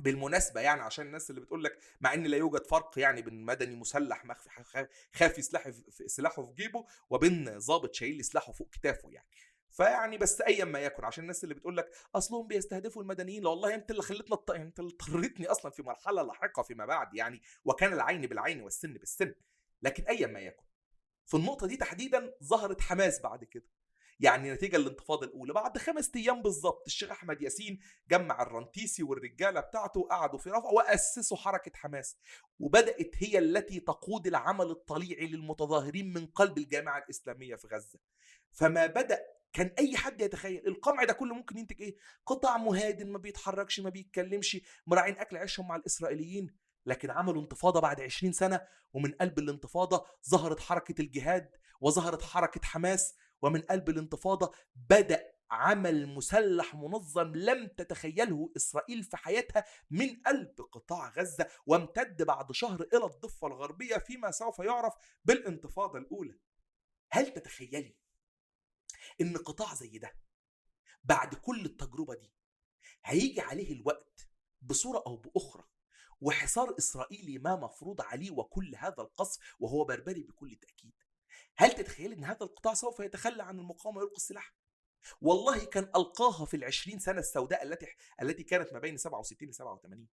بالمناسبة 0.00 0.60
يعني 0.60 0.82
عشان 0.82 1.06
الناس 1.06 1.30
اللي 1.30 1.40
بتقول 1.40 1.64
لك 1.64 1.78
مع 2.00 2.14
إن 2.14 2.22
لا 2.22 2.36
يوجد 2.36 2.66
فرق 2.66 2.98
يعني 2.98 3.22
بين 3.22 3.44
مدني 3.44 3.76
مسلح 3.76 4.24
مخفي 4.24 4.86
خافي 5.12 5.42
سلاحه 5.42 5.70
في 5.70 6.08
سلاحه 6.08 6.46
في 6.46 6.52
جيبه 6.62 6.86
وبين 7.10 7.58
ضابط 7.58 7.94
شايل 7.94 8.24
سلاحه 8.24 8.52
فوق 8.52 8.70
كتافه 8.70 9.10
يعني. 9.10 9.28
فيعني 9.70 10.18
بس 10.18 10.40
ايا 10.40 10.64
ما 10.64 10.78
يكن 10.78 11.04
عشان 11.04 11.22
الناس 11.22 11.44
اللي 11.44 11.54
بتقول 11.54 11.76
لك 11.76 11.90
أصلهم 12.14 12.46
بيستهدفوا 12.46 13.02
المدنيين 13.02 13.42
لا 13.42 13.48
والله 13.48 13.74
أنت 13.74 13.90
اللي 13.90 14.02
خلتنا 14.02 14.38
أنت 14.56 14.80
اللي 14.80 14.90
اضطرتني 14.90 15.46
أصلا 15.46 15.70
في 15.70 15.82
مرحلة 15.82 16.22
لاحقة 16.22 16.62
فيما 16.62 16.86
بعد 16.86 17.14
يعني 17.14 17.42
وكان 17.64 17.92
العين 17.92 18.20
بالعين 18.20 18.60
والسن 18.60 18.92
بالسن. 18.92 19.34
لكن 19.82 20.04
ايا 20.04 20.26
ما 20.26 20.40
يكن 20.40 20.65
في 21.26 21.36
النقطة 21.36 21.66
دي 21.66 21.76
تحديدا 21.76 22.34
ظهرت 22.44 22.80
حماس 22.80 23.20
بعد 23.20 23.44
كده. 23.44 23.68
يعني 24.20 24.52
نتيجة 24.52 24.76
الانتفاضة 24.76 25.26
الأولى 25.26 25.52
بعد 25.52 25.78
خمس 25.78 26.10
أيام 26.16 26.42
بالظبط 26.42 26.82
الشيخ 26.86 27.10
أحمد 27.10 27.42
ياسين 27.42 27.78
جمع 28.10 28.42
الرنتيسي 28.42 29.02
والرجالة 29.02 29.60
بتاعته 29.60 30.02
قعدوا 30.10 30.38
في 30.38 30.50
رفح 30.50 30.72
وأسسوا 30.72 31.36
حركة 31.36 31.72
حماس. 31.74 32.16
وبدأت 32.58 33.10
هي 33.18 33.38
التي 33.38 33.80
تقود 33.80 34.26
العمل 34.26 34.70
الطليعي 34.70 35.26
للمتظاهرين 35.26 36.12
من 36.12 36.26
قلب 36.26 36.58
الجامعة 36.58 36.98
الإسلامية 36.98 37.54
في 37.54 37.66
غزة. 37.66 37.98
فما 38.52 38.86
بدأ 38.86 39.20
كان 39.52 39.74
أي 39.78 39.96
حد 39.96 40.20
يتخيل 40.20 40.66
القمع 40.66 41.04
ده 41.04 41.12
كله 41.12 41.34
ممكن 41.34 41.58
ينتج 41.58 41.82
إيه؟ 41.82 41.96
قطاع 42.26 42.56
مهادن 42.56 43.10
ما 43.10 43.18
بيتحركش 43.18 43.80
ما 43.80 43.90
بيتكلمش 43.90 44.56
مراعين 44.86 45.18
أكل 45.18 45.36
عيشهم 45.36 45.68
مع 45.68 45.76
الإسرائيليين. 45.76 46.65
لكن 46.86 47.10
عملوا 47.10 47.42
انتفاضة 47.42 47.80
بعد 47.80 48.00
20 48.00 48.32
سنة 48.32 48.66
ومن 48.92 49.12
قلب 49.12 49.38
الانتفاضة 49.38 50.06
ظهرت 50.30 50.60
حركة 50.60 51.02
الجهاد 51.02 51.50
وظهرت 51.80 52.22
حركة 52.22 52.60
حماس 52.64 53.14
ومن 53.42 53.60
قلب 53.60 53.88
الانتفاضة 53.88 54.52
بدأ 54.74 55.36
عمل 55.50 56.06
مسلح 56.06 56.74
منظم 56.74 57.32
لم 57.36 57.66
تتخيله 57.66 58.52
إسرائيل 58.56 59.02
في 59.02 59.16
حياتها 59.16 59.64
من 59.90 60.22
قلب 60.26 60.60
قطاع 60.72 61.08
غزة 61.10 61.48
وامتد 61.66 62.22
بعد 62.22 62.52
شهر 62.52 62.82
إلى 62.94 63.04
الضفة 63.04 63.46
الغربية 63.46 63.96
فيما 63.96 64.30
سوف 64.30 64.58
يعرف 64.58 64.94
بالانتفاضة 65.24 65.98
الأولى. 65.98 66.38
هل 67.10 67.32
تتخيلي 67.32 67.96
إن 69.20 69.36
قطاع 69.36 69.74
زي 69.74 69.98
ده 69.98 70.12
بعد 71.04 71.34
كل 71.34 71.64
التجربة 71.64 72.14
دي 72.14 72.32
هيجي 73.04 73.40
عليه 73.40 73.72
الوقت 73.72 74.28
بصورة 74.62 75.02
أو 75.06 75.16
بأخرى 75.16 75.64
وحصار 76.20 76.74
إسرائيلي 76.78 77.38
ما 77.38 77.56
مفروض 77.56 78.00
عليه 78.00 78.30
وكل 78.30 78.74
هذا 78.76 79.02
القصف 79.02 79.38
وهو 79.60 79.84
بربري 79.84 80.22
بكل 80.22 80.56
تأكيد. 80.56 80.94
هل 81.56 81.72
تتخيل 81.72 82.12
إن 82.12 82.24
هذا 82.24 82.42
القطاع 82.42 82.74
سوف 82.74 83.00
يتخلى 83.00 83.42
عن 83.42 83.58
المقاومة 83.58 83.98
ويلقي 83.98 84.16
السلاح 84.16 84.54
والله 85.20 85.64
كان 85.64 85.84
ألقاها 85.96 86.44
في 86.44 86.56
العشرين 86.56 86.98
سنة 86.98 87.18
السوداء 87.18 87.62
التي 87.62 87.86
التي 88.22 88.42
كانت 88.42 88.72
ما 88.72 88.78
بين 88.78 88.96
67 88.96 89.48
ل 89.48 89.54
87 89.54 90.08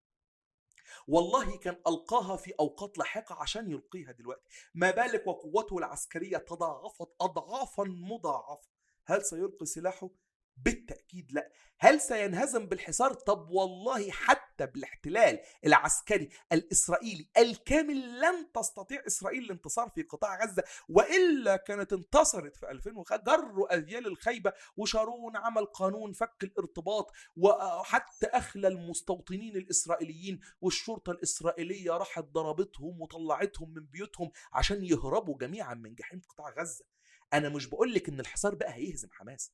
والله 1.08 1.58
كان 1.58 1.76
ألقاها 1.88 2.38
في 2.38 2.54
أوقات 2.60 2.97
لاحقة 2.97 3.36
عشان 3.36 3.72
يلقيها 3.72 4.12
دلوقتي. 4.12 4.49
ما 4.74 4.91
بالك 4.91 5.28
وقوته 5.28 5.78
العسكرية 5.78 6.38
تضاعفت 6.38 7.16
أضعافا 7.22 7.84
مضاعفة. 7.84 8.70
هل 9.06 9.26
سيلقي 9.26 9.66
سلاحه؟ 9.66 10.10
بالتأكيد 10.58 11.32
لا. 11.32 11.49
هل 11.80 12.01
سينهزم 12.01 12.66
بالحصار؟ 12.66 13.14
طب 13.14 13.49
والله 13.49 14.12
حتى 14.12 14.66
بالاحتلال 14.66 15.39
العسكري 15.66 16.30
الإسرائيلي 16.51 17.30
الكامل 17.38 18.22
لن 18.22 18.51
تستطيع 18.54 19.04
إسرائيل 19.08 19.43
الانتصار 19.43 19.89
في 19.89 20.01
قطاع 20.04 20.43
غزة 20.43 20.64
وإلا 20.89 21.56
كانت 21.58 21.93
انتصرت 21.93 22.56
في 22.58 22.72
2005 22.72 23.16
جروا 23.24 23.76
أذيال 23.76 24.08
الخيبة 24.08 24.54
وشارون 24.78 25.38
عمل 25.38 25.66
قانون 25.66 26.14
فك 26.14 26.43
الارتباط 26.43 27.12
وحتى 27.36 28.26
أخلى 28.28 28.68
المستوطنين 28.68 29.56
الإسرائيليين 29.56 30.39
والشرطة 30.62 31.12
الإسرائيلية 31.12 31.91
راحت 31.91 32.24
ضربتهم 32.24 33.01
وطلعتهم 33.01 33.74
من 33.74 33.86
بيوتهم 33.86 34.32
عشان 34.54 34.84
يهربوا 34.86 35.38
جميعا 35.38 35.74
من 35.74 35.95
جحيم 35.95 36.22
قطاع 36.30 36.49
غزة. 36.60 36.86
أنا 37.34 37.49
مش 37.49 37.66
بقول 37.68 37.93
لك 37.93 38.10
إن 38.10 38.20
الحصار 38.20 38.56
بقى 38.56 38.74
هيهزم 38.74 39.08
حماس. 39.12 39.51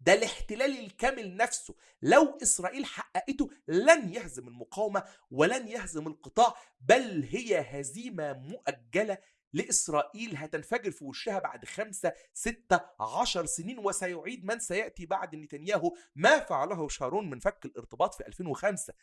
ده 0.00 0.12
الاحتلال 0.14 0.78
الكامل 0.78 1.36
نفسه. 1.36 1.74
لو 2.02 2.38
إسرائيل 2.42 2.84
حققته 2.86 3.50
لن 3.68 4.14
يهزم 4.14 4.48
المقاومة 4.48 5.04
ولن 5.30 5.68
يهزم 5.68 6.06
القطاع 6.06 6.54
بل 6.80 7.24
هي 7.30 7.60
هزيمة 7.60 8.32
مؤجلة 8.32 9.18
لإسرائيل 9.52 10.36
هتنفجر 10.36 10.90
في 10.90 11.04
وشها 11.04 11.38
بعد 11.38 11.64
خمسة 11.64 12.12
ستة 12.34 12.80
عشر 13.00 13.46
سنين 13.46 13.78
وسيعيد 13.78 14.44
من 14.44 14.58
سيأتي 14.58 15.06
بعد 15.06 15.34
نتنياهو. 15.34 15.96
ما 16.14 16.38
فعله 16.38 16.88
شارون 16.88 17.30
من 17.30 17.38
فك 17.38 17.64
الارتباط 17.64 18.14
في 18.14 18.26
2005 18.26 18.94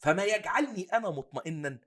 فما 0.00 0.24
يجعلني 0.24 0.82
أنا 0.92 1.10
مطمئنا 1.10 1.78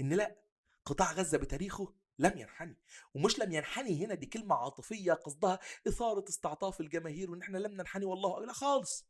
إن 0.00 0.12
لا 0.12 0.36
قطاع 0.84 1.12
غزة 1.12 1.38
بتاريخه 1.38 1.94
لم 2.18 2.38
ينحني 2.38 2.76
ومش 3.14 3.38
لم 3.38 3.52
ينحني 3.52 4.04
هنا 4.04 4.14
دي 4.14 4.26
كلمة 4.26 4.54
عاطفية 4.54 5.12
قصدها 5.12 5.58
إثارة 5.88 6.24
استعطاف 6.28 6.80
الجماهير 6.80 7.30
وإن 7.30 7.42
إحنا 7.42 7.58
لم 7.58 7.72
ننحني 7.72 8.04
والله 8.04 8.46
لا 8.46 8.52
خالص. 8.52 9.06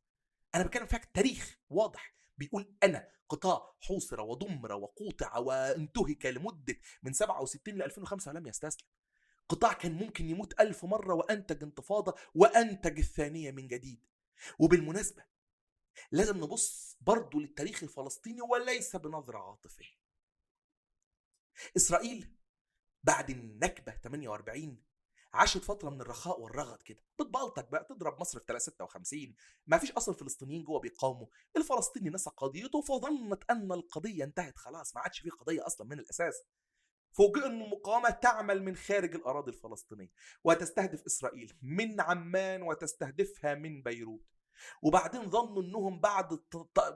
أنا 0.54 0.64
بتكلم 0.64 0.86
فيها 0.86 1.00
تاريخ 1.14 1.58
واضح 1.70 2.14
بيقول 2.38 2.74
أنا 2.82 3.08
قطاع 3.28 3.74
حوصر 3.80 4.20
ودمر 4.20 4.72
وقوطع 4.72 5.38
وانتهك 5.38 6.26
لمدة 6.26 6.76
من 7.02 7.12
67 7.12 7.74
ل 7.74 7.82
2005 7.82 8.32
لم 8.32 8.46
يستسلم. 8.46 8.88
قطاع 9.48 9.72
كان 9.72 9.92
ممكن 9.92 10.28
يموت 10.28 10.60
ألف 10.60 10.84
مرة 10.84 11.14
وأنتج 11.14 11.62
انتفاضة 11.62 12.14
وأنتج 12.34 12.98
الثانية 12.98 13.50
من 13.50 13.68
جديد. 13.68 14.06
وبالمناسبة 14.58 15.24
لازم 16.12 16.36
نبص 16.36 16.96
برضو 17.00 17.40
للتاريخ 17.40 17.82
الفلسطيني 17.82 18.42
وليس 18.42 18.96
بنظرة 18.96 19.38
عاطفية. 19.38 19.98
إسرائيل 21.76 22.37
بعد 23.04 23.30
النكبة 23.30 23.92
48 23.92 24.82
عاشت 25.32 25.64
فترة 25.64 25.90
من 25.90 26.00
الرخاء 26.00 26.40
والرغد 26.40 26.82
كده. 26.82 27.04
بتبلطك 27.18 27.68
بقى 27.70 27.84
تضرب 27.88 28.20
مصر 28.20 28.38
في 28.38 28.44
356 28.48 29.34
ما 29.66 29.78
فيش 29.78 29.92
أصلا 29.92 30.14
فلسطينيين 30.14 30.64
جوه 30.64 30.80
بيقاوموا. 30.80 31.26
الفلسطيني 31.56 32.10
نسى 32.10 32.30
قضيته 32.36 32.80
فظنت 32.80 33.42
أن 33.50 33.72
القضية 33.72 34.24
انتهت 34.24 34.56
خلاص 34.58 34.94
ما 34.96 35.00
عادش 35.00 35.20
في 35.20 35.30
قضية 35.30 35.66
أصلا 35.66 35.86
من 35.86 35.98
الأساس. 35.98 36.42
فوجئ 37.12 37.46
أن 37.46 37.62
المقاومه 37.62 38.10
تعمل 38.10 38.62
من 38.62 38.76
خارج 38.76 39.14
الأراضي 39.14 39.50
الفلسطينية 39.50 40.10
وتستهدف 40.44 41.02
إسرائيل 41.06 41.58
من 41.62 42.00
عمان 42.00 42.62
وتستهدفها 42.62 43.54
من 43.54 43.82
بيروت. 43.82 44.37
وبعدين 44.82 45.30
ظنوا 45.30 45.62
إنهم 45.62 46.00
بعد 46.00 46.40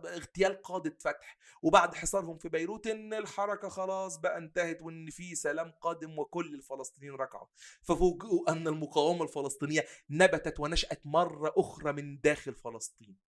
اغتيال 0.04 0.62
قادة 0.62 0.96
فتح 1.00 1.38
وبعد 1.62 1.94
حصارهم 1.94 2.38
في 2.38 2.48
بيروت 2.48 2.86
إن 2.86 3.14
الحركة 3.14 3.68
خلاص 3.68 4.16
بقى 4.16 4.38
انتهت 4.38 4.82
وإن 4.82 5.10
في 5.10 5.34
سلام 5.34 5.70
قادم 5.80 6.18
وكل 6.18 6.54
الفلسطينيين 6.54 7.14
ركعوا 7.14 7.46
ففوجئوا 7.82 8.52
أن 8.52 8.68
المقاومة 8.68 9.22
الفلسطينية 9.22 9.84
نبتت 10.10 10.60
ونشأت 10.60 11.00
مرة 11.06 11.52
أخرى 11.56 11.92
من 11.92 12.20
داخل 12.20 12.54
فلسطين. 12.54 13.31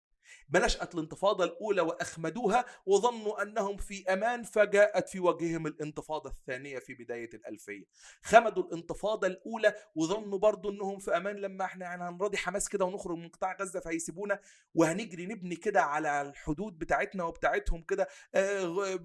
بنشأت 0.51 0.95
الانتفاضة 0.95 1.45
الأولى 1.45 1.81
وأخمدوها 1.81 2.65
وظنوا 2.87 3.43
أنهم 3.43 3.77
في 3.77 4.13
أمان 4.13 4.43
فجاءت 4.43 5.09
في 5.09 5.21
وجههم 5.21 5.67
الانتفاضة 5.67 6.31
الثانية 6.31 6.79
في 6.79 6.95
بداية 6.95 7.31
الألفية. 7.35 7.85
خمدوا 8.23 8.63
الانتفاضة 8.63 9.27
الأولى 9.27 9.75
وظنوا 9.95 10.39
برضو 10.39 10.71
أنهم 10.71 10.99
في 10.99 11.17
أمان 11.17 11.37
لما 11.37 11.65
إحنا 11.65 11.85
يعني 11.85 12.03
هنراضي 12.03 12.37
حماس 12.37 12.69
كده 12.69 12.85
ونخرج 12.85 13.17
من 13.17 13.29
قطاع 13.29 13.57
غزة 13.61 13.81
فهيسيبونا 13.81 14.41
وهنجري 14.75 15.27
نبني 15.27 15.57
كده 15.57 15.83
على 15.83 16.23
الحدود 16.23 16.79
بتاعتنا 16.79 17.25
وبتاعتهم 17.25 17.83
كده 17.83 18.09
آه، 18.35 18.97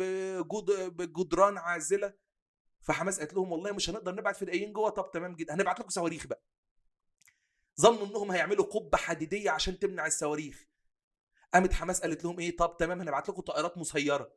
بجدران 0.89 1.57
عازلة. 1.57 2.13
فحماس 2.81 3.19
قالت 3.19 3.33
لهم 3.33 3.51
والله 3.51 3.71
مش 3.71 3.89
هنقدر 3.89 4.15
نبعت 4.15 4.35
فدائيين 4.37 4.73
جوه؟ 4.73 4.89
طب 4.89 5.11
تمام 5.11 5.35
جدا. 5.35 5.53
هنبعت 5.53 5.79
لكم 5.79 5.89
صواريخ 5.89 6.27
بقى. 6.27 6.43
ظنوا 7.81 8.05
إنهم 8.05 8.31
هيعملوا 8.31 8.65
قبة 8.65 8.97
حديدية 8.97 9.51
عشان 9.51 9.79
تمنع 9.79 10.05
الصواريخ. 10.05 10.65
قامت 11.55 11.73
حماس 11.73 12.01
قالت 12.01 12.23
لهم 12.23 12.39
إيه؟ 12.39 12.55
طب 12.57 12.77
تمام 12.79 13.01
هنبعت 13.01 13.29
لكم 13.29 13.41
طائرات 13.41 13.77
مسيرة. 13.77 14.31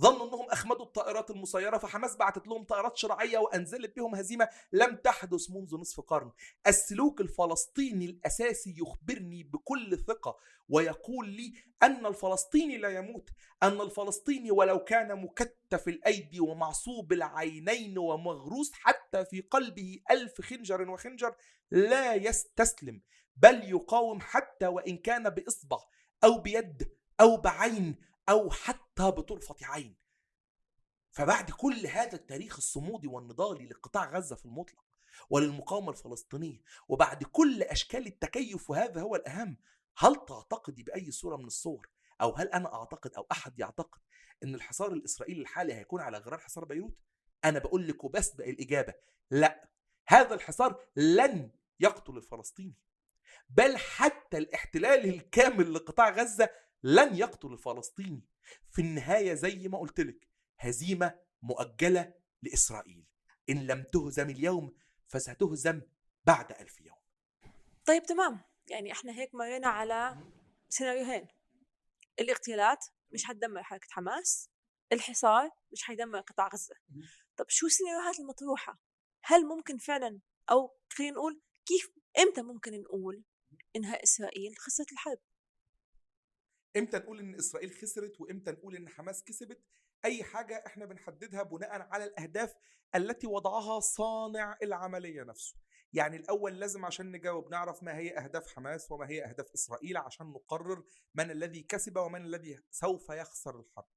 ظنوا 0.00 0.28
إنهم 0.28 0.50
أخمدوا 0.50 0.84
الطائرات 0.84 1.30
المسيرة 1.30 1.78
فحماس 1.78 2.16
بعتت 2.16 2.48
لهم 2.48 2.64
طائرات 2.64 2.96
شرعيه 2.96 3.38
وأنزلت 3.38 3.96
بهم 3.96 4.14
هزيمة 4.14 4.48
لم 4.72 4.96
تحدث 4.96 5.50
منذ 5.50 5.76
نصف 5.76 6.00
قرن. 6.00 6.32
السلوك 6.66 7.20
الفلسطيني 7.20 8.04
الأساسي 8.04 8.74
يخبرني 8.78 9.42
بكل 9.42 9.98
ثقة 9.98 10.36
ويقول 10.68 11.28
لي 11.28 11.52
أن 11.82 12.06
الفلسطيني 12.06 12.78
لا 12.78 12.88
يموت، 12.88 13.30
أن 13.62 13.80
الفلسطيني 13.80 14.50
ولو 14.50 14.84
كان 14.84 15.22
مكتف 15.22 15.88
الأيدي 15.88 16.40
ومعصوب 16.40 17.12
العينين 17.12 17.98
ومغروس 17.98 18.72
حتى 18.72 19.24
في 19.24 19.40
قلبه 19.40 19.98
ألف 20.10 20.40
خنجر 20.40 20.90
وخنجر 20.90 21.34
لا 21.70 22.14
يستسلم 22.14 23.02
بل 23.36 23.70
يقاوم 23.70 24.20
حتى 24.20 24.66
وإن 24.66 24.96
كان 24.96 25.30
بإصبع. 25.30 25.78
أو 26.26 26.38
بيد 26.38 26.92
أو 27.20 27.36
بعين 27.36 27.96
أو 28.28 28.50
حتى 28.50 29.02
بطرفة 29.02 29.56
عين. 29.62 29.96
فبعد 31.10 31.50
كل 31.50 31.86
هذا 31.86 32.14
التاريخ 32.14 32.56
الصمودي 32.56 33.08
والنضالي 33.08 33.66
لقطاع 33.66 34.10
غزة 34.10 34.36
في 34.36 34.44
المطلق 34.44 34.84
وللمقاومة 35.30 35.90
الفلسطينية 35.90 36.62
وبعد 36.88 37.24
كل 37.24 37.62
أشكال 37.62 38.06
التكيف 38.06 38.70
وهذا 38.70 39.00
هو 39.00 39.16
الأهم 39.16 39.56
هل 39.98 40.14
تعتقدي 40.14 40.82
بأي 40.82 41.10
صورة 41.10 41.36
من 41.36 41.46
الصور؟ 41.46 41.88
أو 42.20 42.34
هل 42.34 42.48
أنا 42.48 42.74
أعتقد 42.74 43.14
أو 43.14 43.26
أحد 43.32 43.58
يعتقد 43.58 44.00
أن 44.44 44.54
الحصار 44.54 44.92
الإسرائيلي 44.92 45.40
الحالي 45.40 45.74
هيكون 45.74 46.00
على 46.00 46.18
غرار 46.18 46.38
حصار 46.38 46.64
بيروت؟ 46.64 46.98
أنا 47.44 47.58
بقول 47.58 47.88
لك 47.88 48.04
وبسبق 48.04 48.44
الإجابة 48.44 48.94
لا. 49.30 49.68
هذا 50.08 50.34
الحصار 50.34 50.84
لن 50.96 51.50
يقتل 51.80 52.16
الفلسطيني. 52.16 52.74
بل 53.48 53.76
حتى 53.76 54.38
الاحتلال 54.38 55.04
الكامل 55.14 55.74
لقطاع 55.74 56.10
غزة 56.10 56.50
لن 56.82 57.16
يقتل 57.16 57.52
الفلسطيني. 57.52 58.22
في 58.70 58.82
النهاية 58.82 59.34
زي 59.34 59.68
ما 59.68 59.78
قلت 59.78 60.00
لك 60.00 60.28
هزيمة 60.58 61.18
مؤجلة 61.42 62.14
لإسرائيل. 62.42 63.04
إن 63.50 63.66
لم 63.66 63.82
تهزم 63.92 64.30
اليوم 64.30 64.76
فستهزم 65.06 65.82
بعد 66.24 66.52
ألف 66.52 66.80
يوم. 66.80 66.96
طيب 67.86 68.02
تمام. 68.02 68.40
يعني 68.66 68.92
إحنا 68.92 69.12
هيك 69.12 69.34
مرينا 69.34 69.68
على 69.68 70.16
سيناريوهين. 70.68 71.28
الاغتيالات 72.20 72.86
مش 73.12 73.24
حتدمر 73.24 73.62
حركة 73.62 73.88
حماس. 73.90 74.50
الحصار 74.92 75.50
مش 75.72 75.82
حيدمر 75.82 76.20
قطاع 76.20 76.48
غزة. 76.48 76.74
طب 77.36 77.46
شو 77.48 77.66
السيناريوهات 77.66 78.20
المطروحة؟ 78.20 78.78
هل 79.22 79.46
ممكن 79.46 79.78
فعلا 79.78 80.20
أو 80.50 80.76
خلينا 80.92 81.12
نقول 81.12 81.40
كيف 81.66 81.90
إمتى 82.18 82.42
ممكن 82.42 82.80
نقول 82.80 83.24
إنها 83.76 84.02
إسرائيل 84.02 84.58
خسرت 84.58 84.92
الحرب. 84.92 85.18
إمتى 86.76 86.96
نقول 86.96 87.18
إن 87.18 87.34
إسرائيل 87.34 87.70
خسرت 87.70 88.20
وإمتى 88.20 88.50
نقول 88.50 88.76
إن 88.76 88.88
حماس 88.88 89.24
كسبت؟ 89.24 89.64
أي 90.04 90.24
حاجة 90.24 90.62
إحنا 90.66 90.84
بنحددها 90.84 91.42
بناء 91.42 91.70
على 91.70 92.04
الأهداف 92.04 92.54
التي 92.94 93.26
وضعها 93.26 93.80
صانع 93.80 94.58
العملية 94.62 95.22
نفسه. 95.22 95.56
يعني 95.92 96.16
الأول 96.16 96.60
لازم 96.60 96.84
عشان 96.84 97.12
نجاوب 97.12 97.50
نعرف 97.50 97.82
ما 97.82 97.96
هي 97.96 98.18
أهداف 98.18 98.46
حماس 98.46 98.90
وما 98.90 99.10
هي 99.10 99.24
أهداف 99.24 99.50
إسرائيل 99.54 99.96
عشان 99.96 100.26
نقرر 100.26 100.84
من 101.14 101.30
الذي 101.30 101.62
كسب 101.62 101.96
ومن 101.96 102.24
الذي 102.24 102.62
سوف 102.70 103.08
يخسر 103.08 103.60
الحرب. 103.60 103.88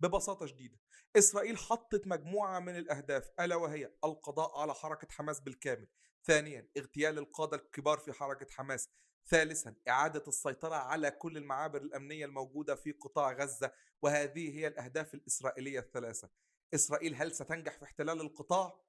ببساطة 0.00 0.46
شديدة 0.46 0.78
إسرائيل 1.16 1.58
حطت 1.58 2.06
مجموعة 2.06 2.60
من 2.60 2.76
الأهداف 2.76 3.30
ألا 3.40 3.56
وهي 3.56 3.92
القضاء 4.04 4.58
على 4.58 4.74
حركة 4.74 5.08
حماس 5.10 5.40
بالكامل. 5.40 5.88
ثانيا 6.24 6.68
اغتيال 6.76 7.18
القادة 7.18 7.56
الكبار 7.56 7.98
في 7.98 8.12
حركة 8.12 8.46
حماس. 8.50 8.88
ثالثا 9.26 9.74
إعادة 9.88 10.22
السيطرة 10.28 10.74
على 10.74 11.10
كل 11.10 11.36
المعابر 11.36 11.82
الأمنية 11.82 12.24
الموجودة 12.26 12.74
في 12.74 12.92
قطاع 12.92 13.32
غزة 13.32 13.72
وهذه 14.02 14.58
هي 14.58 14.66
الأهداف 14.66 15.14
الإسرائيلية 15.14 15.78
الثلاثة. 15.78 16.30
إسرائيل 16.74 17.14
هل 17.14 17.32
ستنجح 17.32 17.78
في 17.78 17.84
احتلال 17.84 18.20
القطاع؟ 18.20 18.80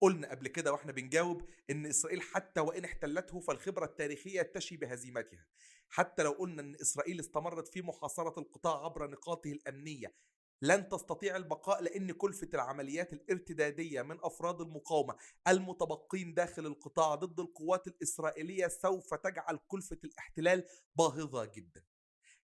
قلنا 0.00 0.30
قبل 0.30 0.48
كده 0.48 0.72
وإحنا 0.72 0.92
بنجاوب 0.92 1.48
إن 1.70 1.86
إسرائيل 1.86 2.22
حتى 2.22 2.60
وإن 2.60 2.84
احتلته 2.84 3.40
فالخبرة 3.40 3.84
التاريخية 3.84 4.42
تشي 4.42 4.76
بهزيمتها. 4.76 5.46
حتى 5.88 6.22
لو 6.22 6.30
قلنا 6.30 6.62
إن 6.62 6.74
إسرائيل 6.74 7.20
استمرت 7.20 7.68
في 7.68 7.82
محاصرة 7.82 8.40
القطاع 8.40 8.84
عبر 8.84 9.10
نقاطه 9.10 9.52
الأمنية 9.52 10.14
لن 10.62 10.88
تستطيع 10.88 11.36
البقاء 11.36 11.82
لأن 11.82 12.12
كلفة 12.12 12.48
العمليات 12.54 13.12
الارتدادية 13.12 14.02
من 14.02 14.18
أفراد 14.22 14.60
المقاومة 14.60 15.16
المتبقين 15.48 16.34
داخل 16.34 16.66
القطاع 16.66 17.14
ضد 17.14 17.40
القوات 17.40 17.86
الإسرائيلية 17.86 18.68
سوف 18.68 19.14
تجعل 19.14 19.58
كلفة 19.68 19.98
الاحتلال 20.04 20.64
باهظة 20.94 21.44
جدا. 21.44 21.84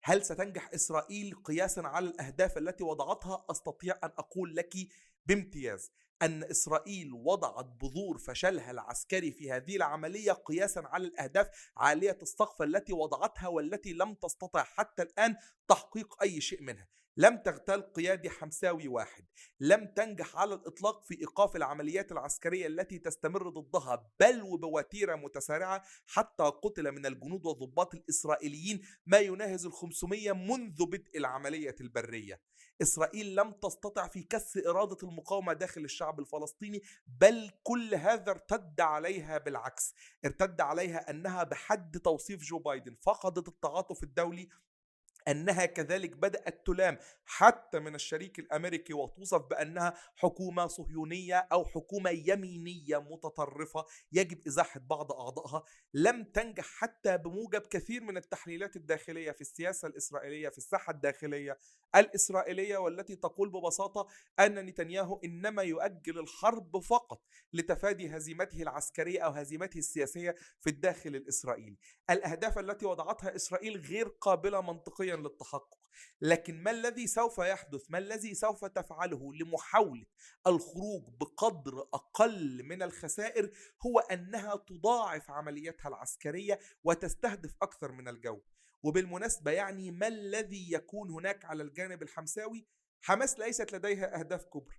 هل 0.03 0.25
ستنجح 0.25 0.71
إسرائيل 0.75 1.35
قياسا 1.35 1.81
على 1.81 2.07
الأهداف 2.07 2.59
التي 2.59 2.85
وضعتها؟ 2.85 3.47
أستطيع 3.51 3.95
أن 4.05 4.11
أقول 4.19 4.57
لك 4.57 4.75
بامتياز 5.27 5.93
أن 6.23 6.45
إسرائيل 6.45 7.13
وضعت 7.13 7.65
بذور 7.65 8.19
فشلها 8.19 8.71
العسكري 8.71 9.33
في 9.33 9.53
هذه 9.53 9.77
العملية 9.77 10.33
قياسا 10.33 10.81
على 10.81 11.07
الأهداف 11.07 11.49
عالية 11.77 12.19
السقف 12.23 12.63
التي 12.63 12.93
وضعتها 12.93 13.49
والتي 13.49 13.93
لم 13.93 14.15
تستطع 14.15 14.63
حتى 14.63 15.03
الآن 15.03 15.37
تحقيق 15.69 16.23
أي 16.23 16.41
شيء 16.41 16.63
منها. 16.63 16.89
لم 17.21 17.37
تغتال 17.37 17.93
قيادي 17.93 18.31
حمساوي 18.31 18.89
واحد 18.89 19.25
لم 19.61 19.87
تنجح 19.97 20.37
على 20.37 20.55
الإطلاق 20.55 21.03
في 21.03 21.21
إيقاف 21.21 21.57
العمليات 21.57 22.13
العسكرية 22.13 22.67
التي 22.67 22.99
تستمر 22.99 23.49
ضدها 23.49 24.11
بل 24.21 24.43
وبوتيرة 24.43 25.17
متسارعة 25.17 25.83
حتى 26.07 26.43
قتل 26.43 26.93
من 26.93 27.07
الجنود 27.07 27.47
والضباط 27.47 27.95
الإسرائيليين 27.95 28.81
ما 29.07 29.19
يناهز 29.19 29.67
الخمسمية 29.67 30.33
منذ 30.33 30.87
بدء 30.87 31.19
العملية 31.19 31.77
البرية. 31.81 32.41
إسرائيل 32.83 33.37
لم 33.37 33.53
تستطع 33.53 34.09
في 34.09 34.23
كس 34.23 34.57
إرادة 34.57 34.97
المقاومة 35.03 35.53
داخل 35.53 35.85
الشعب 35.85 36.21
الفلسطيني 36.21 36.83
بل 37.07 37.51
كل 37.63 37.95
هذا 37.95 38.31
ارتد 38.31 38.81
عليها 38.81 39.39
بالعكس 39.39 39.95
ارتد 40.25 40.61
عليها 40.61 41.11
أنها 41.11 41.43
بحد 41.43 41.99
توصيف 41.99 42.43
جو 42.43 42.59
بايدن 42.59 42.95
فقدت 42.95 43.49
التعاطف 43.49 44.03
الدولي 44.03 44.49
أنها 45.29 45.67
كذلك 45.67 46.17
بدأت 46.17 46.67
تلام 46.67 46.99
حتى 47.25 47.79
من 47.79 47.95
الشريك 47.95 48.39
الأمريكي 48.39 48.95
وتوصف 48.95 49.43
بأنها 49.51 49.95
حكومة 50.17 50.67
صهيونية 50.67 51.49
أو 51.53 51.65
حكومة 51.65 52.11
يمينية 52.11 52.99
متطرفة 52.99 53.85
يجب 54.13 54.47
إزاحة 54.47 54.81
بعض 54.81 55.13
أعضائها 55.13 55.65
لم 55.95 56.25
تنجح 56.25 56.65
حتى 56.65 57.19
بموجب 57.19 57.61
كثير 57.61 58.03
من 58.03 58.17
التحليلات 58.17 58.77
الداخلية 58.77 59.31
في 59.31 59.41
السياسة 59.41 59.89
الإسرائيلية 59.89 60.49
في 60.49 60.59
الساحة 60.59 60.93
الداخلية 60.93 61.59
الإسرائيلية 61.97 62.79
والتي 62.79 63.17
تقول 63.17 63.51
ببساطة 63.51 64.07
أن 64.41 64.67
نتنياهو 64.67 65.21
إنما 65.25 65.63
يؤجل 65.63 66.19
الحرب 66.19 66.79
فقط 66.79 67.23
لتفادي 67.53 68.17
هزيمته 68.17 68.63
العسكرية 68.63 69.21
أو 69.21 69.31
هزيمته 69.31 69.79
السياسية 69.79 70.35
في 70.61 70.71
الداخل 70.71 71.17
الإسرائيلي. 71.17 71.77
الأهداف 72.11 72.59
التي 72.59 72.87
وضعتها 72.87 73.37
إسرائيل 73.37 73.77
غير 73.81 74.09
قابلة 74.09 74.61
منطقيا 74.61 75.17
للتحقق. 75.23 75.81
لكن 76.21 76.63
ما 76.63 76.71
الذي 76.71 77.07
سوف 77.07 77.39
يحدث 77.39 77.91
ما 77.91 77.99
الذي 77.99 78.35
سوف 78.35 78.65
تفعله 78.65 79.35
لمحاولة 79.35 80.07
الخروج 80.47 81.03
بقدر 81.21 81.81
أقل 81.95 82.63
من 82.63 82.83
الخسائر 82.83 83.51
هو 83.87 83.99
أنها 83.99 84.57
تضاعف 84.57 85.31
عملياتها 85.31 85.89
العسكرية 85.89 86.59
وتستهدف 86.85 87.55
أكثر 87.63 87.93
من 87.93 88.09
الجو. 88.09 88.41
وبالمناسبة 88.83 89.51
يعني 89.51 89.91
ما 89.91 90.09
الذي 90.09 90.73
يكون 90.73 91.11
هناك 91.11 91.45
على 91.45 91.63
الجانب 91.63 92.03
الحمساوي؟ 92.03 92.67
حماس 93.01 93.39
ليست 93.39 93.73
لديها 93.73 94.21
أهداف 94.21 94.45
كبرى. 94.45 94.77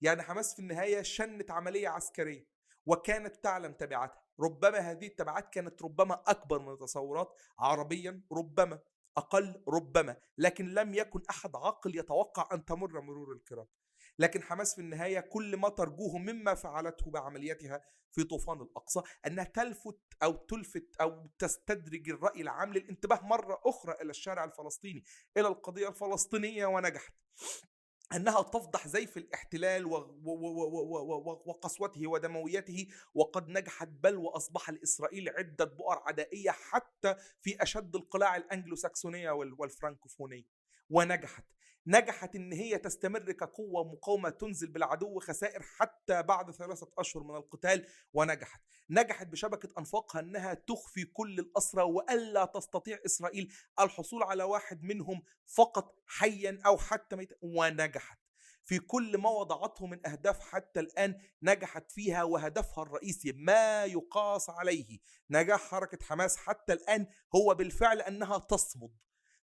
يعني 0.00 0.22
حماس 0.22 0.54
في 0.54 0.62
النهاية 0.62 1.02
شنت 1.02 1.50
عملية 1.50 1.88
عسكرية 1.88 2.46
وكانت 2.86 3.44
تعلم 3.44 3.72
تبعاتها. 3.72 4.22
ربما 4.40 4.78
هذه 4.78 5.06
التبعات 5.06 5.48
كانت 5.52 5.82
ربما 5.82 6.22
أكبر 6.26 6.58
من 6.58 6.72
التصورات 6.72 7.34
عربيا 7.58 8.22
ربما. 8.32 8.78
أقل 9.20 9.62
ربما 9.68 10.16
لكن 10.38 10.74
لم 10.74 10.94
يكن 10.94 11.20
أحد 11.30 11.56
عاقل 11.56 11.96
يتوقع 11.96 12.48
أن 12.52 12.64
تمر 12.64 13.00
مرور 13.00 13.32
الكرام 13.32 13.66
لكن 14.18 14.42
حماس 14.42 14.74
في 14.74 14.80
النهاية 14.80 15.20
كل 15.20 15.56
ما 15.56 15.68
ترجوه 15.68 16.18
مما 16.18 16.54
فعلته 16.54 17.10
بعملياتها 17.10 17.84
في 18.12 18.24
طوفان 18.24 18.60
الأقصى 18.60 19.00
أنها 19.26 19.44
تلفت 19.44 20.00
أو 20.22 20.32
تلفت 20.32 20.96
أو 21.00 21.30
تستدرج 21.38 22.10
الرأي 22.10 22.40
العام 22.40 22.72
للانتباه 22.72 23.20
مرة 23.22 23.60
أخرى 23.64 23.94
إلى 24.02 24.10
الشارع 24.10 24.44
الفلسطيني 24.44 25.04
إلى 25.36 25.48
القضية 25.48 25.88
الفلسطينية 25.88 26.66
ونجحت. 26.66 27.14
أنها 28.12 28.42
تفضح 28.42 28.88
زيف 28.88 29.16
الاحتلال 29.16 29.86
وقسوته 31.46 32.06
ودمويته 32.06 32.88
وقد 33.14 33.48
نجحت 33.48 33.88
بل 33.88 34.16
وأصبح 34.16 34.70
لإسرائيل 34.70 35.28
عدة 35.28 35.64
بؤر 35.64 35.98
عدائية 36.06 36.50
حتى 36.50 37.14
في 37.40 37.62
أشد 37.62 37.96
القلاع 37.96 38.36
الأنجلو 38.36 38.76
ساكسونية 38.76 39.30
والفرانكوفونية. 39.30 40.44
ونجحت. 40.90 41.44
نجحت 41.90 42.36
إن 42.36 42.52
هي 42.52 42.78
تستمر 42.78 43.32
كقوة 43.32 43.92
مقاومة 43.92 44.30
تنزل 44.30 44.70
بالعدو 44.70 45.20
خسائر 45.20 45.62
حتى 45.62 46.22
بعد 46.22 46.50
ثلاثة 46.50 46.88
أشهر 46.98 47.22
من 47.22 47.36
القتال 47.36 47.86
ونجحت. 48.12 48.62
نجحت 48.90 49.26
بشبكة 49.26 49.68
أنفاقها 49.78 50.20
إنها 50.20 50.54
تخفي 50.54 51.04
كل 51.04 51.38
الأسرى 51.38 51.82
وألا 51.82 52.44
تستطيع 52.44 52.98
إسرائيل 53.06 53.52
الحصول 53.80 54.22
على 54.22 54.42
واحد 54.42 54.82
منهم 54.82 55.22
فقط 55.46 55.94
حيا 56.06 56.58
أو 56.66 56.78
حتى 56.78 57.16
ميتا. 57.16 57.36
ونجحت. 57.42 58.18
في 58.64 58.78
كل 58.78 59.18
ما 59.18 59.30
وضعته 59.30 59.86
من 59.86 60.06
أهداف 60.06 60.40
حتى 60.40 60.80
الآن 60.80 61.20
نجحت 61.42 61.92
فيها 61.92 62.22
وهدفها 62.22 62.84
الرئيسي 62.84 63.32
ما 63.32 63.84
يقاس 63.84 64.50
عليه. 64.50 64.98
نجاح 65.30 65.60
حركة 65.60 65.98
حماس 66.04 66.36
حتى 66.36 66.72
الآن 66.72 67.06
هو 67.34 67.54
بالفعل 67.54 68.00
أنها 68.00 68.38
تصمد. 68.38 68.90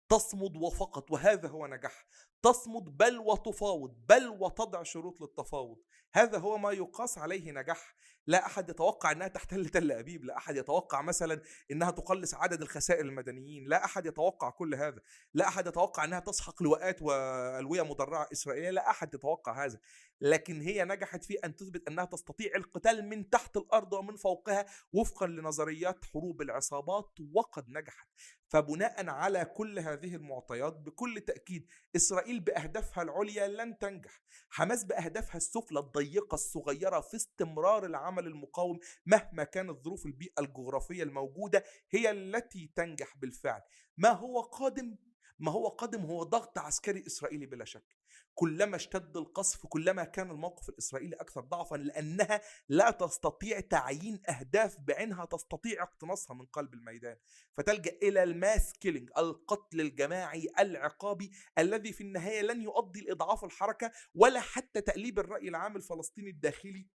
تصمد 0.08 0.56
وفقط 0.56 1.10
وهذا 1.10 1.48
هو 1.48 1.66
نجاح. 1.66 2.06
تصمد 2.46 2.96
بل 2.96 3.18
وتفاوض 3.18 3.94
بل 4.08 4.28
وتضع 4.28 4.82
شروط 4.82 5.20
للتفاوض. 5.20 5.78
هذا 6.12 6.38
هو 6.38 6.58
ما 6.58 6.72
يقاس 6.72 7.18
عليه 7.18 7.50
نجاح 7.50 7.94
لا 8.26 8.46
أحد 8.46 8.70
يتوقع 8.70 9.12
إنها 9.12 9.28
تحتل 9.28 9.68
تل 9.68 9.92
أبيب 9.92 10.24
لا 10.24 10.36
أحد 10.36 10.56
يتوقع 10.56 11.02
مثلا 11.02 11.42
إنها 11.70 11.90
تقلص 11.90 12.34
عدد 12.34 12.62
الخسائر 12.62 13.04
المدنيين 13.04 13.64
لا 13.68 13.84
أحد 13.84 14.06
يتوقع 14.06 14.50
كل 14.50 14.74
هذا 14.74 15.00
لا 15.34 15.48
أحد 15.48 15.66
يتوقع 15.66 16.04
إنها 16.04 16.20
تسحق 16.20 16.62
لواءات 16.62 17.02
وألوية 17.02 17.82
مدرعة 17.82 18.28
إسرائيلية 18.32 18.70
لا 18.70 18.90
أحد 18.90 19.14
يتوقع 19.14 19.64
هذا 19.64 19.78
لكن 20.20 20.60
هي 20.60 20.84
نجحت 20.84 21.24
في 21.24 21.34
أن 21.34 21.56
تثبت 21.56 21.88
إنها 21.88 22.04
تستطيع 22.04 22.50
القتال 22.56 23.08
من 23.08 23.30
تحت 23.30 23.56
الأرض 23.56 23.92
ومن 23.92 24.16
فوقها 24.16 24.66
وفقا 24.92 25.26
لنظريات 25.26 26.04
حروب 26.04 26.42
العصابات 26.42 27.10
وقد 27.34 27.68
نجحت. 27.68 28.08
فبناء 28.48 29.08
على 29.08 29.44
كل 29.44 29.78
هذه 29.78 30.14
المعطيات 30.14 30.72
بكل 30.72 31.20
تأكيد 31.20 31.66
إسرائيل 31.96 32.40
بأهدافها 32.40 33.02
العليا 33.02 33.48
لن 33.48 33.78
تنجح. 33.78 34.22
حماس 34.50 34.84
بأهدافها 34.84 35.36
السفلى 35.36 35.78
الضيقة 35.78 36.34
الصغيرة 36.34 37.00
في 37.00 37.16
استمرار 37.16 37.86
العمل 37.86 38.15
المقاوم 38.24 38.78
مهما 39.06 39.44
كانت 39.44 39.84
ظروف 39.84 40.06
البيئة 40.06 40.40
الجغرافية 40.40 41.02
الموجودة 41.02 41.64
هي 41.90 42.10
التي 42.10 42.72
تنجح 42.76 43.16
بالفعل. 43.16 43.62
ما 43.96 44.10
هو 44.10 44.40
قادم؟ 44.40 44.96
ما 45.38 45.52
هو 45.52 45.68
قادم 45.68 46.00
هو 46.00 46.22
ضغط 46.22 46.58
عسكري 46.58 47.04
إسرائيلي 47.06 47.46
بلا 47.46 47.64
شك. 47.64 47.96
كلما 48.34 48.76
اشتد 48.76 49.16
القصف 49.16 49.66
كلما 49.66 50.04
كان 50.04 50.30
الموقف 50.30 50.68
الإسرائيلي 50.68 51.16
أكثر 51.16 51.40
ضعفا 51.40 51.76
لأنها 51.76 52.40
لا 52.68 52.90
تستطيع 52.90 53.60
تعيين 53.60 54.22
أهداف 54.28 54.80
بعينها 54.80 55.24
تستطيع 55.24 55.82
اقتناصها 55.82 56.34
من 56.34 56.46
قلب 56.46 56.74
الميدان. 56.74 57.16
فتلجأ 57.56 57.98
إلى 58.02 58.22
ال 58.22 58.32
mass 58.32 58.72
killing 58.72 59.10
القتل 59.18 59.80
الجماعي 59.80 60.48
العقابي 60.58 61.30
الذي 61.58 61.92
في 61.92 62.00
النهاية 62.00 62.42
لن 62.42 62.62
يؤدي 62.62 63.00
لإضعاف 63.00 63.44
الحركة 63.44 63.92
ولا 64.14 64.40
حتى 64.40 64.80
تأليب 64.80 65.18
الرأي 65.18 65.48
العام 65.48 65.76
الفلسطيني 65.76 66.30
الداخلي 66.30 66.86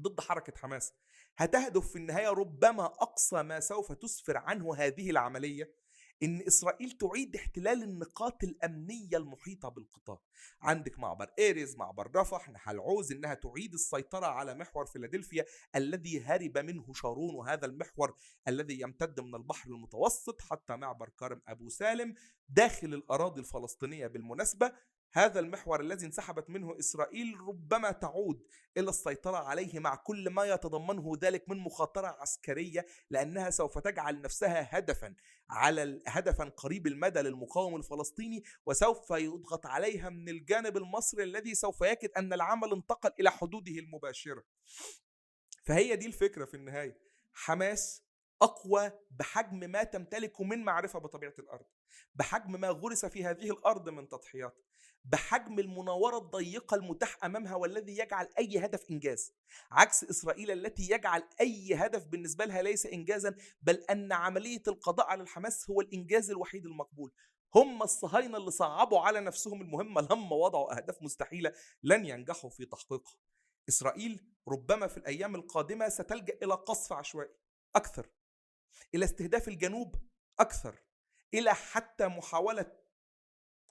ضد 0.00 0.20
حركة 0.20 0.52
حماس. 0.56 0.92
هتهدف 1.36 1.88
في 1.92 1.96
النهاية 1.96 2.28
ربما 2.28 2.84
أقصى 2.84 3.42
ما 3.42 3.60
سوف 3.60 3.92
تسفر 3.92 4.36
عنه 4.36 4.76
هذه 4.76 5.10
العملية 5.10 5.80
إن 6.22 6.42
إسرائيل 6.46 6.90
تعيد 6.90 7.36
احتلال 7.36 7.82
النقاط 7.82 8.44
الأمنية 8.44 9.16
المحيطة 9.16 9.68
بالقطاع. 9.68 10.20
عندك 10.62 10.98
معبر 10.98 11.30
إيريز 11.38 11.76
معبر 11.76 12.10
رفح 12.16 12.50
نحل 12.50 12.80
إنها 13.12 13.34
تعيد 13.34 13.74
السيطرة 13.74 14.26
على 14.26 14.54
محور 14.54 14.86
فيلادلفيا 14.86 15.44
الذي 15.76 16.20
هرب 16.20 16.58
منه 16.58 16.92
شارون 16.92 17.34
وهذا 17.34 17.66
المحور 17.66 18.14
الذي 18.48 18.80
يمتد 18.80 19.20
من 19.20 19.34
البحر 19.34 19.70
المتوسط 19.70 20.40
حتى 20.40 20.76
معبر 20.76 21.08
كرم 21.08 21.42
أبو 21.48 21.68
سالم 21.68 22.14
داخل 22.48 22.94
الأراضي 22.94 23.40
الفلسطينية 23.40 24.06
بالمناسبة. 24.06 24.72
هذا 25.12 25.40
المحور 25.40 25.80
الذي 25.80 26.06
انسحبت 26.06 26.50
منه 26.50 26.78
إسرائيل 26.78 27.40
ربما 27.40 27.90
تعود 27.90 28.46
إلى 28.76 28.90
السيطرة 28.90 29.36
عليه 29.36 29.78
مع 29.78 29.94
كل 29.94 30.30
ما 30.30 30.44
يتضمنه 30.44 31.12
ذلك 31.22 31.48
من 31.48 31.56
مخاطرة 31.56 32.06
عسكرية 32.06 32.86
لأنها 33.10 33.50
سوف 33.50 33.78
تجعل 33.78 34.20
نفسها 34.20 34.78
هدفا 34.78 35.14
على 35.50 36.02
هدفا 36.06 36.44
قريب 36.44 36.86
المدى 36.86 37.20
للمقاوم 37.20 37.76
الفلسطيني 37.76 38.44
وسوف 38.66 39.10
يضغط 39.10 39.66
عليها 39.66 40.08
من 40.08 40.28
الجانب 40.28 40.76
المصري 40.76 41.22
الذي 41.24 41.54
سوف 41.54 41.80
يجد 41.80 42.10
أن 42.16 42.32
العمل 42.32 42.72
انتقل 42.72 43.10
إلى 43.20 43.30
حدوده 43.30 43.72
المباشره. 43.72 44.44
فهي 45.64 45.96
دي 45.96 46.06
الفكرة 46.06 46.44
في 46.44 46.54
النهاية 46.54 46.98
حماس 47.32 48.02
أقوى 48.42 48.92
بحجم 49.10 49.70
ما 49.70 49.84
تمتلكه 49.84 50.44
من 50.44 50.64
معرفة 50.64 50.98
بطبيعة 50.98 51.34
الأرض 51.38 51.66
بحجم 52.14 52.60
ما 52.60 52.68
غرس 52.68 53.06
في 53.06 53.24
هذه 53.24 53.50
الأرض 53.50 53.88
من 53.88 54.08
تضحيات 54.08 54.69
بحجم 55.04 55.58
المناورة 55.58 56.18
الضيقة 56.18 56.74
المتاح 56.74 57.24
أمامها 57.24 57.54
والذي 57.54 57.98
يجعل 57.98 58.28
أي 58.38 58.58
هدف 58.58 58.90
إنجاز. 58.90 59.32
عكس 59.70 60.04
إسرائيل 60.04 60.50
التي 60.50 60.82
يجعل 60.90 61.22
أي 61.40 61.74
هدف 61.74 62.06
بالنسبة 62.06 62.44
لها 62.44 62.62
ليس 62.62 62.86
إنجازا 62.86 63.34
بل 63.62 63.74
أن 63.74 64.12
عملية 64.12 64.62
القضاء 64.68 65.06
على 65.06 65.22
الحماس 65.22 65.70
هو 65.70 65.80
الإنجاز 65.80 66.30
الوحيد 66.30 66.66
المقبول. 66.66 67.12
هم 67.54 67.82
الصهاينة 67.82 68.36
اللي 68.36 68.50
صعبوا 68.50 69.00
على 69.00 69.20
نفسهم 69.20 69.62
المهمة 69.62 70.00
لما 70.00 70.36
وضعوا 70.36 70.76
أهداف 70.76 71.02
مستحيلة 71.02 71.52
لن 71.82 72.06
ينجحوا 72.06 72.50
في 72.50 72.64
تحقيقها. 72.64 73.16
إسرائيل 73.68 74.26
ربما 74.48 74.86
في 74.86 74.96
الأيام 74.96 75.34
القادمة 75.34 75.88
ستلجأ 75.88 76.38
إلى 76.42 76.54
قصف 76.54 76.92
عشوائي 76.92 77.34
أكثر 77.76 78.10
إلى 78.94 79.04
استهداف 79.04 79.48
الجنوب 79.48 79.94
أكثر 80.40 80.82
إلى 81.34 81.54
حتى 81.54 82.06
محاولة 82.06 82.79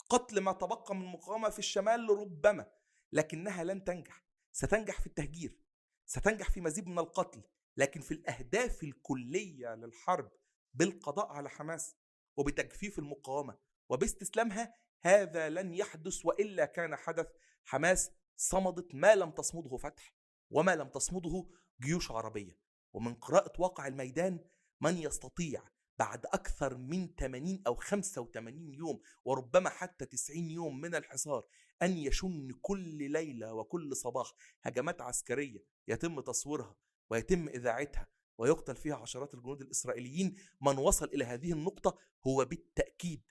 قتل 0.10 0.40
ما 0.40 0.52
تبقى 0.52 0.96
من 0.96 1.06
مقاومة 1.06 1.50
في 1.50 1.60
الشمال 1.60 2.10
ربما 2.10 2.72
لكنها 3.12 3.64
لن 3.64 3.84
تنجح. 3.84 4.26
ستنجح 4.52 5.02
في 5.02 5.08
التهجير 5.08 5.60
ستنجح 6.06 6.50
في 6.50 6.62
مزيد 6.62 6.88
من 6.88 7.00
القتل 7.00 7.44
لكن 7.78 8.02
في 8.02 8.12
الأهداف 8.12 8.84
الكلية 8.84 9.76
للحرب 9.76 10.32
بالقضاء 10.74 11.28
على 11.28 11.50
حماس 11.50 11.96
وبتجفيف 12.38 13.00
المقاومة 13.00 13.58
وباستسلامها 13.90 14.76
هذا 15.02 15.50
لن 15.50 15.74
يحدث 15.74 16.26
وإلا 16.26 16.66
كان 16.66 16.96
حدث 16.96 17.28
حماس 17.66 18.12
صمدت 18.36 18.96
ما 18.96 19.16
لم 19.16 19.32
تصمده 19.32 19.78
فتح 19.78 20.16
وما 20.50 20.76
لم 20.76 20.90
تصمده 20.90 21.46
جيوش 21.82 22.12
عربية. 22.12 22.58
ومن 22.94 23.14
قراءة 23.14 23.62
واقع 23.62 23.88
الميدان 23.88 24.46
من 24.82 24.98
يستطيع 24.98 25.64
بعد 26.00 26.26
أكثر 26.26 26.78
من 26.78 27.16
80 27.20 27.62
أو 27.68 27.76
85 27.76 28.74
يوم 28.74 29.02
وربما 29.26 29.70
حتى 29.70 30.06
90 30.06 30.50
يوم 30.50 30.82
من 30.82 30.96
الحصار 30.96 31.46
أن 31.82 31.98
يشن 31.98 32.52
كل 32.62 33.12
ليلة 33.12 33.54
وكل 33.54 33.96
صباح 33.96 34.34
هجمات 34.64 35.02
عسكرية 35.02 35.64
يتم 35.88 36.20
تصويرها 36.20 36.76
ويتم 37.10 37.48
إذاعتها 37.48 38.08
ويقتل 38.38 38.76
فيها 38.76 38.96
عشرات 38.96 39.34
الجنود 39.34 39.62
الإسرائيليين. 39.62 40.36
من 40.62 40.78
وصل 40.78 41.06
إلى 41.06 41.26
هذه 41.26 41.52
النقطة 41.52 41.98
هو 42.28 42.46
بالتأكيد 42.46 43.24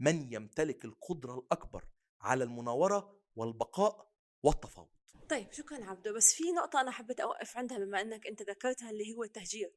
من 0.00 0.32
يمتلك 0.32 0.84
القدرة 0.84 1.38
الأكبر 1.38 1.84
على 2.20 2.44
المناورة 2.44 3.20
والبقاء 3.36 4.12
والتفاوض. 4.42 4.95
طيب 5.30 5.52
شكرا 5.52 5.84
عبدو. 5.84 6.14
بس 6.14 6.34
في 6.34 6.52
نقطة 6.52 6.80
أنا 6.80 6.90
حبيت 6.90 7.20
أوقف 7.20 7.56
عندها 7.56 7.78
بما 7.78 8.00
أنك 8.00 8.26
أنت 8.26 8.42
ذكرتها 8.42 8.90
اللي 8.90 9.14
هو 9.16 9.24
التهجير. 9.24 9.72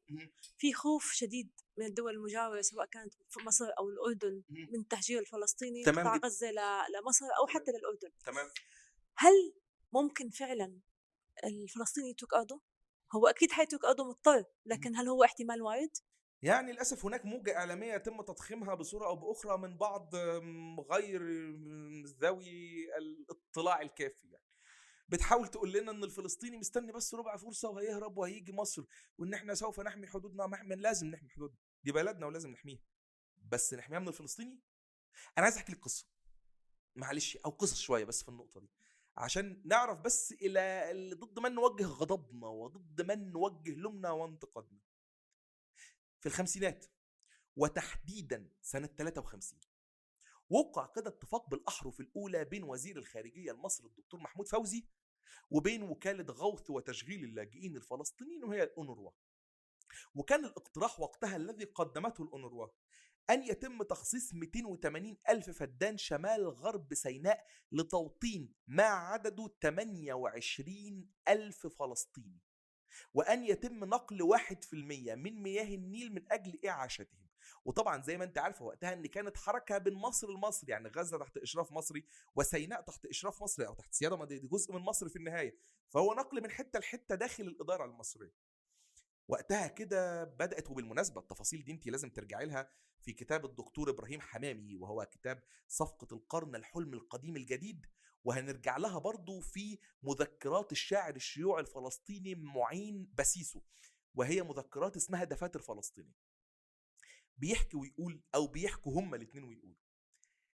في 0.57 0.73
خوف 0.73 1.11
شديد 1.11 1.49
من 1.77 1.85
الدول 1.85 2.13
المجاورة 2.13 2.61
سواء 2.61 2.85
كانت 2.85 3.13
في 3.29 3.39
مصر 3.39 3.65
أو 3.79 3.89
الأردن 3.89 4.43
من 4.49 4.79
التهجير 4.79 5.19
الفلسطيني 5.19 5.83
قطاع 5.83 6.15
غزة 6.15 6.51
لمصر 6.51 7.25
أو 7.25 7.47
حتى 7.47 7.71
للأردن. 7.71 8.11
تمام. 8.25 8.47
هل 9.17 9.53
ممكن 9.93 10.29
فعلا 10.29 10.79
الفلسطيني 11.43 12.09
يترك 12.09 12.33
أرضه؟ 12.33 12.61
هو 13.15 13.27
أكيد 13.27 13.51
حيترك 13.51 13.85
أرضه 13.85 14.03
مضطر 14.03 14.43
لكن 14.65 14.95
هل 14.95 15.07
هو 15.07 15.23
احتمال 15.23 15.61
وارد؟ 15.61 15.97
يعني 16.41 16.71
للأسف 16.71 17.05
هناك 17.05 17.25
موجة 17.25 17.55
إعلامية 17.55 17.93
يتم 17.93 18.21
تضخيمها 18.21 18.75
بصورة 18.75 19.05
أو 19.05 19.15
بأخرى 19.15 19.57
من 19.57 19.77
بعض 19.77 20.15
غير 20.91 21.21
ذوي 22.21 22.85
الاطلاع 22.97 23.81
الكافي 23.81 24.27
يعني. 24.27 24.48
بتحاول 25.09 25.47
تقول 25.47 25.73
لنا 25.73 25.91
إن 25.91 26.03
الفلسطيني 26.03 26.57
مستني 26.57 26.91
بس 26.91 27.13
ربع 27.15 27.37
فرصة 27.37 27.69
وهيهرب 27.69 28.17
وهيجي 28.17 28.53
مصر 28.53 28.83
وإن 29.17 29.33
إحنا 29.33 29.53
سوف 29.55 29.79
نحمي 29.79 30.07
حدودنا 30.07 30.47
محمي 30.47 30.75
لازم 30.75 31.07
نحمي 31.07 31.29
حدودنا. 31.29 31.57
دي 31.83 31.91
بلدنا 31.91 32.25
ولازم 32.25 32.49
نحميها. 32.51 32.83
بس 33.45 33.73
نحميها 33.73 33.99
من 33.99 34.07
الفلسطيني؟ 34.07 34.59
أنا 35.37 35.45
عايز 35.45 35.57
أحكي 35.57 35.71
لك 35.71 35.79
قصه 35.79 36.05
معلش 36.95 37.37
أو 37.37 37.49
قصص 37.49 37.79
شوية 37.79 38.05
بس 38.05 38.23
في 38.23 38.29
النقطة 38.29 38.59
دي. 38.59 38.69
عشان 39.17 39.61
نعرف 39.65 39.99
بس 39.99 40.31
إلى 40.31 40.91
ضد 41.13 41.39
من 41.39 41.51
نوجه 41.53 41.85
غضبنا 41.85 42.47
وضد 42.47 43.01
من 43.01 43.31
نوجه 43.31 43.75
لومنا 43.75 44.11
وانتقادنا. 44.11 44.79
في 46.19 46.25
الخمسينات 46.25 46.85
وتحديدا 47.55 48.49
سنة 48.61 48.87
53 48.87 49.59
وقع 50.49 50.85
كده 50.95 51.09
اتفاق 51.09 51.49
بالأحرف 51.49 51.99
الأولى 51.99 52.45
بين 52.45 52.63
وزير 52.63 52.97
الخارجية 52.97 53.51
المصري 53.51 53.87
الدكتور 53.87 54.19
محمود 54.19 54.47
فوزي 54.47 54.85
وبين 55.49 55.83
وكالة 55.83 56.33
غوث 56.33 56.69
وتشغيل 56.69 57.23
اللاجئين 57.23 57.75
الفلسطينيين 57.75 58.43
وهي 58.43 58.63
الأونروا. 58.63 59.11
وكان 60.15 60.45
الاقتراح 60.45 60.99
وقتها 60.99 61.35
الذي 61.35 61.63
قدمته 61.63 62.23
الأونروا 62.23 62.67
أن 63.29 63.43
يتم 63.43 63.83
تخصيص 63.83 64.33
280 64.33 65.17
ألف 65.29 65.49
فدان 65.49 65.97
شمال 65.97 66.47
غرب 66.47 66.93
سيناء 66.93 67.45
لتوطين 67.71 68.53
ما 68.67 68.83
عدده 68.83 69.55
28 69.61 71.09
ألف 71.27 71.67
فلسطيني 71.67 72.39
وأن 73.13 73.43
يتم 73.43 73.85
نقل 73.85 74.21
1% 74.21 75.15
من 75.15 75.43
مياه 75.43 75.75
النيل 75.75 76.13
من 76.13 76.31
أجل 76.31 76.59
إعاشتهم. 76.65 77.28
وطبعا 77.65 78.01
زي 78.01 78.17
ما 78.17 78.23
أنت 78.23 78.37
عارفه 78.37 78.65
وقتها 78.65 78.93
إن 78.93 79.05
كانت 79.05 79.37
حركة 79.37 79.77
بين 79.77 79.93
مصر 79.93 80.31
لمصر 80.31 80.69
يعني 80.69 80.89
غزة 80.89 81.17
تحت 81.17 81.37
إشراف 81.37 81.71
مصري 81.71 82.05
وسيناء 82.35 82.81
تحت 82.81 83.05
إشراف 83.05 83.43
مصري 83.43 83.67
أو 83.67 83.73
تحت 83.73 83.93
سياده 83.93 84.25
دي 84.25 84.39
جزء 84.39 84.73
من 84.73 84.79
مصر 84.79 85.09
في 85.09 85.15
النهاية. 85.15 85.57
فهو 85.89 86.13
نقل 86.13 86.43
من 86.43 86.51
حتة 86.51 86.79
لحتة 86.79 87.15
داخل 87.15 87.43
الإدارة 87.43 87.85
المصرية. 87.85 88.33
وقتها 89.27 89.67
كده 89.67 90.23
بدأت 90.23 90.69
وبالمناسبة 90.69 91.21
التفاصيل 91.21 91.63
دي 91.63 91.71
أنت 91.71 91.87
لازم 91.87 92.09
ترجعي 92.09 92.45
لها 92.45 92.69
في 93.01 93.13
كتاب 93.13 93.45
الدكتور 93.45 93.89
إبراهيم 93.89 94.21
حمامي 94.21 94.75
وهو 94.75 95.05
كتاب 95.05 95.43
صفقة 95.67 96.07
القرن 96.11 96.55
الحلم 96.55 96.93
القديم 96.93 97.35
الجديد. 97.35 97.85
وهنرجع 98.23 98.77
لها 98.77 98.99
برضو 98.99 99.39
في 99.39 99.79
مذكرات 100.03 100.71
الشاعر 100.71 101.15
الشيوعي 101.15 101.61
الفلسطيني 101.61 102.35
معين 102.35 103.09
بسيسو 103.13 103.61
وهي 104.15 104.43
مذكرات 104.43 104.95
اسمها 104.95 105.23
دفاتر 105.23 105.61
فلسطيني. 105.61 106.13
بيحكي 107.39 107.77
ويقول 107.77 108.21
أو 108.35 108.47
بيحكوا 108.47 108.99
هما 108.99 109.15
الاثنين 109.17 109.43
ويقولوا. 109.43 109.75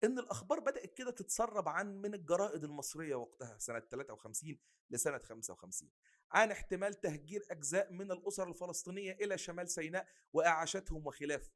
إن 0.05 0.19
الأخبار 0.19 0.61
بدأت 0.61 0.95
كده 0.95 1.11
تتسرب 1.11 1.69
عن 1.69 2.01
من 2.01 2.15
الجرائد 2.15 2.65
المصرية 2.65 3.15
وقتها 3.15 3.59
سنة 3.59 3.81
53 3.81 4.59
لسنة 4.91 5.19
55 5.19 5.91
عن 6.31 6.51
احتمال 6.51 7.01
تهجير 7.01 7.45
أجزاء 7.51 7.93
من 7.93 8.13
الأسر 8.13 8.49
الفلسطينية 8.49 9.13
إلى 9.13 9.39
شمال 9.39 9.69
سيناء 9.71 10.09
وأعاشتهم 10.33 11.07
وخلافه 11.07 11.51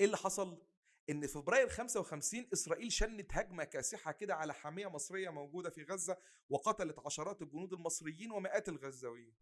إيه 0.00 0.06
اللي 0.06 0.16
حصل؟ 0.16 0.62
إن 1.10 1.26
فبراير 1.26 1.68
55 1.68 2.48
إسرائيل 2.52 2.92
شنت 2.92 3.26
هجمة 3.32 3.64
كاسحة 3.64 4.12
كده 4.12 4.34
على 4.34 4.54
حاميه 4.54 4.86
مصرية 4.86 5.30
موجودة 5.30 5.70
في 5.70 5.82
غزة 5.82 6.18
وقتلت 6.48 6.98
عشرات 6.98 7.42
الجنود 7.42 7.72
المصريين 7.72 8.30
ومئات 8.32 8.68
الغزاويين. 8.68 9.34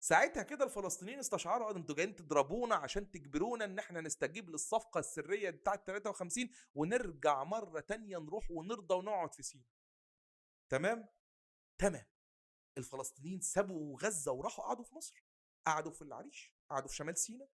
ساعتها 0.00 0.42
كده 0.42 0.64
الفلسطينيين 0.64 1.18
استشعروا 1.18 1.76
أنتوا 1.76 1.94
جايين 1.94 2.16
تضربونا 2.16 2.74
عشان 2.74 3.10
تجبرونا 3.10 3.64
إن 3.64 3.78
إحنا 3.78 4.00
نستجيب 4.00 4.50
للصفقة 4.50 5.00
السرية 5.00 5.50
بتاعه 5.50 5.84
53 5.84 6.50
ونرجع 6.74 7.44
مرة 7.44 7.80
تانية 7.80 8.18
نروح 8.18 8.50
ونرضى 8.50 8.94
ونقعد 8.94 9.34
في 9.34 9.42
سينا. 9.42 9.64
تمام؟ 10.68 11.08
تمام. 11.78 12.06
الفلسطينيين 12.78 13.40
سابوا 13.40 13.98
غزة 14.02 14.32
وراحوا 14.32 14.64
قعدوا 14.64 14.84
في 14.84 14.94
مصر. 14.94 15.24
قعدوا 15.66 15.92
في 15.92 16.02
العريش، 16.02 16.54
قعدوا 16.70 16.88
في 16.88 16.96
شمال 16.96 17.18
سينا، 17.18 17.48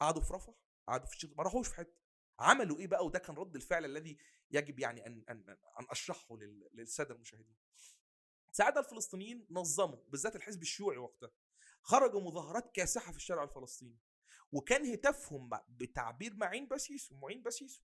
قعدوا 0.00 0.22
في 0.22 0.32
رفح، 0.32 0.54
قعدوا 0.88 1.06
في 1.06 1.34
ما 1.36 1.42
راحوش 1.42 1.68
في 1.68 1.74
حتة. 1.74 1.98
عملوا 2.38 2.78
إيه 2.78 2.86
بقى 2.86 3.06
وده 3.06 3.18
كان 3.18 3.36
رد 3.36 3.56
الفعل 3.56 3.84
الذي 3.84 4.16
يجب 4.50 4.78
يعني 4.78 5.06
أن 5.06 5.24
أن 5.28 5.48
أن 5.48 5.86
أشرحه 5.90 6.36
للسادة 6.72 7.14
المشاهدين. 7.14 7.56
ساعتها 8.52 8.80
الفلسطينيين 8.80 9.46
نظموا 9.50 9.98
بالذات 10.08 10.36
الحزب 10.36 10.62
الشيوعي 10.62 10.96
وقتها 10.98 11.30
خرجوا 11.84 12.20
مظاهرات 12.20 12.70
كاسحة 12.74 13.10
في 13.12 13.16
الشارع 13.18 13.42
الفلسطيني. 13.44 13.98
وكان 14.52 14.92
هتافهم 14.92 15.50
بتعبير 15.68 16.34
معين 16.34 16.68
بسيسو 16.68 17.14
معين 17.14 17.42
بسيسو 17.42 17.82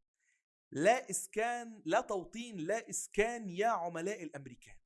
لا 0.70 1.10
إسكان 1.10 1.82
لا 1.84 2.00
توطين 2.00 2.56
لا 2.56 2.90
إسكان 2.90 3.48
يا 3.50 3.66
عملاء 3.66 4.22
الأمريكان. 4.22 4.76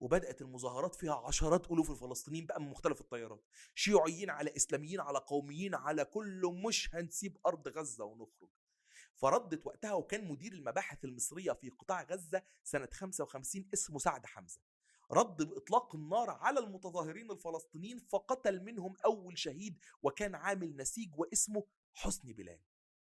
وبدأت 0.00 0.40
المظاهرات 0.42 0.94
فيها 0.94 1.14
عشرات 1.26 1.70
ألوف 1.70 1.90
الفلسطينيين 1.90 2.46
بقى 2.46 2.60
من 2.60 2.68
مختلف 2.70 3.00
التيارات 3.00 3.44
شيوعيين 3.74 4.30
على 4.30 4.56
إسلاميين 4.56 5.00
على 5.00 5.18
قوميين 5.18 5.74
على 5.74 6.04
كله 6.04 6.50
مش 6.52 6.94
هنسيب 6.94 7.38
أرض 7.46 7.68
غزة 7.68 8.04
ونخرج. 8.04 8.50
فردت 9.14 9.66
وقتها 9.66 9.92
وكان 9.92 10.28
مدير 10.28 10.52
المباحث 10.52 11.04
المصرية 11.04 11.52
في 11.52 11.70
قطاع 11.70 12.02
غزة 12.02 12.42
سنة 12.64 12.88
55 12.92 13.68
اسمه 13.74 13.98
سعد 13.98 14.26
حمزة. 14.26 14.60
رد 15.10 15.42
بإطلاق 15.42 15.94
النار 15.94 16.30
على 16.30 16.60
المتظاهرين 16.60 17.30
الفلسطينيين 17.30 17.98
فقتل 17.98 18.62
منهم 18.64 18.94
أول 19.04 19.38
شهيد 19.38 19.78
وكان 20.02 20.34
عامل 20.34 20.76
نسيج 20.76 21.10
واسمه 21.18 21.64
حسني 21.94 22.32
بلال. 22.32 22.60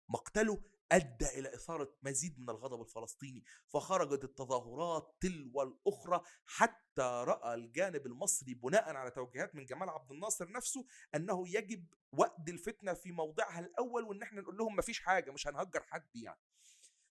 مقتله 0.09 0.61
أدى 0.91 1.25
إلى 1.39 1.53
إثارة 1.55 1.95
مزيد 2.03 2.39
من 2.39 2.49
الغضب 2.49 2.81
الفلسطيني 2.81 3.43
فخرجت 3.67 4.23
التظاهرات 4.23 5.15
تلو 5.21 5.61
الأخرى 5.61 6.21
حتى 6.45 7.23
رأى 7.27 7.53
الجانب 7.53 8.05
المصري 8.05 8.53
بناء 8.53 8.95
على 8.95 9.11
توجيهات 9.11 9.55
من 9.55 9.65
جمال 9.65 9.89
عبد 9.89 10.11
الناصر 10.11 10.51
نفسه 10.51 10.85
أنه 11.15 11.47
يجب 11.47 11.85
وقد 12.11 12.49
الفتنة 12.49 12.93
في 12.93 13.11
موضعها 13.11 13.59
الأول 13.59 14.03
وإن 14.03 14.21
إحنا 14.23 14.41
نقول 14.41 14.57
لهم 14.57 14.75
مفيش 14.75 14.99
حاجة 14.99 15.31
مش 15.31 15.47
هنهجر 15.47 15.83
حد 15.83 16.15
يعني. 16.15 16.39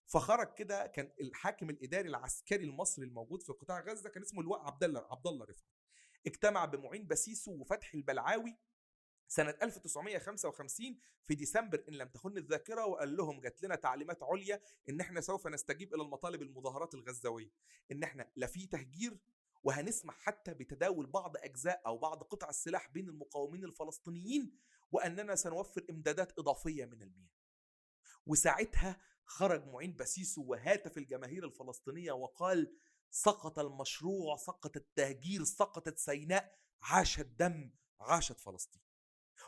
فخرج 0.09 0.53
كده 0.53 0.87
كان 0.87 1.11
الحاكم 1.21 1.69
الإداري 1.69 2.09
العسكري 2.09 2.63
المصري 2.63 3.05
الموجود 3.05 3.43
في 3.43 3.53
قطاع 3.53 3.79
غزة 3.79 4.09
كان 4.09 4.23
اسمه 4.23 4.41
اللواء 4.41 4.59
عبد 4.61 4.83
الله 4.83 5.07
عبد 5.11 5.27
الله 5.27 5.45
رفعت. 5.45 5.69
اجتمع 6.27 6.65
بمعين 6.65 7.07
بسيسو 7.07 7.51
وفتحي 7.51 7.97
البلعاوي 7.97 8.57
سنة 9.27 9.55
1955 9.63 10.99
في 11.27 11.35
ديسمبر 11.35 11.83
إن 11.89 11.93
لم 11.93 12.07
تخن 12.07 12.37
الذاكرة 12.37 12.85
وقال 12.85 13.17
لهم 13.17 13.39
جات 13.41 13.63
لنا 13.63 13.75
تعليمات 13.75 14.23
عليا 14.23 14.61
إن 14.89 15.01
إحنا 15.01 15.21
سوف 15.21 15.47
نستجيب 15.47 15.93
إلى 15.93 16.03
المطالب 16.03 16.41
المظاهرات 16.41 16.93
الغزاوية 16.93 17.51
إن 17.91 18.03
إحنا 18.03 18.31
لا 18.35 18.47
في 18.47 18.67
تهجير 18.67 19.17
وهنسمح 19.63 20.15
حتى 20.19 20.53
بتداول 20.53 21.05
بعض 21.05 21.37
أجزاء 21.37 21.81
أو 21.85 21.97
بعض 21.97 22.23
قطع 22.23 22.49
السلاح 22.49 22.89
بين 22.89 23.09
المقاومين 23.09 23.63
الفلسطينيين 23.65 24.57
وأننا 24.91 25.35
سنوفر 25.35 25.85
إمدادات 25.89 26.39
إضافية 26.39 26.85
من 26.85 27.01
المياه. 27.01 27.38
وساعتها 28.29 29.01
خرج 29.25 29.65
معين 29.67 29.95
بسيسو 29.95 30.43
وهاتف 30.43 30.97
الجماهير 30.97 31.45
الفلسطينية 31.45 32.11
وقال 32.11 32.75
سقط 33.11 33.59
المشروع 33.59 34.35
سقط 34.35 34.75
التهجير 34.77 35.43
سقطت 35.43 35.97
سيناء 35.97 36.59
عاش 36.81 37.19
الدم 37.19 37.71
عاشت 37.99 38.39
فلسطين. 38.39 38.81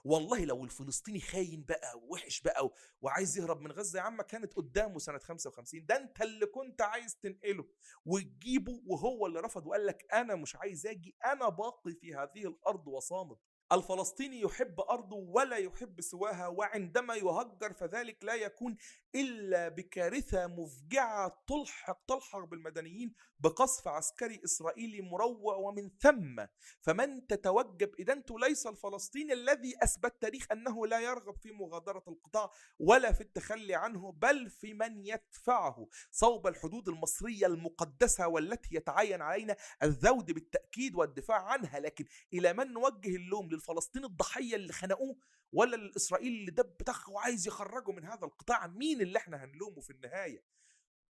والله 0.03 0.45
لو 0.45 0.63
الفلسطيني 0.63 1.19
خاين 1.19 1.63
بقى 1.63 1.99
ووحش 1.99 2.41
بقى 2.41 2.73
وعايز 3.01 3.37
يهرب 3.37 3.61
من 3.61 3.71
غزة 3.71 3.99
يا 3.99 4.03
عم 4.03 4.21
كانت 4.21 4.53
قدامه 4.53 4.99
سنة 4.99 5.17
55 5.19 5.85
ده 5.85 5.97
انت 5.97 6.21
اللي 6.21 6.45
كنت 6.45 6.81
عايز 6.81 7.15
تنقله 7.15 7.67
وتجيبه 8.05 8.81
وهو 8.85 9.25
اللي 9.27 9.39
رفض 9.39 9.67
وقال 9.67 9.85
لك 9.85 10.05
أنا 10.13 10.35
مش 10.35 10.55
عايز 10.55 10.85
أجي 10.85 11.15
أنا 11.25 11.49
باقي 11.49 11.93
في 11.93 12.15
هذه 12.15 12.47
الأرض 12.47 12.87
وصامد. 12.87 13.37
الفلسطيني 13.71 14.41
يحب 14.41 14.79
أرضه 14.79 15.15
ولا 15.15 15.57
يحب 15.57 16.01
سواها 16.01 16.47
وعندما 16.47 17.15
يهجر 17.15 17.73
فذلك 17.73 18.23
لا 18.23 18.33
يكون 18.35 18.77
إلا 19.15 19.69
بكارثة 19.69 20.47
مفجعة 20.47 21.43
تلحق 21.47 22.05
تلحق 22.07 22.45
بالمدنيين 22.45 23.13
بقصف 23.39 23.87
عسكري 23.87 24.41
إسرائيلي 24.45 25.01
مروع 25.01 25.55
ومن 25.55 25.89
ثم. 25.99 26.45
فمن 26.81 27.27
تتوجب 27.27 27.91
ادانته 27.99 28.39
ليس 28.39 28.67
الفلسطيني 28.67 29.33
الذي 29.33 29.75
أثبت 29.83 30.21
تاريخ 30.21 30.47
أنه 30.51 30.87
لا 30.87 30.99
يرغب 30.99 31.35
في 31.37 31.51
مغادرة 31.51 32.03
القطاع 32.07 32.51
ولا 32.79 33.11
في 33.11 33.21
التخلي 33.21 33.75
عنه 33.75 34.11
بل 34.11 34.49
في 34.49 34.73
من 34.73 35.05
يدفعه. 35.05 35.87
صوب 36.11 36.47
الحدود 36.47 36.89
المصرية 36.89 37.45
المقدسة 37.45 38.27
والتي 38.27 38.75
يتعين 38.75 39.21
علينا 39.21 39.55
الذود 39.83 40.31
بالتأكيد 40.31 40.95
والدفاع 40.95 41.43
عنها. 41.43 41.79
لكن 41.79 42.05
إلى 42.33 42.53
من 42.53 42.73
نوجه 42.73 43.15
اللوم 43.15 43.47
للفلسطيني 43.61 44.05
الضحية 44.05 44.55
اللي 44.55 44.73
خنقوه 44.73 45.17
ولا 45.51 45.75
الإسرائيلي 45.75 46.39
اللي 46.39 46.51
دب 46.51 46.75
طخ 46.85 47.09
وعايز 47.09 47.47
يخرجه 47.47 47.91
من 47.91 48.05
هذا 48.05 48.25
القطاع 48.25 48.67
مين 48.67 49.01
اللي 49.01 49.17
إحنا 49.17 49.43
هنلومه 49.43 49.81
في 49.81 49.89
النهاية؟ 49.89 50.43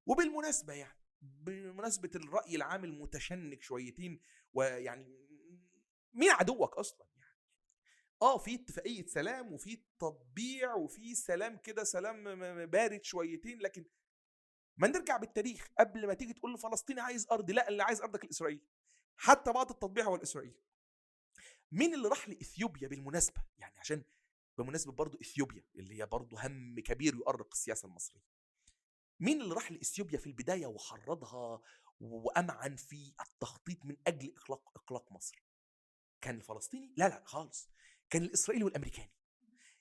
وبالمناسبة 0.06 0.72
يعني 0.72 1.00
بمناسبة 1.22 2.10
الرأي 2.14 2.56
العام 2.56 2.84
المتشنج 2.84 3.62
شويتين 3.62 4.20
ويعني 4.52 5.26
مين 6.12 6.30
عدوك 6.30 6.74
أصلا 6.76 7.06
يعني؟ 7.16 7.38
آه 8.22 8.38
في 8.38 8.54
اتفاقية 8.54 9.06
سلام 9.06 9.52
وفي 9.52 9.82
تطبيع 9.98 10.74
وفي 10.74 11.14
سلام 11.14 11.56
كده 11.56 11.84
سلام 11.84 12.24
بارد 12.66 13.04
شويتين 13.04 13.58
لكن 13.58 13.84
ما 14.76 14.88
نرجع 14.88 15.16
بالتاريخ 15.16 15.68
قبل 15.78 16.06
ما 16.06 16.14
تيجي 16.14 16.32
تقول 16.32 16.54
لفلسطيني 16.54 17.00
عايز 17.00 17.26
ارضي 17.30 17.52
لا 17.52 17.68
اللي 17.68 17.82
عايز 17.82 18.00
أرضك 18.00 18.24
الإسرائيلي 18.24 18.62
حتى 19.16 19.52
بعد 19.52 19.70
التطبيع 19.70 20.04
هو 20.04 20.14
الإسرائيلي. 20.14 20.69
مين 21.72 21.94
اللي 21.94 22.08
راح 22.08 22.28
لإثيوبيا 22.28 22.88
بالمناسبة؟ 22.88 23.42
يعني 23.58 23.78
عشان 23.78 24.04
بمناسبة 24.58 24.92
برضه 24.92 25.18
إثيوبيا 25.20 25.64
اللي 25.74 25.98
هي 25.98 26.06
برضه 26.06 26.46
هم 26.46 26.80
كبير 26.80 27.14
يؤرق 27.14 27.48
السياسة 27.52 27.86
المصرية. 27.86 28.24
مين 29.20 29.42
اللي 29.42 29.54
راح 29.54 29.72
لإثيوبيا 29.72 30.18
في 30.18 30.26
البداية 30.26 30.66
وحرضها 30.66 31.60
وأمعن 32.00 32.76
في 32.76 33.14
التخطيط 33.20 33.84
من 33.84 33.96
أجل 34.06 34.34
اقلاق 34.36 34.72
اقلاق 34.76 35.12
مصر؟ 35.12 35.44
كان 36.20 36.34
الفلسطيني؟ 36.34 36.94
لا 36.96 37.08
لا 37.08 37.22
خالص. 37.26 37.68
كان 38.10 38.22
الإسرائيلي 38.22 38.64
والأمريكاني. 38.64 39.12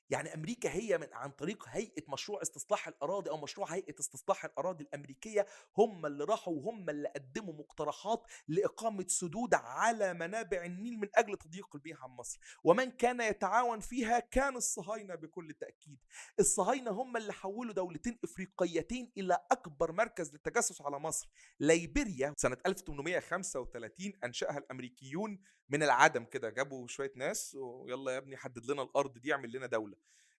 يعني 0.09 0.33
أمريكا 0.33 0.69
هي 0.71 0.97
من 0.97 1.07
عن 1.13 1.31
طريق 1.31 1.65
هيئة 1.67 2.03
مشروع 2.07 2.41
استصلاح 2.41 2.87
الأراضي 2.87 3.29
أو 3.29 3.37
مشروع 3.37 3.73
هيئة 3.73 3.99
استصلاح 3.99 4.45
الأراضي 4.45 4.83
الأمريكية 4.83 5.45
هم 5.77 6.05
اللي 6.05 6.23
راحوا 6.23 6.53
وهم 6.53 6.89
اللي 6.89 7.09
قدموا 7.15 7.53
مقترحات 7.53 8.23
لإقامة 8.47 9.05
سدود 9.07 9.53
على 9.53 10.13
منابع 10.13 10.65
النيل 10.65 10.99
من 10.99 11.09
أجل 11.15 11.37
تضييق 11.37 11.75
البيئة 11.75 11.97
عن 12.01 12.09
مصر. 12.09 12.39
ومن 12.63 12.91
كان 12.91 13.21
يتعاون 13.21 13.79
فيها 13.79 14.19
كان 14.19 14.55
الصهاينة 14.55 15.15
بكل 15.15 15.53
تأكيد. 15.53 15.97
الصهاينة 16.39 16.91
هم 16.91 17.17
اللي 17.17 17.33
حولوا 17.33 17.73
دولتين 17.73 18.19
إفريقيتين 18.23 19.11
إلى 19.17 19.39
أكبر 19.51 19.91
مركز 19.91 20.33
للتجسس 20.33 20.81
على 20.81 20.99
مصر. 20.99 21.29
ليبيريا 21.59 22.33
سنة 22.37 22.57
1835 22.65 24.13
أنشأها 24.23 24.57
الأمريكيون 24.57 25.39
من 25.69 25.83
العدم 25.83 26.25
كده 26.25 26.49
جابوا 26.49 26.87
شوية 26.87 27.11
ناس 27.15 27.55
ويلا 27.55 28.11
يا 28.11 28.17
ابني 28.17 28.37
حدد 28.37 28.71
لنا 28.71 28.81
الأرض 28.81 29.17
دي 29.17 29.33
اعمل 29.33 29.51
لنا 29.51 29.65
دولة. 29.65 29.95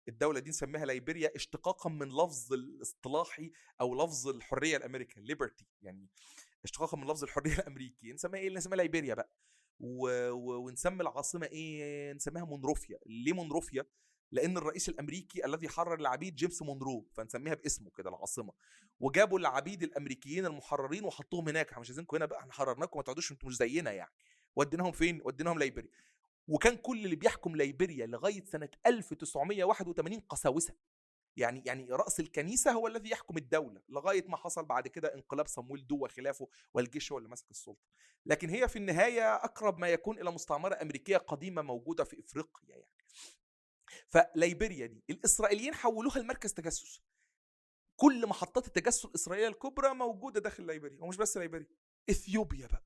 الدولة 0.08 0.40
دي 0.40 0.50
نسميها 0.50 0.86
ليبيريا 0.86 1.36
اشتقاقا 1.36 1.90
من 1.90 2.08
لفظ 2.08 2.52
الاصطلاحي 2.52 3.50
أو 3.80 4.04
لفظ 4.04 4.28
الحرية 4.28 4.76
الأمريكان 4.76 5.24
liberty 5.24 5.66
يعني 5.82 6.08
اشتقاقا 6.64 6.96
من 6.96 7.06
لفظ 7.06 7.22
الحرية 7.22 7.54
الأمريكي. 7.58 8.12
نسميها 8.12 8.40
إيه؟ 8.42 8.50
نسميها 8.50 8.76
ليبيريا 8.76 9.14
بقى. 9.14 9.30
و... 9.80 10.30
و... 10.30 10.66
ونسمي 10.66 11.02
العاصمة 11.02 11.46
إيه؟ 11.46 12.12
نسميها 12.12 12.44
مونروفيا. 12.44 12.98
ليه 13.06 13.32
مونروفيا؟ 13.32 13.84
لأن 14.32 14.56
الرئيس 14.56 14.88
الأمريكي 14.88 15.44
الذي 15.46 15.68
حرر 15.68 15.94
العبيد 15.94 16.34
جيمس 16.34 16.62
مونرو 16.62 17.08
فنسميها 17.12 17.54
باسمه 17.54 17.90
كده 17.90 18.10
العاصمة. 18.10 18.52
وجابوا 19.00 19.38
العبيد 19.38 19.82
الأمريكيين 19.82 20.46
المحررين 20.46 21.04
وحطوهم 21.04 21.48
هناك. 21.48 21.68
إحنا 21.68 21.80
مش 21.80 21.88
عايزينكم 21.88 22.16
هنا 22.16 22.26
بقى 22.26 22.40
إحنا 22.40 22.52
حررناكم 22.52 22.98
ما 22.98 23.02
تقعدوش 23.02 23.32
أنتوا 23.32 23.48
مش 23.48 23.56
زينا 23.56 23.92
يعني. 23.92 24.12
وديناهم 24.56 24.92
فين؟ 24.92 25.20
وديناهم 25.24 25.58
ليبيريا. 25.58 25.90
وكان 26.50 26.76
كل 26.76 27.04
اللي 27.04 27.16
بيحكم 27.16 27.56
ليبيريا 27.56 28.06
لغاية 28.06 28.44
سنة 28.44 28.68
1981 28.86 30.20
قساوسة. 30.20 30.74
يعني 31.36 31.62
يعني 31.66 31.86
رأس 31.90 32.20
الكنيسة 32.20 32.72
هو 32.72 32.86
الذي 32.86 33.10
يحكم 33.10 33.36
الدولة 33.36 33.82
لغاية 33.88 34.24
ما 34.28 34.36
حصل 34.36 34.64
بعد 34.64 34.88
كده 34.88 35.14
انقلاب 35.14 35.46
صمويل 35.46 35.86
دو 35.86 36.04
وخلافه 36.04 36.48
والجيش 36.74 37.12
هو 37.12 37.18
اللي 37.18 37.28
ماسك 37.28 37.50
السلطة. 37.50 37.86
لكن 38.26 38.48
هي 38.50 38.68
في 38.68 38.76
النهاية 38.76 39.34
أقرب 39.34 39.78
ما 39.78 39.88
يكون 39.88 40.18
إلى 40.18 40.30
مستعمرة 40.30 40.78
أمريكية 40.82 41.16
قديمة 41.16 41.62
موجودة 41.62 42.04
في 42.04 42.20
إفريقيا 42.20 42.68
يعني. 42.68 42.84
فليبيريا 44.08 44.86
دي 44.86 45.04
الإسرائيليين 45.10 45.74
حولوها 45.74 46.18
لمركز 46.18 46.54
تجسس. 46.54 47.02
كل 47.96 48.26
محطات 48.26 48.66
التجسس 48.66 49.04
الإسرائيلية 49.04 49.48
الكبرى 49.48 49.94
موجودة 49.94 50.40
داخل 50.40 50.66
ليبيريا 50.66 51.02
ومش 51.02 51.16
بس 51.16 51.36
ليبيريا 51.36 51.68
إثيوبيا 52.10 52.66
بقى. 52.66 52.84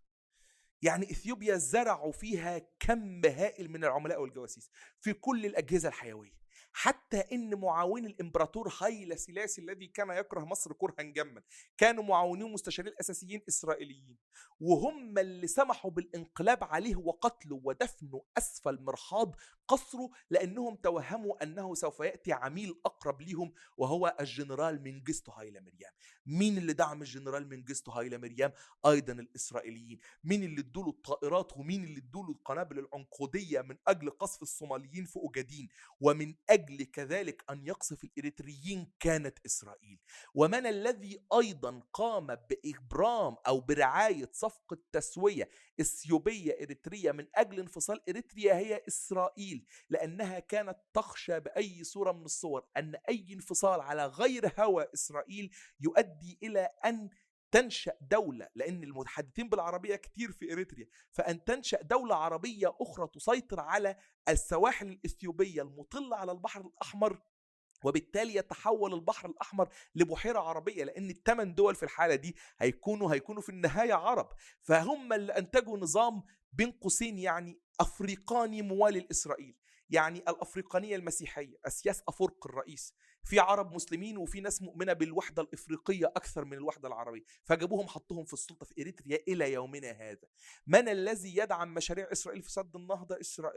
يعني 0.85 1.11
إثيوبيا 1.11 1.57
زرعوا 1.57 2.13
فيها 2.13 2.59
كم 2.81 3.21
هائل 3.25 3.71
من 3.71 3.85
العملاء 3.85 4.23
والجواسيس 4.23 4.71
في 5.01 5.13
كل 5.13 5.47
الأجهزة 5.47 5.89
الحيوية. 5.89 6.44
حتى 6.77 7.19
إن 7.33 7.61
معاون 7.61 8.07
الإمبراطور 8.07 8.75
هايلا 8.81 9.17
سيلاسي 9.17 9.61
الذي 9.61 9.87
كان 9.87 10.11
يكره 10.11 10.41
مصر 10.45 10.73
كرها 10.73 11.03
جما 11.03 11.43
كانوا 11.79 12.05
معاونين 12.05 12.53
مستشارين 12.53 12.93
أساسيين 13.01 13.43
إسرائيليين 13.49 14.17
وهم 14.61 15.19
اللي 15.19 15.47
سمحوا 15.47 15.91
بالإنقلاب 15.91 16.65
عليه 16.65 16.97
وقتله 16.97 17.61
ودفنه 17.65 18.23
أسفل 18.39 18.83
مرحاض 18.83 19.37
قصره 19.69 20.11
لأنهم 20.31 20.77
توهموا 20.77 21.43
أنه 21.43 21.75
سوف 21.75 22.01
يأتي 22.01 22.33
عميل 22.33 22.81
أقرب 22.87 23.23
ليهم 23.23 23.53
وهو 23.77 24.17
الجنرال 24.21 24.83
منجستو 24.83 25.33
هايلا 25.33 25.61
مريم. 25.61 25.91
مين 26.27 26.59
اللي 26.59 26.73
دعم 26.73 27.03
الجنرال 27.03 27.49
منجستو 27.49 27.91
هايلا 27.91 28.19
مريم؟ 28.19 28.51
أيضا 28.87 29.13
الإسرائيليين. 29.13 29.99
مين 30.25 30.43
اللي 30.43 30.61
ادوا 30.61 30.89
الطائرات 30.89 31.57
ومين 31.57 31.85
اللي 31.85 31.99
ادوا 31.99 32.25
القنابل 32.25 32.79
العنقودية 32.79 33.61
من 33.61 33.77
أجل 33.89 34.11
قصف 34.11 34.43
الصوماليين 34.43 35.05
في 35.05 35.17
أوجادين؟ 35.17 35.69
ومن 36.01 36.35
أجل 36.51 36.64
كذلك 36.93 37.45
أن 37.51 37.67
يقصف 37.67 38.05
الإريتريين 38.05 38.93
كانت 39.01 39.39
إسرائيل. 39.47 40.01
ومن 40.35 40.67
الذي 40.67 41.19
أيضا 41.39 41.83
قام 41.93 42.27
بإبرام 42.27 43.37
أو 43.47 43.61
برعاية 43.61 44.31
صفقه 44.33 44.79
تسويه 44.93 45.49
إثيوبية 45.81 46.53
إريترية 46.63 47.13
من 47.13 47.27
أجل 47.35 47.61
انفصال 47.61 48.01
إريتريا 48.09 48.55
هي 48.55 48.83
إسرائيل 48.89 49.67
لأنها 49.91 50.39
كانت 50.39 50.79
تخشى 50.95 51.41
بأي 51.41 51.85
صورة 51.85 52.13
من 52.13 52.25
الصور 52.25 52.67
أن 52.77 52.95
أي 53.09 53.27
انفصال 53.33 53.81
على 53.81 54.07
غير 54.07 54.53
هوى 54.59 54.87
إسرائيل 54.95 55.51
يؤدي 55.81 56.39
إلى 56.43 56.69
أن 56.85 57.11
تنشأ 57.55 57.93
دولة 58.01 58.49
لأن 58.55 58.85
المتحدثين 58.85 59.49
بالعربية 59.49 59.97
كتير 59.97 60.33
في 60.33 60.53
إريتريا. 60.53 60.87
فأن 61.13 61.45
تنشأ 61.45 61.83
دولة 61.83 62.15
عربية 62.15 62.77
أخرى 62.81 63.09
تسيطر 63.15 63.61
على 63.61 63.97
السواحل 64.29 64.87
الإثيوبية 64.89 65.63
المطلة 65.63 66.17
على 66.17 66.33
البحر 66.33 66.61
الأحمر 66.61 67.21
وبالتالي 67.85 68.35
يتحول 68.35 68.95
البحر 68.95 69.29
الأحمر 69.29 69.69
لبحيرة 69.95 70.41
عربية 70.41 70.85
لأن 70.85 71.11
الثمان 71.11 71.55
دول 71.55 71.75
في 71.75 71.83
الحالة 71.83 72.15
دي 72.15 72.37
هيكونوا 72.59 73.15
هيكونوا 73.15 73.43
في 73.43 73.49
النهاية 73.49 73.95
عرب. 73.95 74.29
فهم 74.61 75.13
اللي 75.13 75.33
أنتجوا 75.39 75.79
نظام 75.79 76.23
بين 76.53 76.71
قوسين 76.73 77.19
يعني 77.19 77.61
أفريقاني 77.81 78.63
موالي 78.63 79.01
لإسرائيل 79.01 79.57
يعني 79.91 80.19
الأفريقانية 80.19 80.97
المسيحية 80.97 81.57
أسياس 81.67 82.03
افرق 82.09 82.47
الرئيس. 82.47 82.95
في 83.25 83.39
عرب 83.39 83.75
مسلمين 83.75 84.17
وفي 84.17 84.41
ناس 84.41 84.63
مؤمنة 84.63 84.93
بالوحدة 84.93 85.43
الإفريقية 85.43 86.07
أكثر 86.07 86.45
من 86.45 86.53
الوحدة 86.53 86.89
العربية. 86.89 87.23
فجابوهم 87.45 87.87
حطوهم 87.87 88.25
في 88.25 88.33
السلطة 88.33 88.67
في 88.67 88.83
إريتريا 88.83 89.19
إلى 89.29 89.53
يومنا 89.53 89.91
هذا. 89.91 90.29
من 90.67 90.89
الذي 90.89 91.37
يدعم 91.37 91.75
مشاريع 91.75 92.13
إسرائيل 92.13 92.43
في 92.43 92.53
سد 92.53 92.77
النهضة؟ 92.77 93.21
إسرا... 93.21 93.53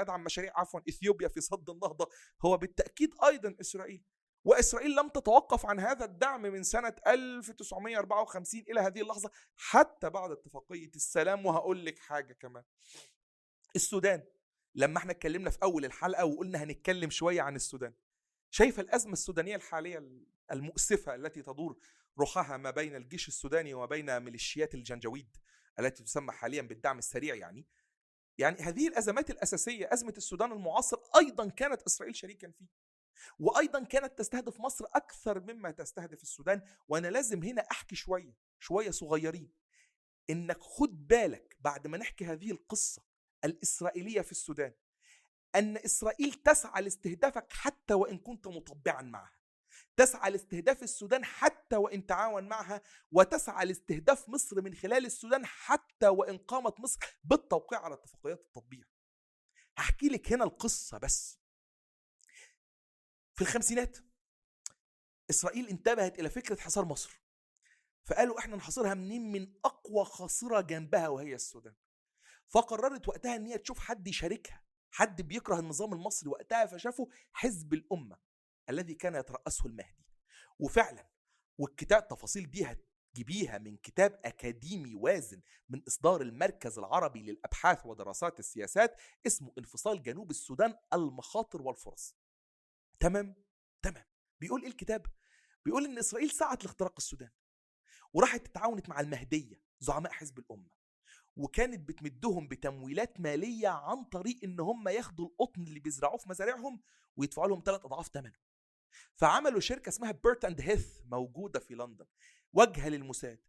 يدعم 0.00 0.24
مشاريع 0.24 0.52
عفوا 0.56 0.80
إثيوبيا 0.88 1.28
في 1.28 1.40
سد 1.40 1.70
النهضة. 1.70 2.08
هو 2.44 2.56
بالتأكيد 2.56 3.14
أيضا 3.24 3.54
إسرائيل. 3.60 4.04
وإسرائيل 4.44 4.96
لم 4.96 5.08
تتوقف 5.08 5.66
عن 5.66 5.80
هذا 5.80 6.04
الدعم 6.04 6.42
من 6.42 6.62
سنة 6.62 6.94
1954 7.06 8.64
إلى 8.70 8.80
هذه 8.80 9.00
اللحظة 9.00 9.30
حتى 9.56 10.10
بعد 10.10 10.30
اتفاقية 10.30 10.90
السلام. 10.96 11.46
وهقول 11.46 11.86
لك 11.86 11.98
حاجة 11.98 12.32
كمان. 12.32 12.64
السودان 13.76 14.22
لما 14.74 14.98
إحنا 14.98 15.12
اتكلمنا 15.12 15.50
في 15.50 15.58
أول 15.62 15.84
الحلقة 15.84 16.24
وقلنا 16.24 16.62
هنتكلم 16.62 17.10
شوية 17.10 17.42
عن 17.42 17.56
السودان 17.56 17.94
شايف 18.50 18.80
الأزمة 18.80 19.12
السودانية 19.12 19.56
الحالية 19.56 20.10
المؤسفة 20.52 21.14
التي 21.14 21.42
تدور 21.42 21.78
رخاها 22.20 22.56
ما 22.56 22.70
بين 22.70 22.96
الجيش 22.96 23.28
السوداني 23.28 23.74
وما 23.74 23.86
بين 23.86 24.20
ميليشيات 24.20 24.74
الجنجويد 24.74 25.36
التي 25.78 26.02
تسمى 26.02 26.32
حاليا 26.32 26.62
بالدعم 26.62 26.98
السريع 26.98 27.34
يعني. 27.34 27.66
يعني 28.38 28.56
هذه 28.56 28.88
الأزمات 28.88 29.30
الأساسية 29.30 29.92
أزمة 29.92 30.14
السودان 30.16 30.52
المعاصر 30.52 30.96
أيضا 31.16 31.48
كانت 31.48 31.82
إسرائيل 31.82 32.16
شريكا 32.16 32.50
فيه. 32.50 32.66
وأيضا 33.38 33.84
كانت 33.84 34.18
تستهدف 34.18 34.60
مصر 34.60 34.84
أكثر 34.94 35.40
مما 35.40 35.70
تستهدف 35.70 36.22
السودان. 36.22 36.62
وأنا 36.88 37.08
لازم 37.08 37.42
هنا 37.42 37.62
أحكي 37.70 37.96
شوية 37.96 38.34
شوية 38.58 38.90
صغيرين. 38.90 39.52
إنك 40.30 40.58
خد 40.60 41.08
بالك 41.08 41.56
بعد 41.60 41.86
ما 41.86 41.98
نحكي 41.98 42.24
هذه 42.24 42.50
القصة 42.50 43.02
الإسرائيلية 43.44 44.20
في 44.20 44.32
السودان. 44.32 44.72
أن 45.54 45.76
إسرائيل 45.76 46.32
تسعى 46.34 46.82
لاستهدافك 46.82 47.52
حتى 47.52 47.94
وإن 47.94 48.18
كنت 48.18 48.46
مطبعا 48.46 49.02
معها. 49.02 49.38
تسعى 49.96 50.30
لاستهداف 50.30 50.82
السودان 50.82 51.24
حتى 51.24 51.76
وإن 51.76 52.06
تعاون 52.06 52.48
معها 52.48 52.82
وتسعى 53.12 53.66
لاستهداف 53.66 54.28
مصر 54.28 54.60
من 54.60 54.74
خلال 54.74 55.06
السودان 55.06 55.46
حتى 55.46 56.08
وإن 56.08 56.38
قامت 56.38 56.80
مصر 56.80 56.98
بالتوقيع 57.24 57.80
على 57.80 57.94
اتفاقيات 57.94 58.40
التطبيع. 58.40 58.84
هحكي 59.76 60.08
لك 60.08 60.32
هنا 60.32 60.44
القصة 60.44 60.98
بس. 60.98 61.38
في 63.34 63.42
الخمسينات 63.42 63.98
إسرائيل 65.30 65.68
انتبهت 65.68 66.18
إلى 66.18 66.30
فكرة 66.30 66.60
حصار 66.60 66.84
مصر 66.84 67.22
فقالوا 68.04 68.38
إحنا 68.38 68.56
نحاصرها 68.56 68.94
منين؟ 68.94 69.32
من 69.32 69.54
أقوى 69.64 70.04
خاصرة 70.04 70.60
جنبها 70.60 71.08
وهي 71.08 71.34
السودان. 71.34 71.74
فقررت 72.48 73.08
وقتها 73.08 73.36
إن 73.36 73.46
هي 73.46 73.58
تشوف 73.58 73.78
حد 73.78 74.08
يشاركها. 74.08 74.67
حد 74.90 75.22
بيكره 75.22 75.58
النظام 75.58 75.92
المصري 75.92 76.28
وقتها 76.28 76.66
فشافوا 76.66 77.06
حزب 77.32 77.74
الأمة 77.74 78.18
الذي 78.70 78.94
كان 78.94 79.14
يترأسه 79.14 79.66
المهدي. 79.66 80.06
وفعلا 80.58 81.08
والكتاب 81.58 82.08
تفاصيل 82.08 82.50
دي 82.50 82.64
هتجيبيها 82.64 83.58
من 83.58 83.76
كتاب 83.76 84.20
أكاديمي 84.24 84.94
وازن 84.94 85.42
من 85.68 85.82
إصدار 85.88 86.20
المركز 86.22 86.78
العربي 86.78 87.22
للأبحاث 87.22 87.86
ودراسات 87.86 88.38
السياسات 88.38 89.00
اسمه 89.26 89.52
انفصال 89.58 90.02
جنوب 90.02 90.30
السودان 90.30 90.74
المخاطر 90.92 91.62
والفرص. 91.62 92.16
تمام؟ 93.00 93.44
تمام. 93.82 94.04
بيقول 94.40 94.62
إيه 94.62 94.68
الكتاب؟ 94.68 95.06
بيقول 95.64 95.84
إن 95.84 95.98
إسرائيل 95.98 96.30
سعت 96.30 96.64
لاختراق 96.64 96.94
السودان 96.98 97.30
وراحت 98.12 98.46
تتعاونت 98.46 98.88
مع 98.88 99.00
المهدية 99.00 99.62
زعماء 99.80 100.12
حزب 100.12 100.38
الأمة. 100.38 100.77
وكانت 101.38 101.88
بتمدهم 101.88 102.48
بتمويلات 102.48 103.20
مالية 103.20 103.68
عن 103.68 104.04
طريق 104.04 104.38
إن 104.44 104.60
هم 104.60 104.88
ياخدوا 104.88 105.26
القطن 105.26 105.62
اللي 105.62 105.80
بيزرعوه 105.80 106.16
في 106.16 106.28
مزارعهم 106.28 106.80
ويدفعوا 107.16 107.48
لهم 107.48 107.62
ثلاث 107.66 107.84
أضعاف 107.84 108.08
ثمنه 108.08 108.36
فعملوا 109.14 109.60
شركة 109.60 109.88
اسمها 109.88 110.12
بيرت 110.12 110.44
أند 110.44 110.60
هيث 110.60 110.86
موجودة 111.04 111.60
في 111.60 111.74
لندن 111.74 112.06
واجهة 112.52 112.88
للموساد 112.88 113.40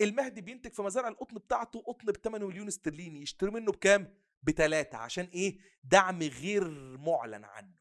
المهدي 0.00 0.40
بينتج 0.40 0.72
في 0.72 0.82
مزارع 0.82 1.08
القطن 1.08 1.36
بتاعته 1.36 1.80
قطن 1.80 2.06
ب 2.12 2.16
8 2.16 2.46
مليون 2.46 2.66
استرليني 2.66 3.22
يشتروا 3.22 3.52
منه 3.52 3.72
بكام؟ 3.72 4.14
بتلاتة 4.42 4.98
عشان 4.98 5.24
إيه؟ 5.24 5.58
دعم 5.84 6.22
غير 6.22 6.70
معلن 6.98 7.44
عنه 7.44 7.74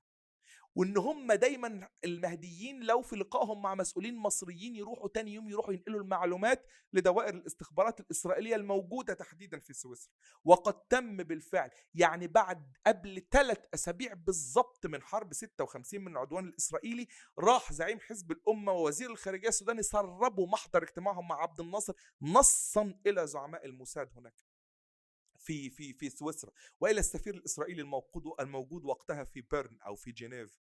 وإن 0.76 0.98
هم 0.98 1.34
دايما 1.34 1.90
المهديين 2.06 2.84
لو 2.84 3.02
في 3.02 3.16
لقائهم 3.16 3.62
مع 3.62 3.76
مسؤولين 3.76 4.16
مصريين 4.18 4.76
يروحوا 4.76 5.08
تاني 5.10 5.34
يوم 5.34 5.50
يروحوا 5.50 5.74
ينقلوا 5.74 6.02
المعلومات 6.02 6.68
لدوائر 6.94 7.34
الاستخبارات 7.34 8.00
الإسرائيلية 8.00 8.56
الموجودة 8.56 9.14
تحديدا 9.14 9.60
في 9.60 9.74
سويسرا. 9.74 10.14
وقد 10.44 10.74
تم 10.74 11.18
بالفعل 11.18 11.70
يعني 11.94 12.28
بعد 12.28 12.78
قبل 12.88 13.28
ثلاث 13.32 13.60
أسابيع 13.74 14.14
بالظبط 14.14 14.86
من 14.86 15.02
حرب 15.02 15.34
56 15.34 16.02
من 16.02 16.12
العدوان 16.12 16.46
الإسرائيلي 16.46 17.08
راح 17.40 17.74
زعيم 17.74 18.00
حزب 18.00 18.32
الأمة 18.32 18.72
ووزير 18.72 19.12
الخارجية 19.12 19.48
السوداني 19.48 19.84
سربوا 19.84 20.48
محضر 20.48 20.84
اجتماعهم 20.84 21.28
مع 21.28 21.42
عبد 21.42 21.60
الناصر 21.60 21.94
نصا 22.22 23.00
إلى 23.08 23.28
زعماء 23.28 23.66
الموساد 23.66 24.10
هناك 24.18 24.36
في 25.38 25.70
في 25.70 25.94
في 25.94 26.10
سويسرا. 26.10 26.52
وإلى 26.80 27.00
السفير 27.00 27.34
الإسرائيلي 27.34 27.82
الموجود 27.82 28.24
الموجود 28.40 28.86
وقتها 28.86 29.24
في 29.24 29.42
بيرن 29.42 29.78
أو 29.82 29.96
في 29.96 30.12
جنيف. 30.12 30.64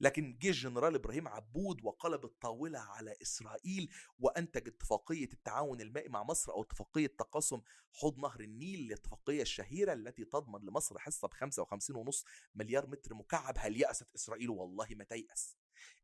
لكن 0.00 0.38
جه 0.42 0.48
الجنرال 0.48 0.94
إبراهيم 0.94 1.28
عبود 1.28 1.84
وقلب 1.84 2.24
الطاولة 2.24 2.78
على 2.78 3.14
إسرائيل 3.22 3.90
وأنتج 4.18 4.68
اتفاقية 4.68 5.28
التعاون 5.32 5.80
المائي 5.80 6.08
مع 6.08 6.22
مصر 6.22 6.52
أو 6.52 6.62
اتفاقية 6.62 7.06
تقاسم 7.06 7.60
حوض 7.92 8.18
نهر 8.18 8.40
النيل 8.40 8.80
الاتفاقيه 8.80 9.42
الشهيرة 9.42 9.92
التي 9.92 10.24
تضمن 10.24 10.60
لمصر 10.60 10.98
حصة 10.98 11.28
ب 11.28 11.34
55.5 11.34 12.24
مليار 12.54 12.86
متر 12.86 13.14
مكعب. 13.14 13.54
هل 13.58 13.80
يأست 13.80 14.14
إسرائيل؟ 14.14 14.50
والله 14.50 14.86
ما 14.90 15.04
تيأس. 15.04 15.56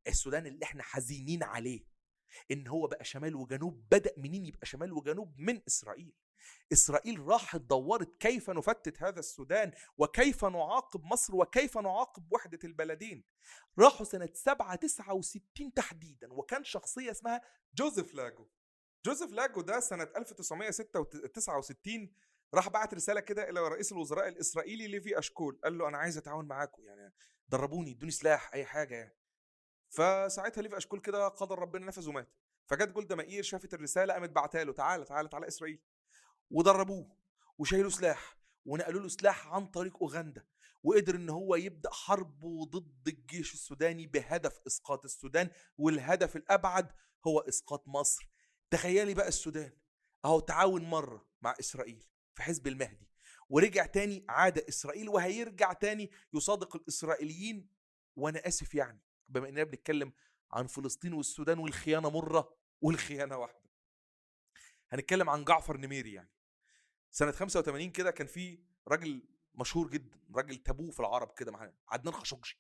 السودان 0.07 0.47
اللي 0.47 0.65
إحنا 0.65 0.83
حزينين 0.83 1.43
عليه 1.43 1.87
إن 2.51 2.67
هو 2.67 2.87
بقى 2.87 3.05
شمال 3.05 3.35
وجنوب 3.37 3.89
بدأ 3.91 4.13
منين 4.17 4.47
يبقى 4.47 4.67
شمال 4.67 4.93
وجنوب؟ 4.93 5.35
من 5.39 5.61
إسرائيل. 5.69 6.13
إسرائيل 6.73 7.21
راحت 7.21 7.61
دورت 7.61 8.17
كيف 8.17 8.51
نفتت 8.51 9.03
هذا 9.03 9.19
السودان 9.19 9.73
وكيف 9.99 10.45
نعاقب 10.45 11.05
مصر 11.05 11.37
وكيف 11.37 11.79
نعاقب 11.79 12.33
وحدة 12.33 12.59
البلدين. 12.65 13.25
راحوا 13.79 14.07
سنة 14.07 14.29
7 14.35 14.75
69 14.75 15.75
تحديدا 15.75 16.33
وكان 16.33 16.65
شخصية 16.65 17.11
اسمها 17.11 17.41
جوزيف 17.75 18.15
لاجو. 18.15 18.49
جوزيف 19.07 19.33
لاجو 19.33 19.61
ده 19.61 19.81
سنة 19.81 20.09
1969 20.17 22.13
راح 22.55 22.69
بعت 22.69 22.95
رسالة 22.95 23.21
كده 23.21 23.51
إلى 23.51 23.61
رئيس 23.69 23.93
الوزراء 23.93 24.29
الإسرائيلي 24.29 24.87
ليفي 24.87 25.19
أشكول 25.19 25.61
قال 25.65 25.79
له 25.79 25.89
أنا 25.89 25.99
عايز 25.99 26.19
أتعاون 26.19 26.45
معاكم 26.45 26.83
يعني 26.83 27.13
دربوني 27.49 27.91
إدوني 27.91 28.13
سلاح 28.13 28.55
أي 28.55 28.65
حاجة 28.65 28.95
يعني. 28.95 29.17
فساعتها 29.89 30.63
ليفي 30.63 30.77
أشكول 30.77 31.01
كده 31.01 31.29
قدر 31.29 31.59
ربنا 31.59 31.87
نفذ 31.87 32.09
ومات. 32.09 32.29
فجت 32.67 32.89
جولدا 32.89 33.15
مائير 33.15 33.43
شافت 33.43 33.75
الرسالة 33.75 34.15
قامت 34.15 34.31
بعتها 34.31 34.65
له 34.65 34.73
تعالى 34.73 35.05
تعالى 35.05 35.29
تعالى 35.29 35.49
إسرائيل. 35.49 35.83
ودربوه 36.51 37.17
وشايلوا 37.59 37.91
سلاح 37.91 38.37
ونقلوا 38.65 39.03
له 39.03 39.09
سلاح 39.09 39.47
عن 39.47 39.67
طريق 39.67 40.03
أوغندا 40.03 40.47
وقدر 40.83 41.15
إن 41.15 41.31
هو 41.31 41.55
يبدأ 41.55 41.91
حربه 41.93 42.65
ضد 42.65 43.09
الجيش 43.09 43.55
السوداني 43.55 44.07
بهدف 44.07 44.61
إسقاط 44.67 45.05
السودان 45.05 45.51
والهدف 45.79 46.37
الأبعد 46.37 46.93
هو 47.27 47.41
إسقاط 47.41 47.89
مصر. 47.89 48.29
تخيلي 48.71 49.15
بقى 49.15 49.29
السودان 49.29 49.73
أهو 50.25 50.41
تعاون 50.41 50.83
مرة 50.85 51.29
مع 51.43 51.55
إسرائيل 51.61 52.05
في 52.35 52.43
حزب 52.43 52.67
المهدي 52.67 53.09
ورجع 53.49 53.87
تاني 53.87 54.25
عاد 54.29 54.59
إسرائيل 54.59 55.09
وهيرجع 55.09 55.73
تاني 55.73 56.11
يصادق 56.35 56.77
الإسرائيليين. 56.77 57.69
وأنا 58.17 58.49
آسف 58.49 58.75
يعني 58.75 59.03
بما 59.29 59.49
إننا 59.49 59.65
بنتكلم 59.65 60.13
عن 60.53 60.67
فلسطين 60.67 61.13
والسودان 61.13 61.59
والخيانة 61.59 62.11
مرة 62.11 62.57
والخيانة 62.81 63.37
واحدة. 63.37 63.71
هنتكلم 64.91 65.31
عن 65.31 65.45
جعفر 65.45 65.77
نميري 65.77 66.13
يعني. 66.13 66.36
سنة 67.11 67.31
85 67.31 67.91
كده 67.91 68.11
كان 68.11 68.27
في 68.27 68.59
راجل 68.89 69.23
مشهور 69.55 69.91
جدا 69.91 70.19
راجل 70.35 70.57
تابوه 70.57 70.91
في 70.91 71.01
العرب 71.01 71.35
كده 71.39 71.73
عدنان 71.89 72.15
خاشقجي. 72.15 72.59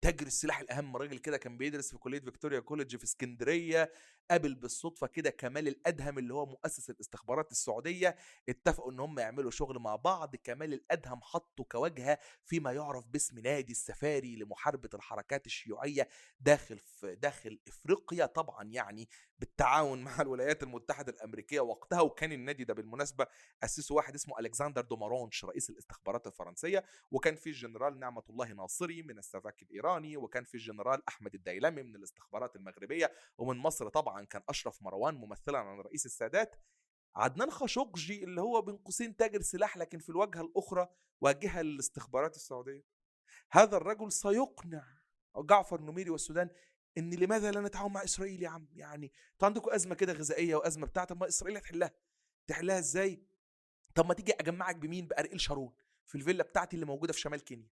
تاجر 0.00 0.26
السلاح 0.26 0.60
الأهم 0.60 0.96
راجل 0.96 1.18
كده 1.18 1.36
كان 1.36 1.58
بيدرس 1.58 1.90
في 1.90 1.98
كلية 1.98 2.20
فيكتوريا 2.20 2.60
كوليدج 2.60 2.96
في 2.96 3.04
اسكندرية 3.04 3.92
قابل 4.30 4.54
بالصدفة 4.54 5.06
كده 5.06 5.30
كمال 5.30 5.68
الأدهم 5.68 6.18
اللي 6.18 6.34
هو 6.34 6.46
مؤسس 6.46 6.90
الاستخبارات 6.90 7.52
السعودية 7.52 8.16
اتفقوا 8.48 8.92
إن 8.92 9.00
هم 9.00 9.18
يعملوا 9.18 9.50
شغل 9.50 9.78
مع 9.78 9.96
بعض 9.96 10.36
كمال 10.36 10.72
الأدهم 10.72 11.20
حطه 11.22 11.64
كواجهة 11.64 12.18
فيما 12.44 12.72
يعرف 12.72 13.06
باسم 13.06 13.38
نادي 13.38 13.72
السفاري 13.72 14.36
لمحاربة 14.36 14.90
الحركات 14.94 15.46
الشيوعية 15.46 16.08
داخل 16.40 16.78
داخل 17.14 17.60
إفريقيا 17.68 18.26
طبعا 18.26 18.64
يعني 18.64 19.08
بالتعاون 19.38 20.02
مع 20.04 20.20
الولايات 20.20 20.62
المتحدة 20.62 21.12
الأمريكية 21.12 21.60
وقتها 21.60 22.00
وكان 22.00 22.32
النادي 22.32 22.64
ده 22.64 22.74
بالمناسبة 22.74 23.26
اسسه 23.64 23.94
واحد 23.94 24.14
اسمه 24.14 24.38
الكسندر 24.38 24.82
دومارانش 24.82 25.44
رئيس 25.44 25.70
الإستخبارات 25.70 26.26
الفرنسية 26.26 26.84
وكان 27.10 27.36
في 27.36 27.46
الجنرال 27.46 27.98
نعمة 27.98 28.22
الله 28.30 28.52
ناصري 28.52 29.02
من 29.02 29.18
السافاك 29.18 29.62
الإيراني 29.62 30.16
وكان 30.16 30.44
في 30.44 30.54
الجنرال 30.54 31.02
أحمد 31.08 31.34
الديلمي 31.34 31.82
من 31.82 31.96
الإستخبارات 31.96 32.56
المغربية 32.56 33.12
ومن 33.38 33.56
مصر 33.56 33.88
طبعا 33.88 34.24
كان 34.24 34.42
أشرف 34.48 34.82
مروان 34.82 35.14
ممثلا 35.14 35.58
عن 35.58 35.80
رئيس 35.80 36.06
السادات. 36.06 36.56
عدنان 37.16 37.50
خاشقجي 37.50 38.24
اللي 38.24 38.40
هو 38.40 38.62
بين 38.62 38.76
قوسين 38.76 39.16
تاجر 39.16 39.40
سلاح 39.40 39.76
لكن 39.76 39.98
في 39.98 40.08
الواجهة 40.08 40.40
الأخرى 40.40 40.88
واجهة 41.20 41.62
للاستخبارات 41.62 42.36
السعودية. 42.36 42.84
هذا 43.50 43.76
الرجل 43.76 44.12
سيقنع 44.12 44.96
جعفر 45.36 45.80
نميري 45.80 46.10
والسودان 46.10 46.50
إن 46.98 47.14
لماذا 47.14 47.50
لا 47.50 47.60
نتعاون 47.60 47.92
مع 47.92 48.04
إسرائيل 48.04 48.42
يا 48.42 48.48
عم؟ 48.48 48.68
يعني 48.74 49.12
أنتوا 49.32 49.48
عندكم 49.48 49.70
أزمة 49.70 49.94
كده 49.94 50.12
غذائية 50.12 50.54
وأزمة 50.54 50.86
بتاعت 50.86 51.12
ما 51.12 51.28
إسرائيل 51.28 51.56
هتحلها. 51.56 51.90
تحلها 52.46 52.78
إزاي؟ 52.78 53.22
طب 53.94 54.06
ما 54.06 54.14
تيجي 54.14 54.32
أجمعك 54.32 54.76
بمين؟ 54.76 55.06
بارئيل 55.06 55.40
شارون 55.40 55.72
في 56.06 56.14
الفيلا 56.14 56.42
بتاعتي 56.42 56.74
اللي 56.74 56.86
موجودة 56.86 57.12
في 57.12 57.20
شمال 57.20 57.44
كينيا. 57.44 57.68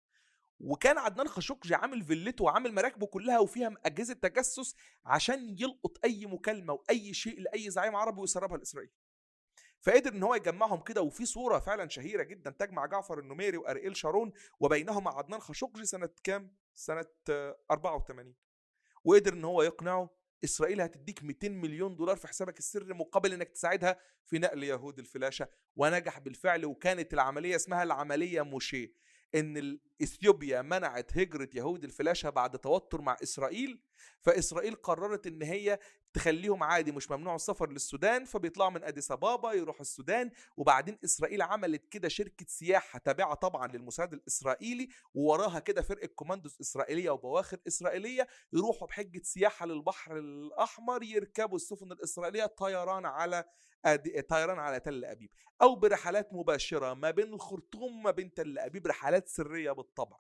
وكان 0.60 0.98
عدنان 0.98 1.28
خاشقجي 1.28 1.76
عامل 1.76 2.04
فيلته 2.04 2.44
وعامل 2.44 2.74
مراكبه 2.74 3.06
كلها 3.06 3.40
وفيها 3.40 3.74
أجهزة 3.86 4.14
تجسس 4.14 4.76
عشان 5.06 5.50
يلقط 5.60 6.06
أي 6.06 6.26
مكالمة 6.26 6.74
وأي 6.74 7.14
شيء 7.14 7.40
لأي 7.40 7.70
زعيم 7.70 7.96
عربي 7.96 8.22
ويسربها 8.22 8.58
لإسرائيل. 8.58 8.90
فقدر 9.82 10.12
إن 10.14 10.24
هو 10.24 10.36
يجمعهم 10.36 10.82
كده 10.82 11.02
وفي 11.02 11.26
صورة 11.26 11.60
فعلا 11.60 11.90
شهيرة 11.90 12.24
جدا 12.24 12.52
تجمع 12.52 12.86
جعفر 12.86 13.20
النميري 13.20 13.58
وارئيل 13.58 13.98
شارون 13.98 14.32
وبينهما 14.60 15.12
عدنان 15.12 15.40
خاشقجي 15.40 15.86
سنة 15.86 16.10
كام؟ 16.24 16.56
سنة 16.76 17.06
84 17.72 18.36
وقدر 19.04 19.34
إن 19.34 19.46
هو 19.46 19.62
يقنعه 19.64 20.10
إسرائيل 20.44 20.82
هتديك 20.82 21.24
200 21.24 21.50
مليون 21.50 21.96
دولار 21.96 22.16
في 22.16 22.28
حسابك 22.28 22.60
السري 22.60 22.94
مقابل 22.94 23.34
إنك 23.34 23.50
تساعدها 23.50 24.00
في 24.26 24.40
نقل 24.40 24.64
يهود 24.64 25.00
الفلاشة 25.00 25.48
ونجح 25.76 26.20
بالفعل 26.20 26.66
وكانت 26.66 27.14
العملية 27.14 27.56
اسمها 27.56 27.84
العملية 27.84 28.42
موشي 28.42 28.94
إن 29.36 29.80
إثيوبيا 30.04 30.62
منعت 30.62 31.18
هجرة 31.18 31.50
يهود 31.54 31.84
الفلاشة 31.84 32.30
بعد 32.30 32.60
توتر 32.60 33.02
مع 33.02 33.18
إسرائيل 33.24 33.82
فإسرائيل 34.22 34.76
قررت 34.76 35.28
إن 35.28 35.42
هي 35.42 35.80
تخليهم 36.14 36.64
عادي 36.64 36.92
مش 36.92 37.12
ممنوع 37.12 37.36
السفر 37.36 37.70
للسودان 37.70 38.26
فبيطلعوا 38.26 38.70
من 38.70 38.84
أديس 38.84 39.12
أبابا 39.12 39.54
يروحوا 39.54 39.82
السودان. 39.82 40.32
وبعدين 40.58 40.98
إسرائيل 41.04 41.42
عملت 41.42 41.86
كده 41.86 42.08
شركة 42.08 42.46
سياحة 42.48 43.00
تابعة 43.00 43.34
طبعا 43.34 43.68
للموساد 43.68 44.14
الإسرائيلي 44.14 44.90
ووراها 45.14 45.60
كده 45.60 45.82
فرقة 45.82 46.08
كوماندوز 46.08 46.58
إسرائيلية 46.62 47.10
وبواخر 47.10 47.60
إسرائيلية 47.68 48.28
يروحوا 48.54 48.88
بحجة 48.88 49.22
سياحة 49.24 49.66
للبحر 49.66 50.18
الأحمر 50.18 51.04
يركبوا 51.04 51.56
السفن 51.56 51.92
الإسرائيلية 51.92 52.46
طيران 52.46 53.06
على 53.06 53.46
طيران 54.30 54.60
على 54.60 54.80
تل 54.80 55.06
أبيب 55.06 55.30
أو 55.62 55.76
برحلات 55.76 56.34
مباشرة 56.34 56.94
ما 56.94 57.12
بين 57.12 57.34
الخرطوم 57.34 58.04
ما 58.04 58.12
بين 58.12 58.34
تل 58.34 58.60
أبيب 58.60 58.88
رحلات 58.88 59.28
سرية 59.28 59.72
بالطبع 59.72 60.18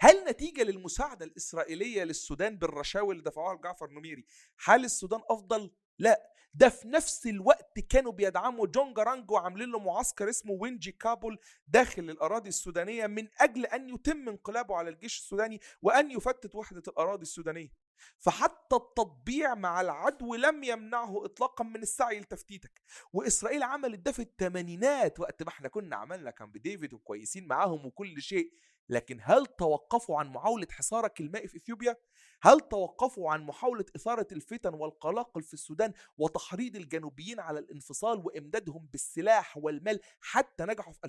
هل 0.00 0.24
نتيجة 0.28 0.62
للمساعدة 0.62 1.24
الإسرائيلية 1.24 2.04
للسودان 2.04 2.58
بالرشاوي 2.58 3.12
اللي 3.12 3.22
دفعوها 3.22 3.54
لجعفر 3.54 3.90
نميري 3.90 4.24
هل 4.64 4.84
السودان 4.84 5.20
أفضل؟ 5.30 5.70
لا 5.98 6.30
ده 6.54 6.68
في 6.68 6.88
نفس 6.88 7.26
الوقت 7.26 7.80
كانوا 7.80 8.12
بيدعموا 8.12 8.66
جون 8.66 8.94
جارانج 8.94 9.30
وعاملين 9.30 9.70
له 9.70 9.78
معسكر 9.78 10.28
اسمه 10.28 10.52
وينجي 10.52 10.92
كابول 10.92 11.38
داخل 11.68 12.10
الأراضي 12.10 12.48
السودانية 12.48 13.06
من 13.06 13.28
أجل 13.40 13.66
أن 13.66 13.88
يتم 13.88 14.28
انقلابه 14.28 14.76
على 14.76 14.90
الجيش 14.90 15.18
السوداني 15.18 15.60
وأن 15.82 16.10
يفتت 16.10 16.54
وحدة 16.54 16.82
الأراضي 16.88 17.22
السودانية 17.22 17.72
فحتى 18.18 18.76
التطبيع 18.76 19.54
مع 19.54 19.80
العدو 19.80 20.34
لم 20.34 20.64
يمنعه 20.64 21.24
اطلاقا 21.24 21.64
من 21.64 21.82
السعي 21.82 22.20
لتفتيتك 22.20 22.82
وإسرائيل 23.12 23.62
عملت 23.62 23.98
ده 23.98 24.12
في 24.12 24.22
الثمانينات 24.22 25.20
وقت 25.20 25.42
ما 25.42 25.48
إحنا 25.48 25.68
كنا 25.68 25.96
عملنا 25.96 26.30
كامب 26.30 26.50
ديفيد 26.50 26.94
وكويسين 26.94 27.46
معاهم 27.46 27.86
وكل 27.86 28.22
شيء 28.22 28.52
لكن 28.88 29.18
هل 29.22 29.46
توقفوا 29.46 30.18
عن 30.18 30.28
محاولة 30.28 30.66
حصارك 30.70 31.20
المائي 31.20 31.48
في 31.48 31.56
إثيوبيا؟ 31.56 31.96
هل 32.42 32.60
توقفوا 32.60 33.30
عن 33.32 33.42
محاولة 33.42 33.84
إثارة 33.96 34.26
الفتن 34.32 34.74
والقلاقل 34.74 35.42
في 35.42 35.54
السودان 35.54 35.92
وتحريض 36.18 36.76
الجنوبيين 36.76 37.40
على 37.40 37.58
الانفصال 37.58 38.18
وإمدادهم 38.26 38.88
بالسلاح 38.92 39.56
والمال 39.56 40.00
حتى 40.20 40.64
نجحوا 40.64 40.92
في 40.92 41.00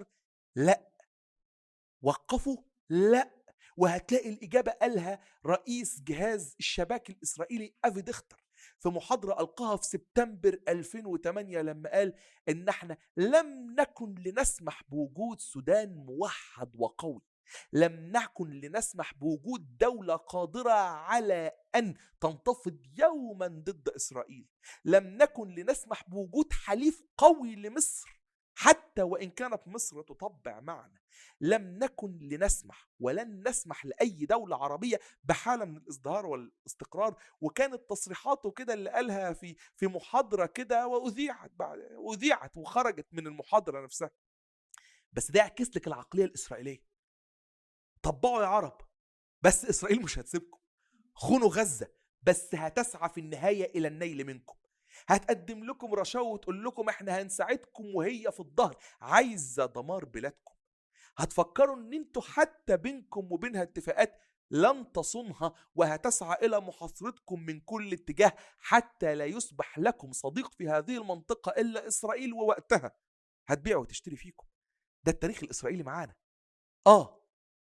2011؟ 0.00 0.04
لا 0.56 0.88
وقفوا؟ 2.02 2.56
لا 2.88 3.41
وهتلاقي 3.76 4.28
الإجابة 4.28 4.72
قالها 4.72 5.20
رئيس 5.46 6.00
جهاز 6.00 6.56
الشباك 6.58 7.10
الإسرائيلي 7.10 7.74
أفي 7.84 8.00
دختر 8.02 8.42
في 8.78 8.88
محاضرة 8.88 9.40
ألقاها 9.40 9.76
في 9.76 9.86
سبتمبر 9.86 10.58
2008 10.68 11.62
لما 11.62 11.90
قال 11.90 12.14
إن 12.48 12.68
إحنا 12.68 12.96
لم 13.16 13.74
نكن 13.78 14.14
لنسمح 14.14 14.82
بوجود 14.88 15.40
سودان 15.40 15.94
موحد 15.96 16.70
وقوي. 16.74 17.20
لم 17.72 18.12
نكن 18.16 18.50
لنسمح 18.50 19.14
بوجود 19.14 19.76
دولة 19.78 20.16
قادرة 20.16 20.72
على 20.72 21.50
أن 21.74 21.94
تنتفض 22.20 22.78
يوما 22.98 23.46
ضد 23.46 23.88
إسرائيل. 23.88 24.48
لم 24.84 25.04
نكن 25.06 25.48
لنسمح 25.48 26.10
بوجود 26.10 26.52
حليف 26.52 27.02
قوي 27.18 27.56
لمصر. 27.56 28.21
حتى 28.54 29.02
وإن 29.02 29.30
كانت 29.30 29.68
مصر 29.68 30.02
تطبع 30.02 30.60
معنا 30.60 31.00
لم 31.40 31.78
نكن 31.78 32.18
لنسمح 32.18 32.88
ولن 33.00 33.48
نسمح 33.48 33.86
لأي 33.86 34.26
دولة 34.26 34.56
عربية 34.56 35.00
بحالة 35.24 35.64
من 35.64 35.76
الإزدهار 35.76 36.26
والاستقرار 36.26 37.22
وكانت 37.40 37.90
تصريحاته 37.90 38.50
كده 38.50 38.74
اللي 38.74 38.90
قالها 38.90 39.32
في 39.32 39.56
في 39.76 39.86
محاضرة 39.86 40.46
كده 40.46 40.86
وأذيعت 40.86 41.50
بعد 41.54 41.78
أذيعت 42.12 42.56
وخرجت 42.56 43.06
من 43.12 43.26
المحاضرة 43.26 43.84
نفسها. 43.84 44.10
بس 45.12 45.30
ده 45.30 45.40
يعكس 45.40 45.76
لك 45.76 45.86
العقلية 45.86 46.24
الإسرائيلية. 46.24 46.82
طبقوا 48.02 48.42
يا 48.42 48.46
عرب 48.46 48.80
بس 49.42 49.64
إسرائيل 49.64 50.02
مش 50.02 50.18
هتسيبكم. 50.18 50.58
خونوا 51.14 51.48
غزة 51.48 51.88
بس 52.22 52.54
هتسعى 52.54 53.08
في 53.08 53.20
النهاية 53.20 53.78
إلى 53.78 53.88
النيل 53.88 54.26
منكم. 54.26 54.56
هتقدم 55.08 55.64
لكم 55.64 55.94
رشاوى 55.94 56.28
وتقول 56.32 56.64
لكم 56.64 56.88
إحنا 56.88 57.22
هنساعدكم 57.22 57.94
وهي 57.94 58.32
في 58.32 58.40
الظهر. 58.40 58.76
عايزة 59.00 59.66
دمار 59.66 60.04
بلادكم. 60.04 60.54
هتفكروا 61.16 61.76
إن 61.76 61.92
أنتوا 61.92 62.22
حتى 62.22 62.76
بينكم 62.76 63.32
وبينها 63.32 63.62
اتفاقات 63.62 64.18
لن 64.50 64.92
تصونها 64.92 65.54
وهتسعى 65.74 66.46
إلى 66.46 66.60
محاصرتكم 66.60 67.40
من 67.40 67.60
كل 67.60 67.92
اتجاه 67.92 68.32
حتى 68.58 69.14
لا 69.14 69.24
يصبح 69.24 69.78
لكم 69.78 70.12
صديق 70.12 70.54
في 70.54 70.68
هذه 70.68 70.96
المنطقة 70.96 71.50
إلا 71.60 71.88
إسرائيل 71.88 72.32
ووقتها. 72.32 72.96
هتبيع 73.46 73.76
وتشتري 73.76 74.16
فيكم. 74.16 74.46
ده 75.04 75.12
التاريخ 75.12 75.42
الإسرائيلي 75.42 75.82
معانا. 75.82 76.14
آه 76.86 77.26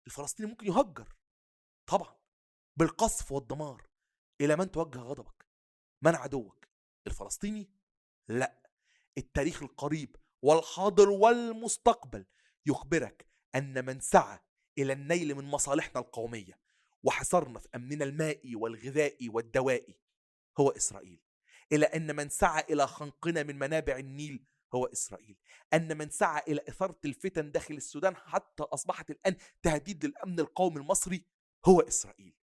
الفلسطيني 0.08 0.50
ممكن 0.50 0.68
يهجر. 0.68 1.16
طبعا. 1.90 2.16
بالقصف 2.76 3.32
والدمار. 3.32 3.88
إلى 4.42 4.56
من 4.56 4.72
توجه 4.72 5.00
غضبك؟ 5.00 5.46
من 6.02 6.16
عدوك؟ 6.16 6.63
الفلسطيني؟ 7.08 7.70
لأ 8.28 8.70
التاريخ 9.18 9.64
القريب 9.64 10.16
والحاضر 10.42 11.10
والمستقبل 11.10 12.26
يخبرك 12.66 13.28
أن 13.56 13.86
من 13.86 14.00
سعى 14.00 14.40
إلى 14.78 14.94
النيل 14.94 15.36
من 15.36 15.46
مصالحنا 15.46 16.02
القومية 16.02 16.60
وحصرنا 17.04 17.60
في 17.60 17.68
أمننا 17.76 18.06
المائي 18.06 18.56
والغذائي 18.56 19.30
والدوائي 19.30 20.00
هو 20.60 20.70
إسرائيل. 20.70 21.22
إلى 21.72 21.86
أن 21.86 22.16
من 22.16 22.30
سعى 22.30 22.64
إلى 22.70 22.88
خنقنا 22.88 23.44
من 23.44 23.60
منابع 23.60 23.98
النيل 23.98 24.46
هو 24.76 24.86
إسرائيل. 24.86 25.38
أن 25.74 25.98
من 25.98 26.10
سعى 26.10 26.42
إلى 26.48 26.62
إثارة 26.70 27.00
الفتن 27.06 27.52
داخل 27.52 27.76
السودان 27.76 28.16
حتى 28.16 28.64
أصبحت 28.64 29.10
الآن 29.10 29.36
تهديد 29.62 30.06
للأمن 30.06 30.40
القومي 30.40 30.78
المصري 30.78 31.26
هو 31.66 31.82
إسرائيل. 31.82 32.36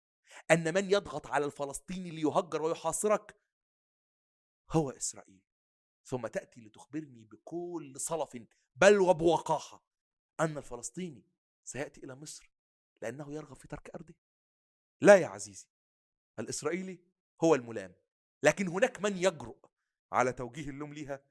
أن 0.50 0.74
من 0.74 0.90
يضغط 0.90 1.26
على 1.26 1.44
الفلسطيني 1.44 2.10
ليهجر 2.10 2.62
ويحاصرك 2.62 3.36
هو 4.72 4.90
إسرائيل 4.90 5.42
ثم 6.04 6.26
تأتي 6.26 6.60
لتخبرني 6.60 7.24
بكل 7.24 8.00
صلف 8.00 8.36
بل 8.76 9.00
وبوقاحة 9.00 9.84
أن 10.40 10.58
الفلسطيني 10.58 11.26
سيأتي 11.64 12.04
إلى 12.04 12.14
مصر 12.14 12.50
لأنه 13.02 13.32
يرغب 13.32 13.56
في 13.56 13.68
ترك 13.68 13.90
أرضه. 13.94 14.14
لا 15.00 15.16
يا 15.16 15.26
عزيزي 15.26 15.68
الإسرائيلي 16.38 16.98
هو 17.44 17.54
الملام 17.54 17.94
لكن 18.42 18.68
هناك 18.68 19.00
من 19.00 19.16
يجرؤ 19.16 19.66
على 20.12 20.32
توجيه 20.32 20.70
اللوم 20.70 20.94
ليها 20.94 21.24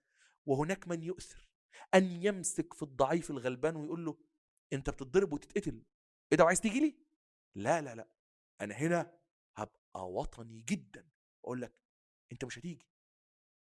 وهناك 0.45 0.87
من 0.87 1.03
يؤثر. 1.03 1.49
أن 1.93 2.03
يمسك 2.23 2.73
في 2.73 2.83
الضعيف 2.83 3.31
الغلبان 3.31 3.75
ويقول 3.75 4.05
له 4.05 4.17
أنت 4.73 4.89
بتتضرب 4.89 5.33
وتتقتل 5.33 5.83
إيه 6.31 6.37
ده 6.37 6.43
وعايز 6.43 6.61
تيجي 6.61 6.79
لي؟ 6.79 6.95
لا 7.55 7.81
لا 7.81 7.95
لا 7.95 8.07
أنا 8.61 8.75
هنا 8.75 9.19
هبقى 9.55 10.11
وطني 10.11 10.61
جدا 10.61 11.09
أقول 11.43 11.61
لك 11.61 11.73
أنت 12.31 12.45
مش 12.45 12.59
هتيجي. 12.59 12.88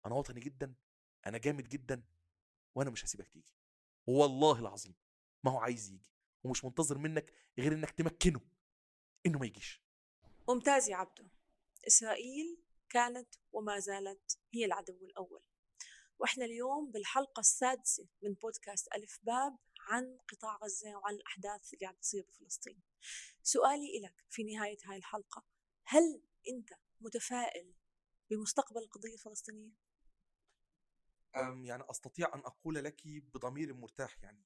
أنا 0.05 0.15
وطني 0.15 0.39
جدا 0.39 0.73
أنا 1.25 1.37
جامد 1.37 1.69
جدا 1.69 2.03
وأنا 2.75 2.89
مش 2.89 3.05
هسيبك 3.05 3.27
تيجي. 3.27 3.53
والله 4.07 4.59
العظيم 4.59 4.95
ما 5.43 5.51
هو 5.51 5.57
عايز 5.57 5.89
يجي 5.89 6.05
ومش 6.43 6.65
منتظر 6.65 6.97
منك 6.97 7.33
غير 7.59 7.73
إنك 7.73 7.91
تمكنه 7.91 8.41
إنه 9.25 9.39
ما 9.39 9.45
يجيش. 9.45 9.81
ممتاز 10.49 10.89
يا 10.89 10.95
عبدو. 10.95 11.27
إسرائيل 11.87 12.63
كانت 12.89 13.35
وما 13.51 13.79
زالت 13.79 14.39
هي 14.53 14.65
العدو 14.65 14.93
الأول. 14.93 15.43
وإحنا 16.19 16.45
اليوم 16.45 16.91
بالحلقة 16.91 17.39
السادسة 17.39 18.07
من 18.23 18.33
بودكاست 18.33 18.87
ألف 18.95 19.19
باب 19.23 19.57
عن 19.79 20.17
قطاع 20.27 20.57
غزة 20.63 20.95
وعن 20.95 21.13
الأحداث 21.13 21.73
اللي 21.73 21.85
عم 21.85 21.95
تصير 21.95 22.25
بفلسطين. 22.29 22.81
سؤالي 23.43 23.99
لك 24.03 24.25
في 24.29 24.43
نهاية 24.43 24.77
هاي 24.85 24.97
الحلقة 24.97 25.45
هل 25.85 26.21
أنت 26.49 26.69
متفائل 27.01 27.73
بمستقبل 28.29 28.81
القضية 28.81 29.13
الفلسطينية؟ 29.13 29.71
يعني 31.35 31.83
أستطيع 31.89 32.35
أن 32.35 32.39
أقول 32.39 32.75
لك 32.75 33.07
بضمير 33.07 33.73
مرتاح 33.73 34.23
يعني. 34.23 34.45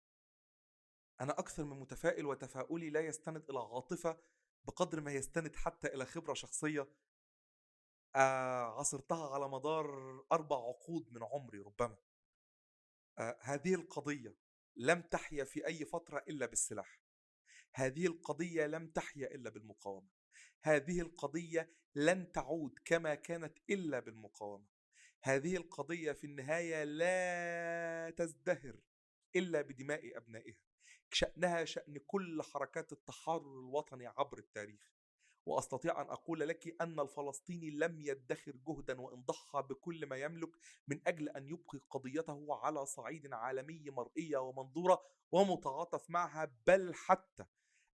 أنا 1.21 1.39
أكثر 1.39 1.63
من 1.63 1.79
متفائل 1.79 2.25
وتفاؤلي 2.25 2.89
لا 2.89 2.99
يستند 2.99 3.49
إلى 3.49 3.59
عاطفة 3.59 4.19
بقدر 4.65 5.01
ما 5.01 5.13
يستند 5.13 5.55
حتى 5.55 5.87
إلى 5.87 6.05
خبرة 6.05 6.33
شخصية. 6.33 6.87
آه 8.15 8.79
عصرتها 8.79 9.33
على 9.33 9.49
مدار 9.49 10.19
أربع 10.31 10.55
عقود 10.57 11.13
من 11.13 11.23
عمري 11.23 11.59
ربما. 11.59 11.97
آه 13.19 13.37
هذه 13.41 13.75
القضية 13.75 14.37
لم 14.75 15.01
تحيا 15.01 15.43
في 15.43 15.67
أي 15.67 15.85
فترة 15.85 16.23
إلا 16.27 16.45
بالسلاح. 16.45 16.99
هذه 17.73 18.05
القضية 18.05 18.67
لم 18.67 18.87
تحيا 18.87 19.27
إلا 19.35 19.49
بالمقاومة. 19.49 20.09
هذه 20.61 21.01
القضية 21.01 21.73
لن 21.95 22.31
تعود 22.31 22.79
كما 22.85 23.15
كانت 23.15 23.57
إلا 23.69 23.99
بالمقاومة. 23.99 24.72
هذه 25.25 25.57
القضية 25.57 26.11
في 26.11 26.23
النهاية 26.23 26.83
لا 26.83 28.09
تزدهر 28.09 28.75
إلا 29.35 29.61
بدماء 29.61 30.17
أبنائها 30.17 30.57
شأنها 31.11 31.65
شأن 31.65 31.97
كل 31.97 32.41
حركات 32.41 32.91
التحرر 32.91 33.59
الوطني 33.59 34.07
عبر 34.07 34.37
التاريخ. 34.37 34.93
وأستطيع 35.45 36.01
أن 36.01 36.09
أقول 36.09 36.39
لك 36.39 36.81
أن 36.81 36.99
الفلسطيني 36.99 37.69
لم 37.69 38.01
يدخر 38.01 38.51
جهدا 38.67 39.01
وإن 39.01 39.21
ضحى 39.21 39.61
بكل 39.61 40.05
ما 40.05 40.17
يملك 40.17 40.49
من 40.87 40.99
أجل 41.07 41.29
أن 41.29 41.47
يبقي 41.47 41.79
قضيته 41.89 42.47
على 42.55 42.85
صعيد 42.85 43.33
عالمي 43.33 43.89
مرئية 43.89 44.37
ومنظورة 44.37 45.01
ومتعاطف 45.31 46.09
معها 46.09 46.57
بل 46.67 46.93
حتى 46.93 47.45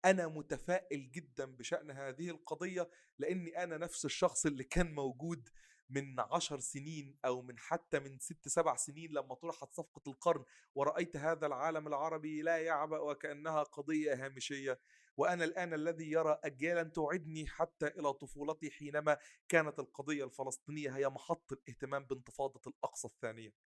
أنا 0.05 0.27
متفائل 0.27 1.11
جدا 1.11 1.45
بشأن 1.45 1.91
هذه 1.91 2.29
القضية 2.29 2.89
لأني 3.19 3.63
أنا 3.63 3.77
نفس 3.77 4.05
الشخص 4.05 4.45
اللي 4.45 4.63
كان 4.63 4.95
موجود 4.95 5.49
من 5.89 6.19
عشر 6.19 6.59
سنين 6.59 7.17
أو 7.25 7.41
من 7.41 7.59
حتى 7.59 7.99
من 7.99 8.19
ست 8.19 8.47
سبع 8.47 8.75
سنين 8.75 9.11
لما 9.11 9.35
طرحت 9.35 9.73
صفقة 9.73 10.01
القرن 10.07 10.43
ورأيت 10.75 11.17
هذا 11.17 11.47
العالم 11.47 11.87
العربي 11.87 12.41
لا 12.41 12.57
يعبأ 12.57 12.99
وكأنها 12.99 13.63
قضية 13.63 14.25
هامشية. 14.25 14.79
وأنا 15.17 15.43
الآن 15.43 15.73
الذي 15.73 16.11
يرى 16.11 16.39
أجيالا 16.43 16.83
تعدني 16.83 17.47
حتى 17.47 17.87
إلى 17.87 18.13
طفولتي 18.13 18.71
حينما 18.71 19.17
كانت 19.49 19.79
القضية 19.79 20.25
الفلسطينية 20.25 20.89
هي 20.97 21.09
محط 21.09 21.51
الاهتمام 21.51 22.05
بانتفاضة 22.05 22.61
الأقصى 22.67 23.07
الثانية. 23.07 23.66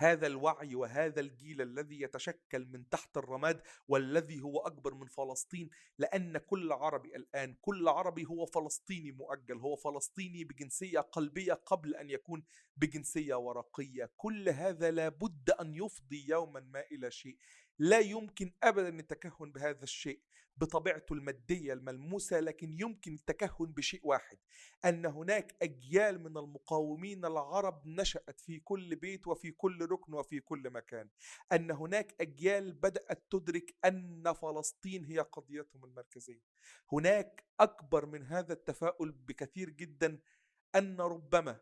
هذا 0.00 0.26
الوعي 0.26 0.74
وهذا 0.74 1.20
الجيل 1.20 1.62
الذي 1.62 2.00
يتشكل 2.00 2.66
من 2.66 2.88
تحت 2.88 3.16
الرماد 3.16 3.62
والذي 3.88 4.40
هو 4.40 4.58
أكبر 4.58 4.94
من 4.94 5.06
فلسطين 5.06 5.70
لأن 5.98 6.38
كل 6.38 6.72
عربي 6.72 7.16
الآن 7.16 7.56
كل 7.60 7.88
عربي 7.88 8.26
هو 8.26 8.46
فلسطيني 8.46 9.12
مؤجل 9.12 9.58
هو 9.58 9.76
فلسطيني 9.76 10.44
بجنسية 10.44 11.00
قلبية 11.00 11.52
قبل 11.52 11.94
أن 11.94 12.10
يكون 12.10 12.44
بجنسية 12.76 13.34
ورقية. 13.34 14.10
كل 14.16 14.48
هذا 14.48 14.90
لابد 14.90 15.50
أن 15.50 15.74
يفضي 15.74 16.28
يوما 16.28 16.60
ما 16.60 16.80
إلى 16.92 17.10
شيء. 17.10 17.38
لا 17.78 17.98
يمكن 17.98 18.52
ابدا 18.62 18.88
التكهن 18.88 19.52
بهذا 19.52 19.82
الشيء 19.82 20.20
بطبيعته 20.56 21.12
المادية 21.12 21.72
الملموسة 21.72 22.40
لكن 22.40 22.72
يمكن 22.80 23.14
التكهن 23.14 23.72
بشيء 23.72 24.00
واحد 24.04 24.38
أن 24.84 25.06
هناك 25.06 25.56
أجيال 25.62 26.22
من 26.22 26.36
المقاومين 26.36 27.24
العرب 27.24 27.86
نشأت 27.86 28.40
في 28.40 28.60
كل 28.60 28.96
بيت 28.96 29.26
وفي 29.26 29.50
كل 29.50 29.86
ركن 29.90 30.14
وفي 30.14 30.40
كل 30.40 30.70
مكان 30.70 31.08
أن 31.52 31.70
هناك 31.70 32.14
أجيال 32.20 32.72
بدأت 32.72 33.26
تدرك 33.30 33.74
أن 33.84 34.32
فلسطين 34.32 35.04
هي 35.04 35.18
قضيتهم 35.18 35.84
المركزية. 35.84 36.42
هناك 36.92 37.44
أكبر 37.60 38.06
من 38.06 38.26
هذا 38.26 38.52
التفاؤل 38.52 39.12
بكثير 39.12 39.70
جدا 39.70 40.18
أن 40.74 41.00
ربما 41.00 41.60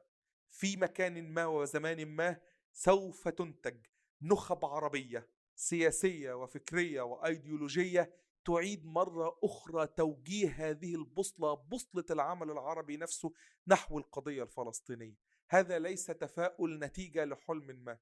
في 0.50 0.76
مكان 0.76 1.32
ما 1.32 1.46
وزمان 1.46 2.06
ما 2.06 2.40
سوف 2.72 3.28
تنتج 3.28 3.86
نخب 4.22 4.64
عربية 4.64 5.35
سياسية 5.56 6.32
وفكرية 6.32 7.02
وأيديولوجية 7.02 8.12
تعيد 8.44 8.86
مرة 8.86 9.38
أخرى 9.44 9.86
توجيه 9.86 10.48
هذه 10.48 10.94
البوصلة 10.94 11.54
بوصلة 11.54 12.04
العمل 12.10 12.50
العربي 12.50 12.96
نفسه 12.96 13.32
نحو 13.66 13.98
القضية 13.98 14.42
الفلسطينية. 14.42 15.16
هذا 15.50 15.78
ليس 15.78 16.06
تفاؤل 16.06 16.78
نتيجة 16.78 17.24
لحلم 17.24 17.84
ما 17.84 17.98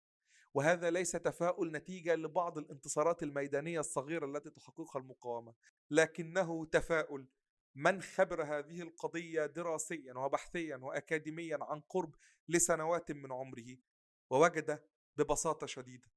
وهذا 0.54 0.90
ليس 0.90 1.12
تفاؤل 1.12 1.72
نتيجة 1.72 2.14
لبعض 2.14 2.58
الانتصارات 2.58 3.22
الميدانية 3.22 3.80
الصغيرة 3.80 4.26
التي 4.26 4.50
تحققها 4.50 5.00
المقاومة 5.00 5.54
لكنه 5.90 6.64
تفاؤل. 6.64 7.26
من 7.76 8.02
خبر 8.02 8.42
هذه 8.42 8.82
القضية 8.82 9.46
دراسيا 9.46 10.14
وبحثيا 10.14 10.76
وأكاديميا 10.76 11.58
عن 11.60 11.80
قرب 11.80 12.14
لسنوات 12.48 13.12
من 13.12 13.32
عمره 13.32 13.76
ووجد 14.30 14.82
ببساطة 15.16 15.66
شديدة. 15.66 16.13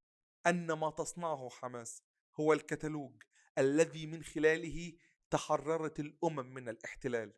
أن 0.48 0.74
ما 0.74 0.90
تصنعه 0.90 1.50
حماس 1.50 2.04
هو 2.40 2.54
الكتالوج 2.54 3.24
الذي 3.58 4.06
من 4.06 4.24
خلاله 4.24 4.98
تحررت 5.30 6.00
الأمم 6.00 6.54
من 6.54 6.70
الاحتلال. 6.70 7.34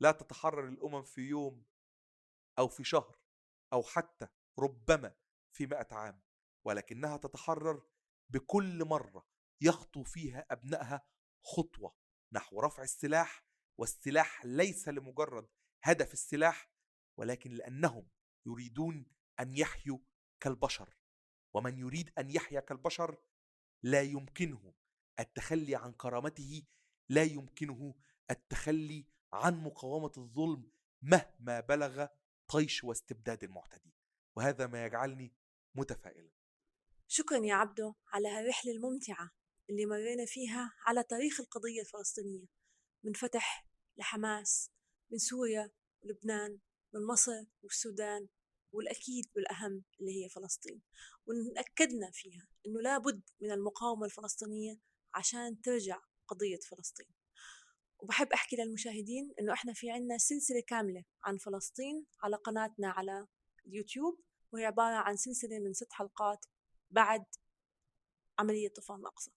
لا 0.00 0.12
تتحرر 0.12 0.68
الأمم 0.68 1.02
في 1.02 1.20
يوم 1.20 1.64
أو 2.58 2.68
في 2.68 2.84
شهر 2.84 3.18
أو 3.72 3.82
حتى 3.82 4.26
ربما 4.58 5.14
في 5.52 5.66
مئة 5.66 5.94
عام 5.94 6.22
ولكنها 6.64 7.16
تتحرر 7.16 7.82
بكل 8.28 8.84
مرة 8.84 9.26
يخطو 9.60 10.02
فيها 10.02 10.46
أبنائها 10.50 11.06
خطوة 11.42 11.96
نحو 12.32 12.60
رفع 12.60 12.82
السلاح 12.82 13.44
والسلاح 13.78 14.44
ليس 14.44 14.88
لمجرد 14.88 15.48
هدف 15.82 16.12
السلاح 16.12 16.70
ولكن 17.16 17.50
لأنهم 17.50 18.08
يريدون 18.46 19.06
أن 19.40 19.56
يحيوا 19.56 19.98
كالبشر. 20.40 20.97
ومن 21.58 21.78
يريد 21.78 22.10
أن 22.18 22.30
يحيا 22.30 22.60
كالبشر 22.60 23.18
لا 23.82 24.02
يمكنه 24.02 24.74
التخلي 25.20 25.76
عن 25.76 25.92
كرامته 25.92 26.62
لا 27.08 27.22
يمكنه 27.22 27.94
التخلي 28.30 29.06
عن 29.32 29.62
مقاومة 29.62 30.12
الظلم 30.18 30.70
مهما 31.02 31.60
بلغ 31.60 32.06
طيش 32.48 32.84
واستبداد 32.84 33.44
المعتدي. 33.44 33.94
وهذا 34.36 34.66
ما 34.66 34.84
يجعلني 34.84 35.34
متفائلا. 35.74 36.30
شكرا 37.06 37.38
يا 37.38 37.54
عبدو 37.54 37.94
على 38.12 38.28
هالرحلة 38.28 38.72
الممتعة 38.72 39.30
اللي 39.70 39.86
مرينا 39.86 40.24
فيها 40.26 40.72
على 40.86 41.02
تاريخ 41.02 41.40
القضية 41.40 41.80
الفلسطينية 41.80 42.46
من 43.04 43.12
فتح 43.12 43.66
لحماس 43.96 44.70
من 45.10 45.18
سوريا 45.18 45.70
ولبنان 46.02 46.58
من 46.94 47.06
مصر 47.06 47.32
والسودان 47.62 48.28
والأكيد 48.72 49.30
بالأهم 49.34 49.84
اللي 50.00 50.24
هي 50.24 50.28
فلسطين. 50.28 50.82
ونأكدنا 51.28 52.10
فيها 52.12 52.48
أنه 52.66 52.80
لابد 52.80 53.22
من 53.40 53.50
المقاومة 53.50 54.04
الفلسطينية 54.04 54.80
عشان 55.14 55.60
ترجع 55.60 56.00
قضية 56.28 56.58
فلسطين. 56.70 57.06
وبحب 57.98 58.32
أحكي 58.32 58.56
للمشاهدين 58.56 59.34
أنه 59.40 59.52
إحنا 59.52 59.72
في 59.72 59.90
عنا 59.90 60.18
سلسلة 60.18 60.62
كاملة 60.66 61.04
عن 61.24 61.36
فلسطين 61.36 62.06
على 62.22 62.36
قناتنا 62.36 62.90
على 62.90 63.26
اليوتيوب 63.66 64.20
وهي 64.52 64.64
عبارة 64.64 64.96
عن 64.96 65.16
سلسلة 65.16 65.58
من 65.58 65.72
ست 65.72 65.92
حلقات 65.92 66.46
بعد 66.90 67.24
عملية 68.38 68.68
طوفان 68.68 69.00
الأقصى. 69.00 69.30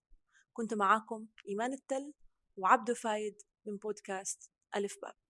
كنت 0.54 0.74
معاكم 0.74 1.28
إيمان 1.50 1.74
التل 1.74 2.14
وعبدو 2.58 2.94
فايد 2.94 3.42
من 3.66 3.78
بودكاست 3.78 4.52
ألف 4.76 4.96
باب. 5.02 5.21